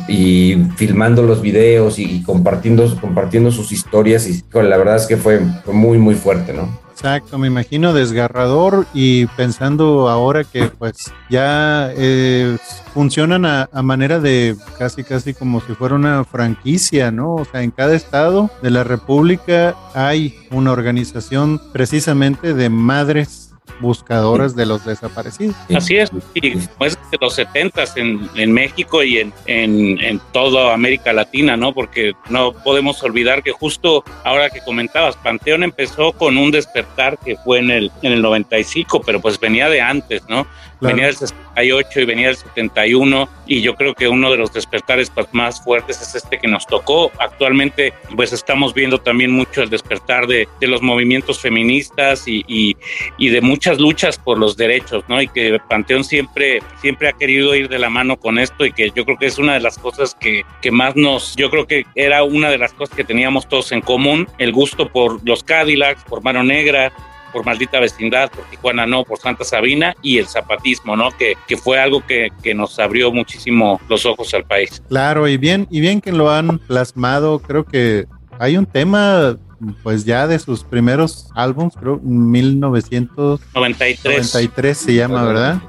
y, 0.08 0.56
filmando 0.76 1.22
los 1.22 1.42
videos 1.42 1.98
y, 1.98 2.22
compartiendo, 2.22 2.94
compartiendo 3.00 3.50
sus 3.50 3.72
historias 3.72 4.28
y 4.28 4.42
la 4.52 4.76
verdad 4.76 4.96
es 4.96 5.06
que 5.06 5.16
fue, 5.16 5.40
muy 5.66 5.98
muy 5.98 6.14
fuerte, 6.14 6.52
¿no? 6.52 6.81
Exacto, 6.92 7.38
me 7.38 7.46
imagino 7.46 7.92
desgarrador 7.92 8.86
y 8.92 9.26
pensando 9.26 10.08
ahora 10.08 10.44
que 10.44 10.66
pues 10.66 11.12
ya 11.30 11.90
eh, 11.96 12.58
funcionan 12.92 13.46
a, 13.46 13.68
a, 13.72 13.82
manera 13.82 14.20
de 14.20 14.56
casi 14.78 15.02
casi 15.02 15.32
como 15.32 15.60
si 15.62 15.74
fuera 15.74 15.94
una 15.94 16.22
franquicia, 16.24 17.10
¿no? 17.10 17.34
O 17.34 17.44
sea, 17.44 17.62
en 17.62 17.70
cada 17.70 17.94
estado 17.94 18.50
de 18.62 18.70
la 18.70 18.84
República 18.84 19.74
hay 19.94 20.46
una 20.50 20.70
organización 20.70 21.60
precisamente 21.72 22.52
de 22.54 22.68
madres 22.68 23.51
buscadoras 23.80 24.54
de 24.54 24.66
los 24.66 24.84
desaparecidos. 24.84 25.56
Así 25.74 25.96
es, 25.96 26.10
y 26.34 26.56
pues 26.78 26.98
de 27.10 27.18
los 27.20 27.34
70 27.34 27.84
en, 27.96 28.28
en 28.36 28.52
México 28.52 29.02
y 29.02 29.18
en, 29.18 29.32
en, 29.46 30.00
en, 30.00 30.20
toda 30.32 30.72
América 30.72 31.12
Latina, 31.12 31.56
¿no? 31.56 31.72
Porque 31.74 32.12
no 32.28 32.52
podemos 32.52 33.02
olvidar 33.02 33.42
que 33.42 33.52
justo 33.52 34.04
ahora 34.24 34.50
que 34.50 34.60
comentabas, 34.60 35.16
Panteón 35.16 35.62
empezó 35.64 36.12
con 36.12 36.36
un 36.36 36.50
despertar 36.50 37.18
que 37.18 37.36
fue 37.36 37.58
en 37.58 37.70
el, 37.70 37.92
en 38.02 38.12
el 38.12 38.22
95, 38.22 39.02
pero 39.04 39.20
pues 39.20 39.38
venía 39.38 39.68
de 39.68 39.80
antes, 39.80 40.22
¿no? 40.28 40.46
Claro. 40.82 40.96
Venía 40.96 41.06
del 41.06 41.16
68 41.16 42.00
y 42.00 42.04
venía 42.04 42.26
del 42.26 42.36
71 42.36 43.28
y 43.46 43.60
yo 43.62 43.76
creo 43.76 43.94
que 43.94 44.08
uno 44.08 44.32
de 44.32 44.36
los 44.36 44.52
despertares 44.52 45.12
más 45.30 45.62
fuertes 45.62 46.02
es 46.02 46.16
este 46.16 46.38
que 46.38 46.48
nos 46.48 46.66
tocó. 46.66 47.12
Actualmente 47.20 47.92
pues 48.16 48.32
estamos 48.32 48.74
viendo 48.74 48.98
también 48.98 49.30
mucho 49.30 49.62
el 49.62 49.70
despertar 49.70 50.26
de, 50.26 50.48
de 50.58 50.66
los 50.66 50.82
movimientos 50.82 51.38
feministas 51.40 52.26
y, 52.26 52.44
y, 52.48 52.76
y, 53.16 53.28
de 53.28 53.40
muchas 53.40 53.78
luchas 53.78 54.18
por 54.18 54.38
los 54.38 54.56
derechos, 54.56 55.04
¿no? 55.06 55.22
Y 55.22 55.28
que 55.28 55.60
Panteón 55.68 56.02
siempre, 56.02 56.60
siempre 56.80 57.08
ha 57.08 57.12
querido 57.12 57.54
ir 57.54 57.68
de 57.68 57.78
la 57.78 57.88
mano 57.88 58.18
con 58.18 58.40
esto 58.40 58.66
y 58.66 58.72
que 58.72 58.90
yo 58.90 59.04
creo 59.04 59.18
que 59.18 59.26
es 59.26 59.38
una 59.38 59.54
de 59.54 59.60
las 59.60 59.78
cosas 59.78 60.16
que, 60.16 60.44
que 60.60 60.72
más 60.72 60.96
nos, 60.96 61.36
yo 61.36 61.48
creo 61.48 61.68
que 61.68 61.86
era 61.94 62.24
una 62.24 62.50
de 62.50 62.58
las 62.58 62.72
cosas 62.72 62.96
que 62.96 63.04
teníamos 63.04 63.48
todos 63.48 63.70
en 63.70 63.82
común, 63.82 64.26
el 64.38 64.50
gusto 64.50 64.88
por 64.88 65.24
los 65.24 65.44
Cadillacs, 65.44 66.02
por 66.02 66.24
Mano 66.24 66.42
Negra, 66.42 66.92
por 67.32 67.44
Maldita 67.44 67.80
Vecindad, 67.80 68.30
por 68.30 68.44
Tijuana 68.50 68.86
No, 68.86 69.04
por 69.04 69.18
Santa 69.18 69.44
Sabina 69.44 69.94
y 70.02 70.18
el 70.18 70.26
zapatismo, 70.26 70.96
¿no? 70.96 71.10
Que, 71.16 71.34
que 71.46 71.56
fue 71.56 71.80
algo 71.80 72.04
que, 72.06 72.28
que, 72.42 72.54
nos 72.54 72.78
abrió 72.78 73.12
muchísimo 73.12 73.80
los 73.88 74.06
ojos 74.06 74.32
al 74.34 74.44
país. 74.44 74.82
Claro, 74.88 75.28
y 75.28 75.36
bien, 75.36 75.66
y 75.70 75.80
bien 75.80 76.00
que 76.00 76.12
lo 76.12 76.30
han 76.30 76.58
plasmado, 76.58 77.40
creo 77.40 77.64
que 77.64 78.06
hay 78.38 78.56
un 78.56 78.66
tema 78.66 79.36
pues 79.82 80.04
ya 80.04 80.26
de 80.26 80.38
sus 80.38 80.62
primeros 80.64 81.30
álbums, 81.34 81.74
creo 81.76 81.98
1993 81.98 84.34
93 84.34 84.78
se 84.78 84.94
llama, 84.94 85.24
¿verdad? 85.24 85.62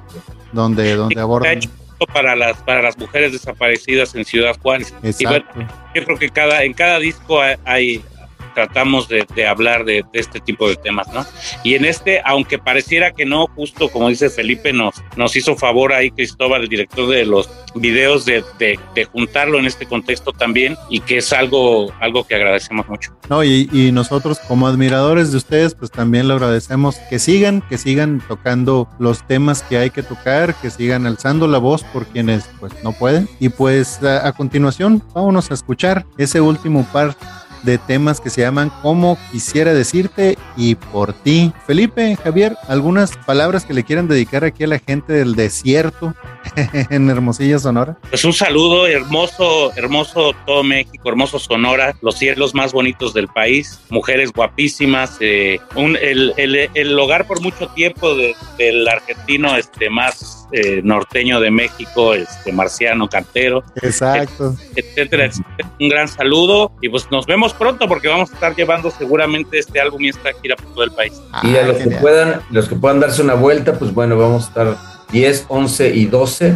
Donde, 0.52 0.96
donde 0.96 1.22
abordan. 1.22 1.60
para 2.14 2.36
las 2.36 2.58
para 2.64 2.82
las 2.82 2.98
mujeres 2.98 3.32
desaparecidas 3.32 4.14
en 4.16 4.26
Ciudad 4.26 4.58
Juárez. 4.62 4.94
Y 5.20 5.26
bueno, 5.26 5.46
yo 5.94 6.04
creo 6.04 6.18
que 6.18 6.30
cada 6.30 6.64
en 6.64 6.74
cada 6.74 6.98
disco 7.00 7.40
hay, 7.66 8.04
tratamos 8.54 9.08
de, 9.08 9.48
hablar 9.48 9.86
de, 9.86 10.04
este 10.14 10.40
tipo 10.40 10.70
de 10.70 10.76
temas, 10.76 11.08
¿no? 11.14 11.26
Y 11.64 11.76
en 11.76 11.86
este, 11.86 12.22
aunque 12.26 12.58
pareciera 12.60 13.12
que 13.12 13.26
no, 13.26 13.48
justo 13.56 13.90
como 13.90 14.10
dice 14.10 14.30
Felipe, 14.30 14.74
nos, 14.74 14.96
nos 15.16 15.36
hizo 15.36 15.56
favor 15.56 15.94
ahí 15.94 16.12
Cristóbal, 16.12 16.64
el 16.64 16.70
director 16.70 17.10
de 17.10 17.26
los 17.26 17.50
videos, 17.76 18.26
de, 18.26 18.44
juntarlo 19.12 19.60
en 19.60 19.66
este 19.66 19.86
contexto 19.86 20.32
también 20.32 20.78
y 20.90 21.00
que 21.00 21.18
es 21.18 21.34
algo, 21.34 21.92
algo 22.00 22.26
que 22.26 22.36
agradecemos 22.36 22.88
mucho. 22.88 23.16
No, 23.30 23.44
y, 23.44 23.70
y 23.72 23.92
nosotros 23.92 24.40
como 24.40 24.68
admiradores 24.68 25.32
de 25.32 25.38
ustedes, 25.38 25.76
pues 25.76 25.92
también 25.92 26.28
le 26.28 26.34
agradecemos 26.34 26.96
que 27.10 27.20
sigan, 27.20 27.62
que 27.70 27.78
sigan 27.78 28.22
tocando 28.28 28.88
los 29.00 29.26
temas 29.28 29.64
que 29.64 29.78
hay 29.78 29.90
que 29.90 30.04
tocar, 30.04 30.56
que 30.56 30.70
sigan 30.70 31.06
alzando 31.06 31.48
la 31.48 31.58
voz 31.58 31.84
por 31.84 32.06
quienes 32.06 32.50
pues 32.60 32.74
no 32.84 32.94
pueden. 32.94 33.28
Y 33.40 33.50
pues 33.50 34.02
a, 34.04 34.28
a 34.28 34.32
continuación, 34.34 35.04
vámonos 35.14 35.52
a 35.52 35.54
escuchar 35.54 36.06
ese 36.18 36.42
último 36.42 36.86
par 36.92 37.16
de 37.64 37.78
temas 37.78 38.22
que 38.22 38.30
se 38.30 38.42
llaman 38.42 38.72
Como 38.82 39.18
quisiera 39.32 39.74
decirte 39.74 40.38
y 40.56 40.76
por 40.76 41.14
ti. 41.14 41.52
Felipe, 41.66 42.16
Javier, 42.16 42.56
algunas 42.68 43.18
palabras 43.18 43.66
que 43.66 43.74
le 43.74 43.84
quieran 43.84 44.08
dedicar 44.08 44.44
aquí 44.44 44.64
a 44.64 44.68
la 44.68 44.80
gente 44.80 45.14
del 45.14 45.36
desierto 45.36 46.14
en 46.90 47.10
Hermosillo, 47.10 47.60
Sonora. 47.60 47.98
Pues 48.10 48.24
un 48.26 48.34
saludo, 48.34 48.88
hermoso, 48.88 49.72
hermoso 49.76 50.34
todo 50.46 50.64
México, 50.64 51.10
hermoso 51.10 51.40
Sonora, 51.40 51.96
los 52.02 52.18
cielos 52.18 52.54
más 52.54 52.74
bonitos 52.74 53.14
del 53.14 53.28
país, 53.28 53.80
mujeres 53.90 54.32
guapísimas, 54.32 55.18
eh, 55.20 55.60
un, 55.76 55.98
el, 56.02 56.34
el, 56.38 56.70
el, 56.74 57.00
hogar 57.00 57.26
por 57.26 57.42
mucho 57.42 57.68
tiempo 57.70 58.16
del 58.16 58.88
argentino 58.88 59.56
este, 59.56 59.90
más 59.90 60.43
eh, 60.52 60.82
norteño 60.84 61.40
de 61.40 61.52
México, 61.52 62.14
este 62.14 62.52
Marciano 62.52 63.08
Cantero. 63.08 63.64
Exacto. 63.82 64.56
etcétera, 64.76 65.26
etcétera. 65.26 65.72
Un 65.80 65.90
gran 65.90 66.08
saludo 66.08 66.72
y 66.82 66.90
pues 66.90 67.10
nos 67.12 67.26
vemos 67.26 67.54
pronto 67.54 67.88
porque 67.88 68.08
vamos 68.08 68.32
a 68.32 68.34
estar 68.34 68.56
llevando 68.56 68.92
seguramente 68.92 69.60
este 69.60 69.80
álbum 69.80 70.02
y 70.02 70.10
esta 70.10 70.30
gira 70.42 70.56
por 70.56 70.74
todo 70.74 70.84
el 70.84 70.92
país. 70.92 71.14
y 71.44 71.56
a 71.56 71.66
los 71.66 71.78
que 71.78 71.92
puedan, 71.92 72.42
los 72.52 72.68
que 72.68 72.76
puedan 72.76 73.00
darse 73.00 73.22
una 73.22 73.36
vuelta, 73.36 73.78
pues 73.78 73.94
bueno, 73.94 74.18
vamos 74.18 74.46
a 74.46 74.48
estar 74.48 74.78
10, 75.12 75.46
11 75.48 75.96
y 75.96 76.06
12 76.06 76.54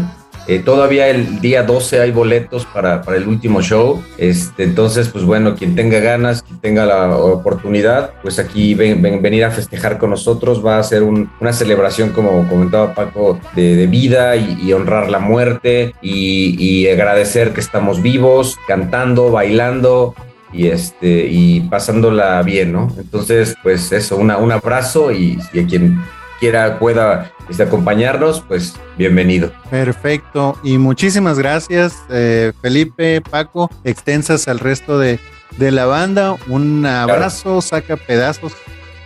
eh, 0.48 0.60
todavía 0.60 1.10
el 1.10 1.41
día 1.41 1.64
12 1.64 2.00
hay 2.00 2.12
boletos 2.12 2.66
para, 2.66 3.02
para, 3.02 3.18
el 3.18 3.28
último 3.28 3.62
show. 3.62 4.02
Este, 4.18 4.64
entonces, 4.64 5.10
pues 5.10 5.26
bueno, 5.26 5.56
quien 5.56 5.76
tenga 5.76 6.00
ganas, 6.00 6.41
quien 6.41 6.60
tenga 6.60 6.86
la 6.86 7.18
oportunidad, 7.18 8.14
pues 8.22 8.39
aquí 8.39 8.74
ven, 8.74 9.02
venir 9.02 9.43
a 9.43 9.52
festejar 9.52 9.98
con 9.98 10.12
nosotros. 10.12 10.66
Va 10.66 10.80
a 10.80 10.84
ser 10.84 11.04
una 11.04 11.52
celebración, 11.52 12.12
como 12.12 12.48
comentaba 12.48 12.93
Paco, 12.93 13.39
de, 13.56 13.88
vida 13.88 14.36
y, 14.38 14.72
honrar 14.72 15.10
la 15.10 15.20
muerte 15.20 15.93
y, 16.02 16.88
agradecer 16.88 17.52
que 17.52 17.60
estamos 17.60 18.02
vivos, 18.02 18.56
cantando, 18.68 19.30
bailando 19.32 20.16
y 20.54 20.68
este 20.68 21.28
y 21.30 21.62
pasándola 21.62 22.41
bien, 22.43 22.72
¿no? 22.72 22.93
Entonces, 22.98 23.56
pues 23.62 23.91
eso, 23.91 24.16
una, 24.16 24.38
un 24.38 24.52
abrazo 24.54 25.12
y, 25.12 25.38
y 25.52 25.60
a 25.60 25.68
quien 25.68 26.00
quiera 26.40 26.80
pueda 26.80 27.32
este, 27.50 27.64
acompañarnos, 27.64 28.42
pues 28.48 28.76
bienvenido. 28.98 29.52
Perfecto. 29.70 30.58
Y 30.64 30.78
muchísimas 30.78 31.38
gracias, 31.40 32.04
eh, 32.10 32.54
Felipe, 32.62 33.22
Paco, 33.22 33.70
extensas 33.84 34.48
al 34.48 34.60
resto 34.60 35.00
de, 35.00 35.20
la 35.58 35.86
banda. 35.86 36.36
Un 36.48 36.86
abrazo, 36.86 37.62
saca 37.62 37.98
pedazos 37.98 38.54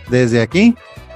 desde 0.08 0.42
aquí 0.42 0.74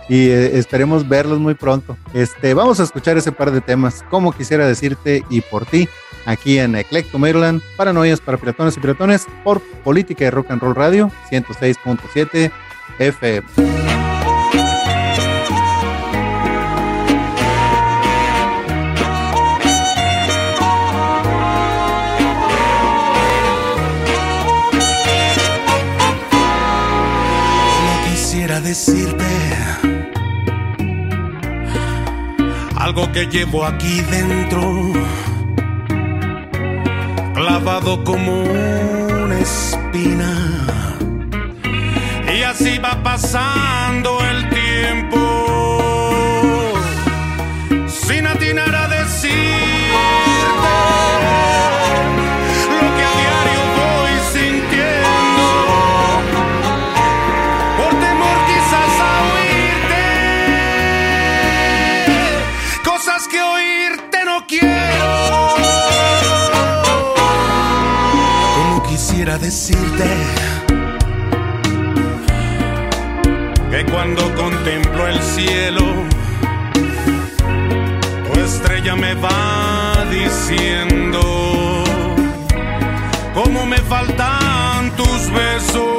y 0.08 0.28
eh, 0.28 0.58
esperemos 0.58 1.08
verlos 1.08 1.38
muy 1.38 1.54
pronto. 1.54 1.96
Este, 2.14 2.54
vamos 2.54 2.80
a 2.80 2.84
escuchar 2.84 3.16
ese 3.16 3.32
par 3.32 3.50
de 3.50 3.60
temas, 3.60 4.04
como 4.10 4.32
quisiera 4.32 4.66
decirte 4.66 5.24
y 5.28 5.40
por 5.40 5.66
ti, 5.66 5.88
aquí 6.24 6.58
en 6.58 6.76
Eclecto 6.76 7.18
Maryland, 7.18 7.60
Paranoias 7.76 8.20
para 8.20 8.38
Piratones 8.38 8.76
y 8.76 8.80
Piratones, 8.80 9.26
por 9.44 9.60
Política 9.84 10.24
de 10.24 10.30
Rock 10.30 10.50
and 10.50 10.62
Roll 10.62 10.74
Radio 10.74 11.10
106.7 11.30 12.50
FM. 12.98 13.46
Decirte 28.66 29.24
algo 32.76 33.12
que 33.12 33.26
llevo 33.26 33.64
aquí 33.64 34.00
dentro, 34.10 34.92
clavado 37.34 38.02
como 38.02 38.42
una 38.42 39.38
espina. 39.38 40.32
Y 42.36 42.42
así 42.42 42.78
va 42.78 43.02
pasando 43.04 44.18
el 44.30 44.48
tiempo, 44.48 44.55
decirte 69.46 70.08
que 73.70 73.84
cuando 73.92 74.34
contemplo 74.34 75.06
el 75.06 75.22
cielo, 75.22 75.84
tu 78.26 78.40
estrella 78.40 78.96
me 78.96 79.14
va 79.14 80.04
diciendo 80.10 81.20
cómo 83.34 83.66
me 83.66 83.78
faltan 83.78 84.90
tus 84.96 85.30
besos, 85.30 85.95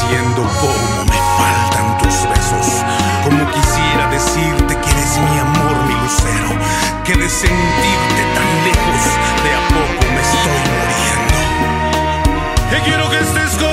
diciendo 0.00 0.42
cómo 0.60 1.04
me 1.04 1.18
faltan 1.36 1.98
tus 1.98 2.28
besos. 2.28 2.84
Como 3.24 3.50
quisiera 3.50 4.08
decirte 4.10 4.76
que 4.76 4.90
eres 4.90 5.18
mi 5.18 5.38
amor, 5.38 5.76
mi 5.86 5.94
lucero. 5.94 6.50
Que 7.04 7.14
de 7.16 7.28
sentirte 7.28 8.22
tan 8.34 8.64
lejos, 8.64 9.02
de 9.44 9.54
a 9.54 9.62
poco 9.68 10.02
me 10.14 10.20
estoy 10.20 10.60
muriendo. 10.70 11.38
Que 12.70 12.78
quiero 12.82 13.10
que 13.10 13.18
estés 13.18 13.50
conmigo. 13.52 13.69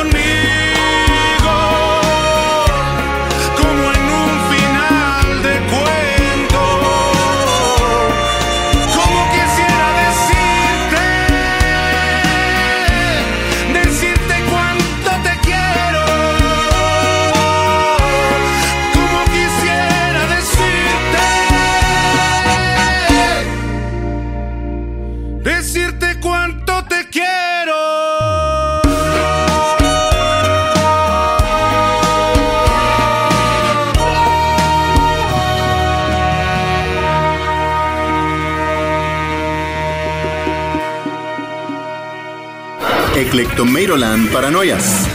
de 43.27 43.31
Clectomeiroland 43.31 44.31
Paranoias. 44.31 45.07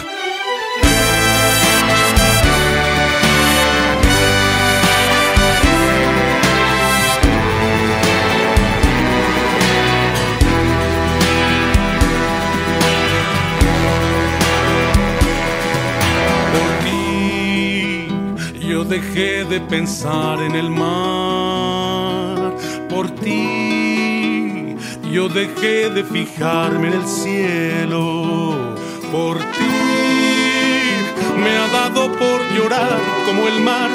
dejé 18.88 19.44
de 19.44 19.60
pensar 19.60 20.42
en 20.42 20.54
el 20.54 20.68
mar 20.68 22.52
por 22.90 23.08
ti. 23.10 23.71
Yo 25.12 25.28
dejé 25.28 25.90
de 25.90 26.04
fijarme 26.04 26.88
en 26.88 26.94
el 26.94 27.06
cielo 27.06 28.74
por 29.12 29.36
ti. 29.36 29.74
Me 31.36 31.58
ha 31.58 31.68
dado 31.68 32.10
por 32.12 32.40
llorar 32.54 32.98
como 33.26 33.46
el 33.46 33.60
mar. 33.60 33.90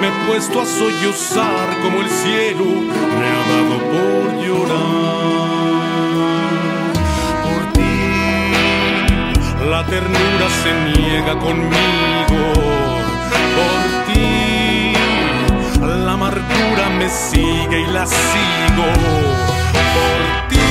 Me 0.00 0.06
he 0.06 0.12
puesto 0.28 0.60
a 0.60 0.64
sollozar 0.64 1.66
como 1.82 2.00
el 2.00 2.08
cielo. 2.08 2.64
Me 2.64 3.26
ha 3.34 3.42
dado 3.54 3.76
por 3.90 4.24
llorar 4.46 4.86
por 7.42 7.62
ti. 7.72 7.98
La 9.68 9.84
ternura 9.84 10.48
se 10.62 10.72
niega 10.92 11.34
conmigo 11.40 12.44
por 13.56 13.80
ti. 14.14 14.92
La 16.04 16.12
amargura 16.12 16.88
me 17.00 17.08
sigue 17.08 17.80
y 17.80 17.86
la 17.86 18.06
sigo 18.06 19.55
por 19.94 20.20
ti. 20.50 20.70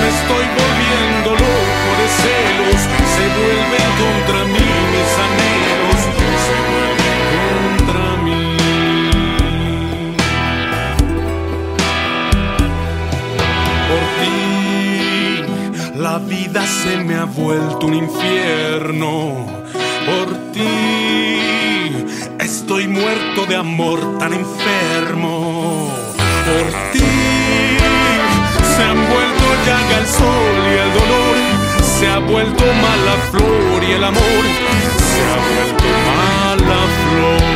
Me 0.00 0.06
estoy 0.16 0.46
volviendo 0.60 1.28
loco 1.44 1.90
de 2.00 2.06
celos. 2.20 2.80
Se 3.14 3.24
vuelven 3.38 3.90
contra 4.02 4.40
mí 4.54 4.68
mis 4.92 5.12
anhelos. 5.26 6.00
Se 6.46 6.56
vuelven 6.70 7.20
contra 7.36 8.04
mí. 8.24 8.42
Por 13.88 14.04
ti, 14.20 15.98
la 15.98 16.16
vida 16.18 16.62
se 16.66 16.92
me 17.04 17.14
ha 17.16 17.24
vuelto 17.24 17.82
un 17.86 17.94
infierno. 17.94 19.46
Por 20.06 20.28
ti, 20.52 20.68
estoy 22.40 22.88
muerto 22.88 23.46
de 23.46 23.56
amor 23.56 24.18
tan 24.18 24.32
enfermo. 24.32 25.99
Por 26.50 26.66
ti, 26.92 27.78
se 28.74 28.82
han 28.82 29.00
vuelto 29.08 29.44
llaga 29.66 29.96
el 29.98 30.06
sol 30.06 30.54
y 30.66 30.76
el 30.84 30.90
dolor. 30.98 31.36
Se 31.80 32.08
ha 32.08 32.18
vuelto 32.18 32.64
mala 32.86 33.14
flor 33.30 33.84
y 33.88 33.92
el 33.92 34.02
amor. 34.02 34.42
Se 35.10 35.22
ha 35.30 35.38
vuelto 35.52 35.88
mala 36.10 36.80
flor. 37.02 37.50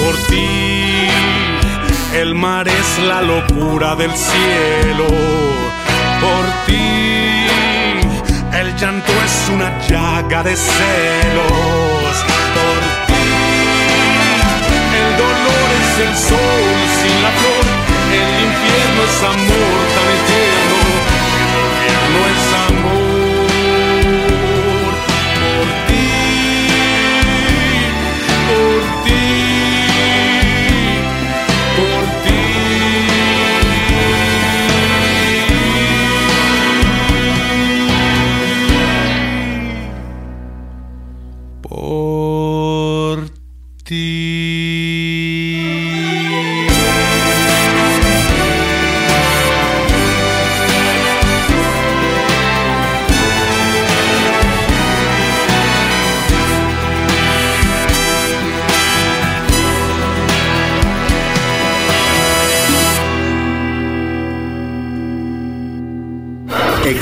Por 0.00 0.14
ti, 0.28 1.08
el 2.18 2.34
mar 2.34 2.68
es 2.68 2.98
la 2.98 3.22
locura 3.22 3.96
del 3.96 4.12
cielo. 4.14 5.06
Por 6.20 6.44
ti, 6.66 7.46
el 8.60 8.76
llanto 8.76 9.12
es 9.24 9.48
una 9.54 9.70
llaga 9.88 10.42
de 10.42 10.54
celos. 10.54 12.14
Por 12.56 12.78
ti, 13.06 13.28
el 15.00 15.16
dolor 15.16 15.68
es 15.80 15.98
el 16.06 16.14
sol 16.28 16.89
sin 17.00 17.22
la 17.22 17.30
flor. 17.38 17.64
El 18.12 18.30
infierno 18.46 19.00
es 19.08 19.22
amor 19.22 19.80
tan 19.94 20.08
eterno. 20.16 20.49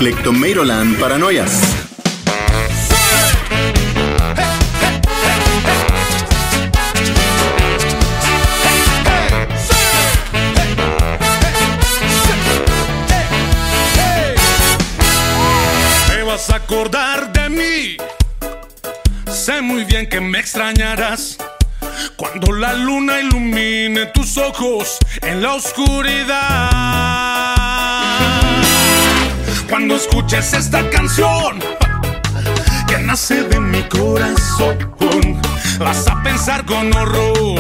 Eclectomeiroland 0.09 0.99
Paranoias. 0.99 1.53
Acordar 16.55 17.33
de 17.33 17.49
mí. 17.49 17.97
Sé 19.27 19.63
muy 19.63 19.85
bien 19.85 20.07
que 20.07 20.21
me 20.21 20.39
extrañarás 20.39 21.38
escuches 29.99 30.53
esta 30.53 30.89
canción 30.91 31.59
que 32.87 32.99
nace 32.99 33.43
de 33.43 33.59
mi 33.59 33.83
corazón, 33.83 34.79
vas 35.81 36.07
a 36.07 36.23
pensar 36.23 36.65
con 36.65 36.95
horror 36.95 37.59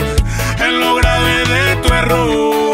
en 0.61 0.80
lo 0.80 0.95
grave 0.95 1.45
de 1.47 1.76
tu 1.82 1.93
error. 1.93 2.70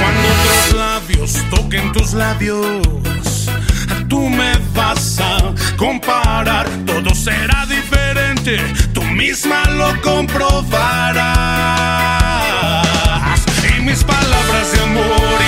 Cuando 0.00 0.28
otros 0.34 0.74
labios 0.74 1.32
toquen 1.50 1.92
tus 1.92 2.12
labios, 2.12 3.48
tú 4.08 4.28
me 4.28 4.52
vas 4.74 5.20
a 5.20 5.54
comparar. 5.76 6.66
Todo 6.86 7.14
será 7.14 7.66
diferente, 7.66 8.58
tú 8.92 9.02
misma 9.04 9.62
lo 9.70 10.00
comprobarás. 10.02 10.98
Y 13.76 13.80
mis 13.80 14.02
palabras 14.02 14.72
de 14.72 14.80
amor 14.82 15.47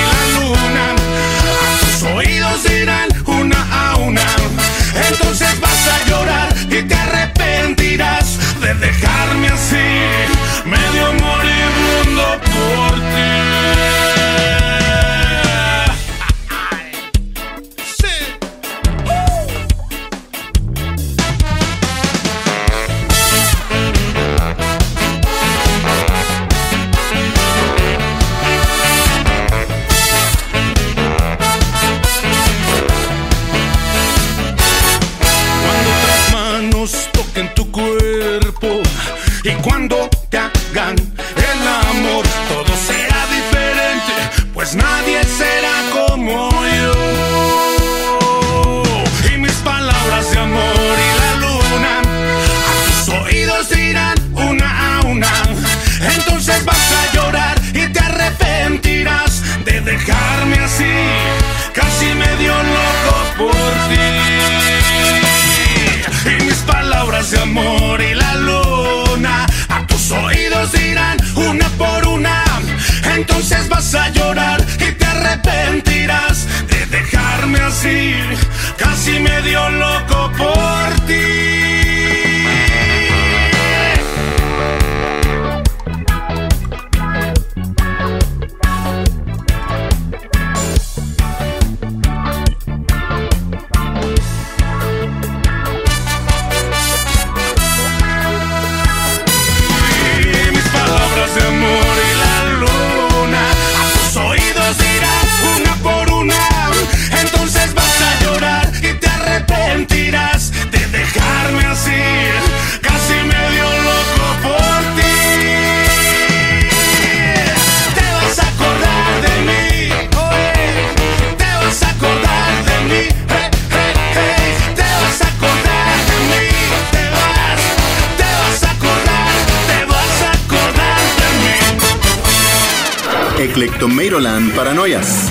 Eclectomeiroland 133.60 134.54
Paranoias. 134.54 135.30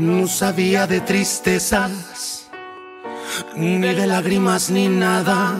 No 0.00 0.26
sabía 0.26 0.88
de 0.88 1.00
tristezas, 1.00 2.50
ni 3.54 3.94
de 3.94 4.08
lágrimas, 4.08 4.68
ni 4.70 4.88
nada 4.88 5.54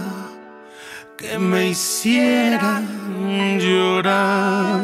que 1.16 1.38
me 1.38 1.68
hiciera 1.68 2.82
llorar. 3.60 4.80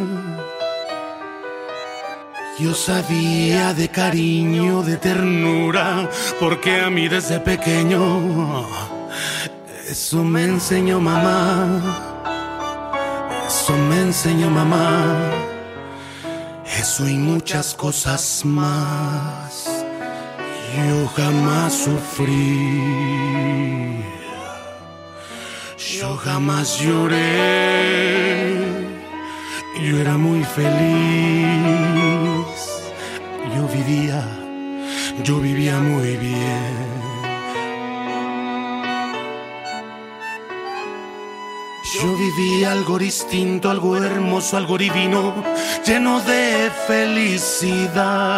Yo 2.60 2.72
sabía 2.72 3.74
de 3.74 3.88
cariño, 3.88 4.84
de 4.84 4.96
ternura, 4.96 6.08
porque 6.38 6.82
a 6.82 6.88
mí 6.88 7.08
desde 7.08 7.40
pequeño 7.40 8.97
eso 9.90 10.22
me 10.22 10.44
enseñó 10.44 11.00
mamá. 11.00 11.80
Eso 13.46 13.74
me 13.74 14.00
enseñó 14.02 14.50
mamá. 14.50 15.32
Eso 16.78 17.08
y 17.08 17.14
muchas 17.16 17.74
cosas 17.74 18.42
más. 18.44 19.64
Yo 20.76 21.08
jamás 21.16 21.72
sufrí. 21.72 22.82
Yo 25.98 26.16
jamás 26.16 26.78
lloré. 26.78 27.78
Yo 29.82 29.98
era 29.98 30.18
muy 30.18 30.44
feliz. 30.44 30.68
Yo 33.56 33.66
vivía, 33.68 34.22
yo 35.24 35.40
vivía 35.40 35.78
muy 35.78 36.16
bien. 36.16 36.97
Yo 41.94 42.14
vivía 42.16 42.72
algo 42.72 42.98
distinto, 42.98 43.70
algo 43.70 43.96
hermoso, 43.96 44.58
algo 44.58 44.76
divino, 44.76 45.32
lleno 45.86 46.20
de 46.20 46.70
felicidad. 46.86 48.28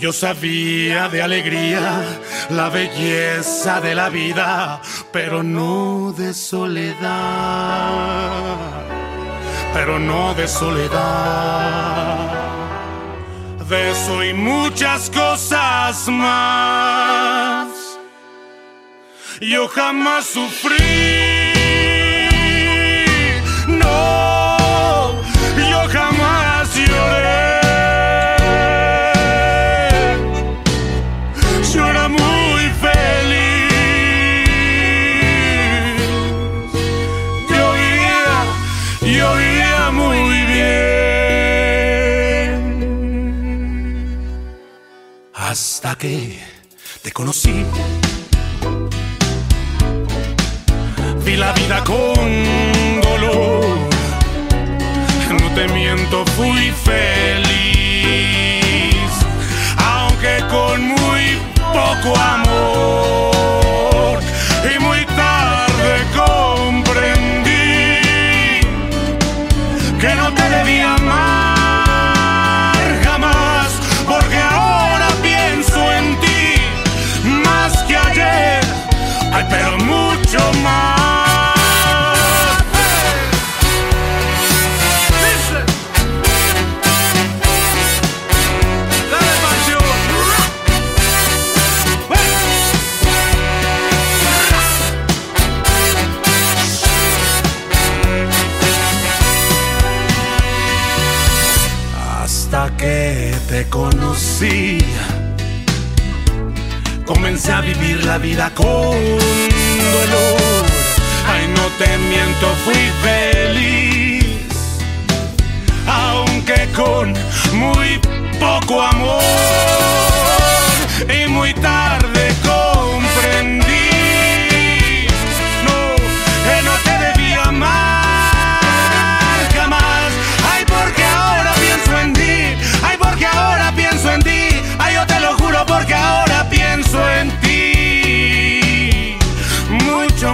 Yo 0.00 0.12
sabía 0.12 1.08
de 1.08 1.22
alegría, 1.22 2.02
la 2.50 2.68
belleza 2.68 3.80
de 3.80 3.94
la 3.94 4.08
vida, 4.08 4.80
pero 5.12 5.44
no 5.44 6.12
de 6.16 6.34
soledad, 6.34 6.98
pero 9.72 10.00
no 10.00 10.34
de 10.34 10.48
soledad. 10.48 12.18
De 13.68 13.90
eso 13.92 14.24
y 14.24 14.34
muchas 14.34 15.10
cosas 15.10 16.08
más. 16.08 17.79
Yo 19.40 19.68
jamás 19.68 20.26
sufrí. 20.26 20.76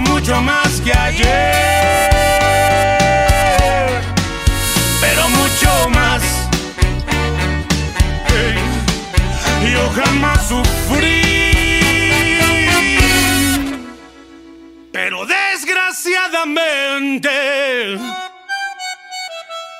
Mucho, 0.09 0.41
más 0.41 0.81
que 0.81 0.91
ayer, 0.91 2.11
pero 4.99 5.29
mucho 5.29 5.89
más. 5.89 6.21
Hey, 8.27 8.57
yo 9.71 9.89
jamás 9.91 10.47
sufrí, 10.47 11.21
pero 14.91 15.25
desgraciadamente 15.25 17.93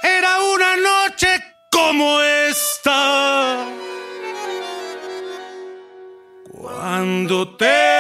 era 0.04 0.40
una 0.56 0.78
noche 0.78 1.44
como 1.72 2.22
esta. 2.22 3.66
Cuando 6.52 7.56
te 7.58 7.97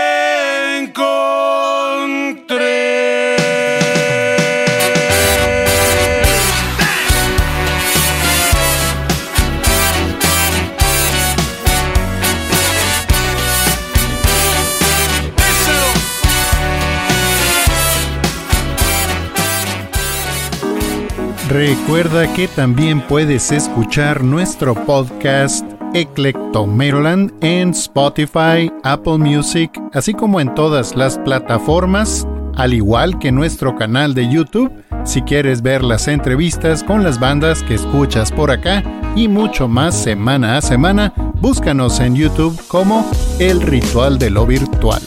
Recuerda 21.57 22.31
que 22.35 22.47
también 22.47 23.01
puedes 23.01 23.51
escuchar 23.51 24.23
nuestro 24.23 24.75
podcast 24.75 25.65
Eclectomeroland 25.95 27.33
en 27.43 27.71
Spotify, 27.71 28.71
Apple 28.83 29.17
Music, 29.17 29.71
así 29.91 30.13
como 30.13 30.39
en 30.39 30.53
todas 30.53 30.95
las 30.95 31.17
plataformas, 31.17 32.27
al 32.57 32.75
igual 32.75 33.17
que 33.17 33.31
nuestro 33.31 33.75
canal 33.75 34.13
de 34.13 34.31
YouTube, 34.31 34.71
si 35.03 35.23
quieres 35.23 35.63
ver 35.63 35.83
las 35.83 36.07
entrevistas 36.07 36.83
con 36.83 37.03
las 37.03 37.19
bandas 37.19 37.63
que 37.63 37.73
escuchas 37.73 38.31
por 38.31 38.51
acá 38.51 38.83
y 39.15 39.27
mucho 39.27 39.67
más 39.67 39.95
semana 39.95 40.57
a 40.57 40.61
semana, 40.61 41.11
búscanos 41.41 41.99
en 41.99 42.15
YouTube 42.15 42.55
como 42.67 43.09
El 43.39 43.63
Ritual 43.63 44.19
de 44.19 44.29
lo 44.29 44.45
Virtual. 44.45 45.01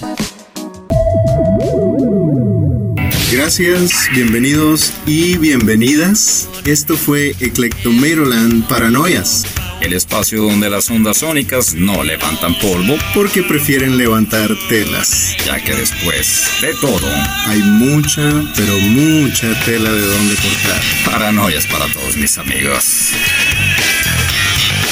Gracias, 3.30 3.92
bienvenidos 4.12 4.92
y 5.06 5.36
bienvenidas. 5.38 6.48
Esto 6.64 6.96
fue 6.96 7.34
Eclectomeiroland 7.38 8.66
Paranoias. 8.66 9.44
el 9.80 9.92
espacio 9.94 10.42
donde 10.42 10.68
las 10.68 10.90
ondas 10.90 11.18
sónicas 11.18 11.72
no 11.74 12.02
levantan 12.02 12.54
polvo, 12.58 12.96
Porque 13.14 13.42
prefieren 13.42 13.96
levantar 13.96 14.50
telas. 14.68 15.36
ya 15.46 15.62
que 15.62 15.74
después 15.74 16.48
de 16.60 16.74
todo, 16.74 17.08
Hay 17.46 17.60
mucha, 17.62 18.22
pero 18.56 18.78
mucha 18.80 19.58
tela 19.64 19.90
de 19.92 20.00
donde 20.06 20.34
cortar. 20.36 20.82
paranoias 21.04 21.66
para 21.66 21.86
todos 21.92 22.16
mis 22.16 22.36
amigos. 22.36 23.10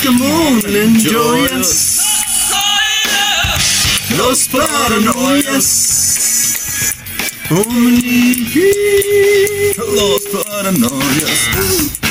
Come 0.06 0.32
on, 0.32 0.76
enjoy 0.76 1.42
us. 1.60 1.98
Los 4.16 4.48
paranoias. 4.48 5.97
Only 7.50 8.44
Los 9.94 10.20
paranoias. 10.44 12.07